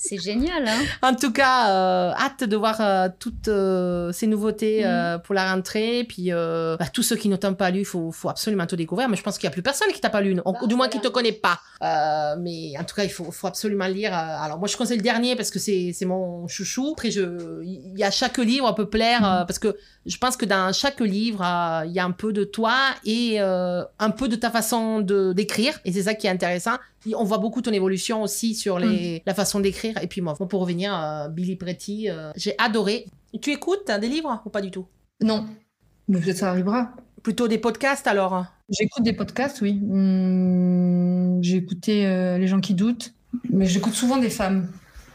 C'est 0.09 0.17
génial, 0.17 0.67
hein 0.67 0.79
En 1.03 1.13
tout 1.13 1.31
cas, 1.31 1.69
euh, 1.69 2.11
hâte 2.13 2.43
de 2.43 2.57
voir 2.57 2.81
euh, 2.81 3.09
toutes 3.19 3.47
euh, 3.47 4.11
ces 4.11 4.25
nouveautés 4.25 4.83
euh, 4.83 5.19
pour 5.19 5.35
la 5.35 5.53
rentrée. 5.53 6.03
Puis 6.09 6.31
bah, 6.31 6.87
tous 6.91 7.03
ceux 7.03 7.15
qui 7.15 7.29
ne 7.29 7.35
t'ont 7.35 7.53
pas 7.53 7.69
lu, 7.69 7.81
il 7.81 7.85
faut, 7.85 8.11
faut 8.11 8.29
absolument 8.29 8.65
te 8.65 8.75
découvrir. 8.75 9.07
Mais 9.07 9.17
je 9.17 9.21
pense 9.21 9.37
qu'il 9.37 9.47
n'y 9.47 9.51
a 9.51 9.53
plus 9.53 9.61
personne 9.61 9.89
qui 9.91 10.01
t'a 10.01 10.09
pas 10.09 10.21
lu, 10.21 10.33
non 10.33 10.41
ou 10.63 10.65
du 10.65 10.73
moins 10.73 10.87
qui 10.87 10.99
te 10.99 11.09
connaît 11.09 11.31
pas. 11.31 11.59
Mais 12.39 12.73
en 12.79 12.83
tout 12.83 12.95
cas, 12.95 13.03
il 13.03 13.11
faut, 13.11 13.31
faut 13.31 13.45
absolument 13.45 13.85
lire. 13.85 14.11
alors 14.13 14.57
moi, 14.57 14.67
je 14.67 14.75
conseille 14.75 14.97
le 14.97 15.03
dernier 15.03 15.35
parce 15.35 15.51
que 15.51 15.59
c'est 15.59 16.05
mon 16.05 16.47
chouchou. 16.47 16.93
Après, 16.93 17.09
il 17.09 17.93
y 17.95 18.03
a 18.03 18.09
chaque 18.09 18.39
livre 18.39 18.73
peut 18.73 18.89
plaire 18.89 19.21
parce 19.47 19.59
que 19.59 19.77
je 20.05 20.17
pense 20.17 20.37
que 20.37 20.45
dans 20.45 20.73
chaque 20.73 21.01
livre, 21.01 21.43
il 21.85 21.91
y 21.91 21.99
a 21.99 22.05
un 22.05 22.11
peu 22.11 22.33
de 22.33 22.45
toi 22.45 22.75
et 23.05 23.39
un 23.39 24.09
peu 24.17 24.27
de 24.27 24.35
ta 24.35 24.49
façon 24.49 25.01
d'écrire. 25.01 25.79
Et 25.85 25.91
c'est 25.91 26.03
ça 26.03 26.15
qui 26.15 26.25
est 26.25 26.31
intéressant. 26.31 26.77
On 27.15 27.23
voit 27.23 27.37
beaucoup 27.37 27.61
ton 27.61 27.71
évolution 27.71 28.21
aussi 28.23 28.55
sur 28.55 28.79
les, 28.79 29.23
la 29.25 29.33
façon 29.33 29.59
d'écrire. 29.59 29.95
Et 30.01 30.07
puis 30.07 30.21
moi, 30.21 30.35
bon, 30.39 30.47
pour 30.47 30.61
revenir, 30.61 30.93
euh, 30.93 31.29
Billy 31.29 31.55
Pretty, 31.55 32.09
euh, 32.09 32.31
j'ai 32.35 32.55
adoré. 32.57 33.05
Tu 33.41 33.51
écoutes 33.51 33.89
hein, 33.89 33.99
des 33.99 34.09
livres 34.09 34.41
ou 34.45 34.49
pas 34.49 34.61
du 34.61 34.71
tout? 34.71 34.85
Non. 35.21 35.45
Mais 36.07 36.19
peut-être 36.19 36.37
ça 36.37 36.49
arrivera. 36.49 36.91
Plutôt 37.23 37.47
des 37.47 37.57
podcasts 37.57 38.07
alors? 38.07 38.45
J'écoute 38.69 39.03
des 39.03 39.13
podcasts, 39.13 39.61
oui. 39.61 39.79
Hum, 39.89 41.39
j'ai 41.41 41.57
écouté 41.57 42.05
euh, 42.05 42.37
Les 42.37 42.47
gens 42.47 42.59
qui 42.59 42.73
doutent, 42.73 43.13
mais 43.49 43.65
j'écoute 43.65 43.93
souvent 43.93 44.17
des 44.17 44.29
femmes. 44.29 44.69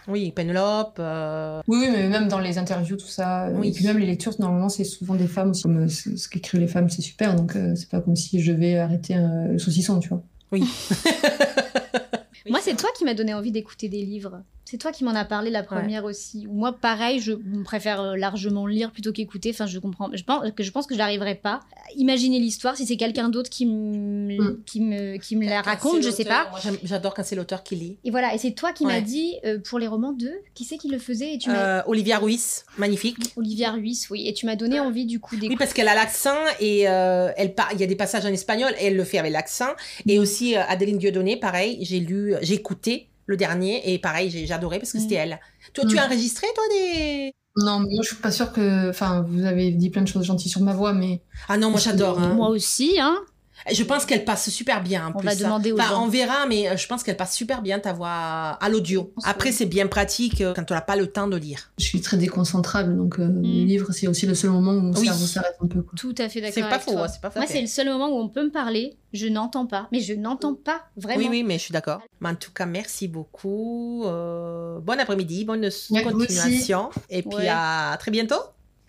Oui, 0.07 0.33
Penelope. 0.33 0.97
euh, 0.99 1.63
Oui, 1.67 1.79
oui, 1.81 1.89
mais 1.91 2.09
même 2.09 2.29
dans 2.29 2.39
les 2.39 2.59
interviews, 2.59 2.97
tout 2.97 3.07
ça. 3.07 3.49
Oui. 3.55 3.69
Et 3.69 3.73
puis 3.73 3.85
même 3.87 3.97
les 3.99 4.07
lectures, 4.07 4.35
normalement, 4.39 4.69
c'est 4.69 4.85
souvent 4.85 5.15
des 5.15 5.27
femmes 5.27 5.51
aussi. 5.51 5.63
Comme, 5.63 5.89
ce 5.89 6.15
ce 6.17 6.29
qu'écrivent 6.29 6.61
les 6.61 6.67
femmes, 6.69 6.91
c'est 6.91 7.01
super. 7.01 7.35
Donc, 7.35 7.57
euh, 7.57 7.75
c'est 7.75 7.89
pas 7.89 8.01
comme 8.03 8.15
si 8.17 8.43
je 8.43 8.53
vais 8.53 8.77
arrêter 8.77 9.17
euh, 9.17 9.49
le 9.53 9.59
saucisson, 9.59 9.99
tu 10.01 10.11
vois. 10.11 10.23
Moi, 12.49 12.61
c'est 12.63 12.77
toi 12.77 12.91
qui 12.97 13.05
m'as 13.05 13.15
donné 13.15 13.35
envie 13.35 13.53
d'écouter 13.53 13.89
des 13.89 14.05
livres. 14.05 14.43
C'est 14.67 14.79
toi 14.79 14.93
qui 14.93 15.05
m'en 15.05 15.11
as 15.15 15.25
parlé 15.27 15.51
la 15.51 15.63
première 15.63 16.05
aussi. 16.05 16.47
Moi, 16.51 16.73
pareil, 16.73 17.21
je 17.21 17.33
préfère 17.65 18.01
euh, 18.01 18.17
largement 18.17 18.67
lire 18.67 18.91
plutôt 18.93 19.13
qu'écouter. 19.13 19.51
Enfin, 19.51 19.67
je 19.67 19.79
comprends. 19.79 20.09
Je 20.15 20.25
pense 20.25 20.51
que 20.53 20.63
je 20.63 20.71
pense 20.71 20.87
que 20.87 20.95
je 20.95 20.99
n'arriverai 20.99 21.35
pas. 21.35 21.61
Imaginer 21.97 22.39
l'histoire 22.39 22.75
si 22.77 22.87
c'est 22.87 22.97
quelqu'un 22.97 23.29
d'autre 23.29 23.51
qui 23.51 23.67
me 23.67 24.25
Mm. 24.25 24.63
qui 24.65 24.81
me 24.81 25.17
qui 25.19 25.37
me 25.37 25.45
la 25.47 25.61
raconte, 25.61 26.03
je 26.03 26.11
sais 26.11 26.25
pas. 26.25 26.51
J'adore 26.83 27.13
quand 27.15 27.23
c'est 27.25 27.37
l'auteur 27.37 27.63
qui 27.63 27.77
lit. 27.77 27.99
Et 28.05 28.11
voilà. 28.11 28.35
Et 28.35 28.39
c'est 28.39 28.53
toi 28.53 28.73
qui 28.73 28.87
Ouais. 28.87 28.95
m'as 28.95 29.01
dit 29.01 29.35
euh, 29.45 29.59
pour 29.59 29.79
les 29.79 29.87
romans 29.87 30.13
de 30.13 30.31
qui 30.55 30.65
c'est 30.65 30.79
qui 30.79 30.89
le 30.89 30.99
faisait 30.99 31.35
et 31.35 31.39
tu 31.39 31.51
m'as 31.51 31.81
Euh, 31.81 31.83
Olivia 31.87 32.19
Ruiz, 32.19 32.65
magnifique. 32.79 33.17
Olivia 33.37 33.71
Ruiz, 33.71 34.07
oui. 34.11 34.27
Et 34.27 34.33
tu 34.35 34.47
m'as 34.47 34.57
donné 34.57 34.81
envie 34.81 35.05
du 35.07 35.21
coup 35.21 35.35
Oui, 35.35 35.41
d'écouter. 35.43 35.59
parce 35.59 35.73
qu'elle 35.75 35.89
a 35.89 35.95
l'accent 35.95 36.37
et 36.59 36.89
euh, 36.89 37.31
elle 37.37 37.55
par- 37.55 37.71
il 37.75 37.81
y 37.81 37.85
a 37.85 37.87
des 37.87 37.97
passages 37.97 38.25
en 38.25 38.29
espagnol 38.33 38.73
et 38.81 38.87
elle 38.87 38.97
le 38.97 39.05
fait 39.05 39.19
avec 39.19 39.33
l'accent. 39.33 39.69
Et 40.07 40.19
aussi 40.19 40.57
Adeline 40.57 40.99
Dieudonné, 40.99 41.37
pareil, 41.37 41.79
j'ai 41.83 42.01
lu, 42.01 42.35
j'ai 42.43 42.55
écouté 42.55 43.09
le 43.27 43.37
dernier 43.37 43.93
et 43.93 43.99
pareil, 43.99 44.31
j'ai 44.31 44.51
adoré 44.53 44.79
parce 44.79 44.93
que 44.93 44.99
Mm. 44.99 45.01
c'était 45.01 45.15
elle. 45.15 45.41
Toi, 45.73 45.85
tu 45.87 45.97
Mm. 45.97 45.99
as 45.99 46.07
enregistré, 46.07 46.47
toi, 46.55 46.65
des... 46.71 47.33
Non, 47.57 47.79
mais 47.81 47.87
moi, 47.93 48.03
je 48.03 48.09
suis 48.09 48.17
pas 48.17 48.33
sûre 48.33 48.53
que. 48.53 48.91
Enfin, 48.91 49.25
vous 49.29 49.45
avez 49.45 49.71
dit 49.71 49.89
plein 49.91 50.03
de 50.03 50.09
choses 50.09 50.25
gentilles 50.25 50.51
sur 50.51 50.61
ma 50.61 50.73
voix, 50.75 50.93
mais. 50.93 51.21
Ah 51.49 51.57
non, 51.57 51.71
moi 51.71 51.79
j'adore. 51.79 52.19
hein. 52.19 52.35
Moi 52.35 52.49
aussi, 52.49 52.97
hein. 53.01 53.17
Je 53.73 53.83
pense 53.83 54.05
qu'elle 54.05 54.25
passe 54.25 54.51
super 54.51 54.83
bien. 54.83 55.07
En 55.07 55.11
On 55.11 55.19
plus, 55.19 55.27
va 55.27 55.33
hein. 55.33 55.37
demander 55.39 55.73
aux 55.73 55.79
Enfin, 55.79 55.89
gens. 55.91 56.05
On 56.05 56.09
verra, 56.09 56.47
mais 56.47 56.69
euh, 56.69 56.77
je 56.77 56.87
pense 56.87 57.03
qu'elle 57.03 57.17
passe 57.17 57.35
super 57.35 57.63
bien 57.63 57.79
ta 57.79 57.93
voix 57.93 58.09
à 58.11 58.69
l'audio. 58.69 59.13
Après, 59.25 59.53
c'est 59.53 59.65
bien 59.67 59.87
pratique 59.87 60.41
euh, 60.41 60.53
quand 60.55 60.71
on 60.71 60.75
n'a 60.75 60.81
pas 60.83 60.97
le 60.97 61.07
temps 61.07 61.29
de 61.29 61.37
lire. 61.37 61.71
Je 61.79 61.85
suis 61.85 62.01
très 62.01 62.17
déconcentrable, 62.17 62.97
donc 62.97 63.19
euh, 63.19 63.29
les 63.43 63.65
livres, 63.65 63.93
c'est 63.93 64.07
aussi 64.07 64.27
le 64.27 64.35
seul 64.35 64.51
moment 64.51 64.73
où 64.73 64.81
mon 64.81 64.93
Oui. 64.95 65.07
cerveau 65.07 65.25
s'arrête 65.27 65.57
un 65.63 65.67
peu. 65.67 65.83
Quoi. 65.83 65.93
Tout 65.97 66.15
à 66.19 66.29
fait 66.29 66.41
d'accord. 66.41 66.55
C'est 66.55 66.69
pas 66.69 66.79
faux, 66.79 66.99
hein, 66.99 67.09
c'est 67.09 67.21
pas 67.21 67.31
faux. 67.31 67.39
Moi, 67.39 67.49
c'est 67.49 67.61
le 67.61 67.67
seul 67.67 67.89
moment 67.89 68.09
où 68.09 68.21
on 68.21 68.29
peut 68.29 68.45
me 68.45 68.51
parler. 68.51 68.97
Je 69.13 69.27
n'entends 69.29 69.67
pas. 69.67 69.89
Mais 69.93 70.01
je 70.01 70.13
n'entends 70.13 70.55
pas 70.55 70.83
vraiment. 70.97 71.21
Oui, 71.21 71.29
oui, 71.31 71.43
mais 71.45 71.55
je 71.59 71.63
suis 71.65 71.73
d'accord. 71.73 72.01
Mais 72.21 72.31
en 72.31 72.35
tout 72.35 72.51
cas, 72.53 72.67
merci 72.67 73.07
beaucoup. 73.09 74.05
Euh, 74.07 74.79
bon 74.81 74.99
après-midi, 74.99 75.45
bonne 75.45 75.69
Ouais, 75.91 76.03
continuation. 76.03 76.91
Et 77.11 77.23
puis 77.23 77.37
Ouais. 77.37 77.49
à 77.49 77.97
très 77.99 78.11
bientôt. 78.11 78.35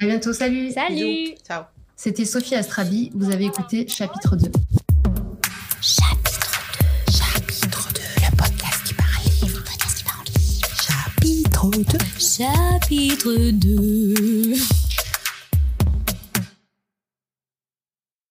À 0.02 0.06
bientôt, 0.08 0.34
salut 0.34 0.72
Salut. 0.72 0.96
Bisous. 0.96 1.36
Ciao. 1.48 1.64
C'était 1.98 2.26
Sophie 2.26 2.56
Astrabi, 2.56 3.12
vous 3.16 3.32
avez 3.32 3.46
écouté 3.46 3.88
chapitre 3.88 4.36
2. 4.36 4.52
Chapitre 5.82 6.62
2. 7.08 7.14
Chapitre 7.14 7.90
2. 7.94 8.02
Le 8.18 8.36
podcast 8.38 8.84
qui 8.86 8.94
parle 8.94 9.24
livre. 9.24 9.58
Le 9.58 9.64
podcast 9.64 9.98
qui 9.98 10.04
parle 10.04 10.26
livre. 10.38 10.68
Chapitre 10.82 11.72
2. 11.72 11.98
Chapitre 12.20 13.52
2. 13.52 14.85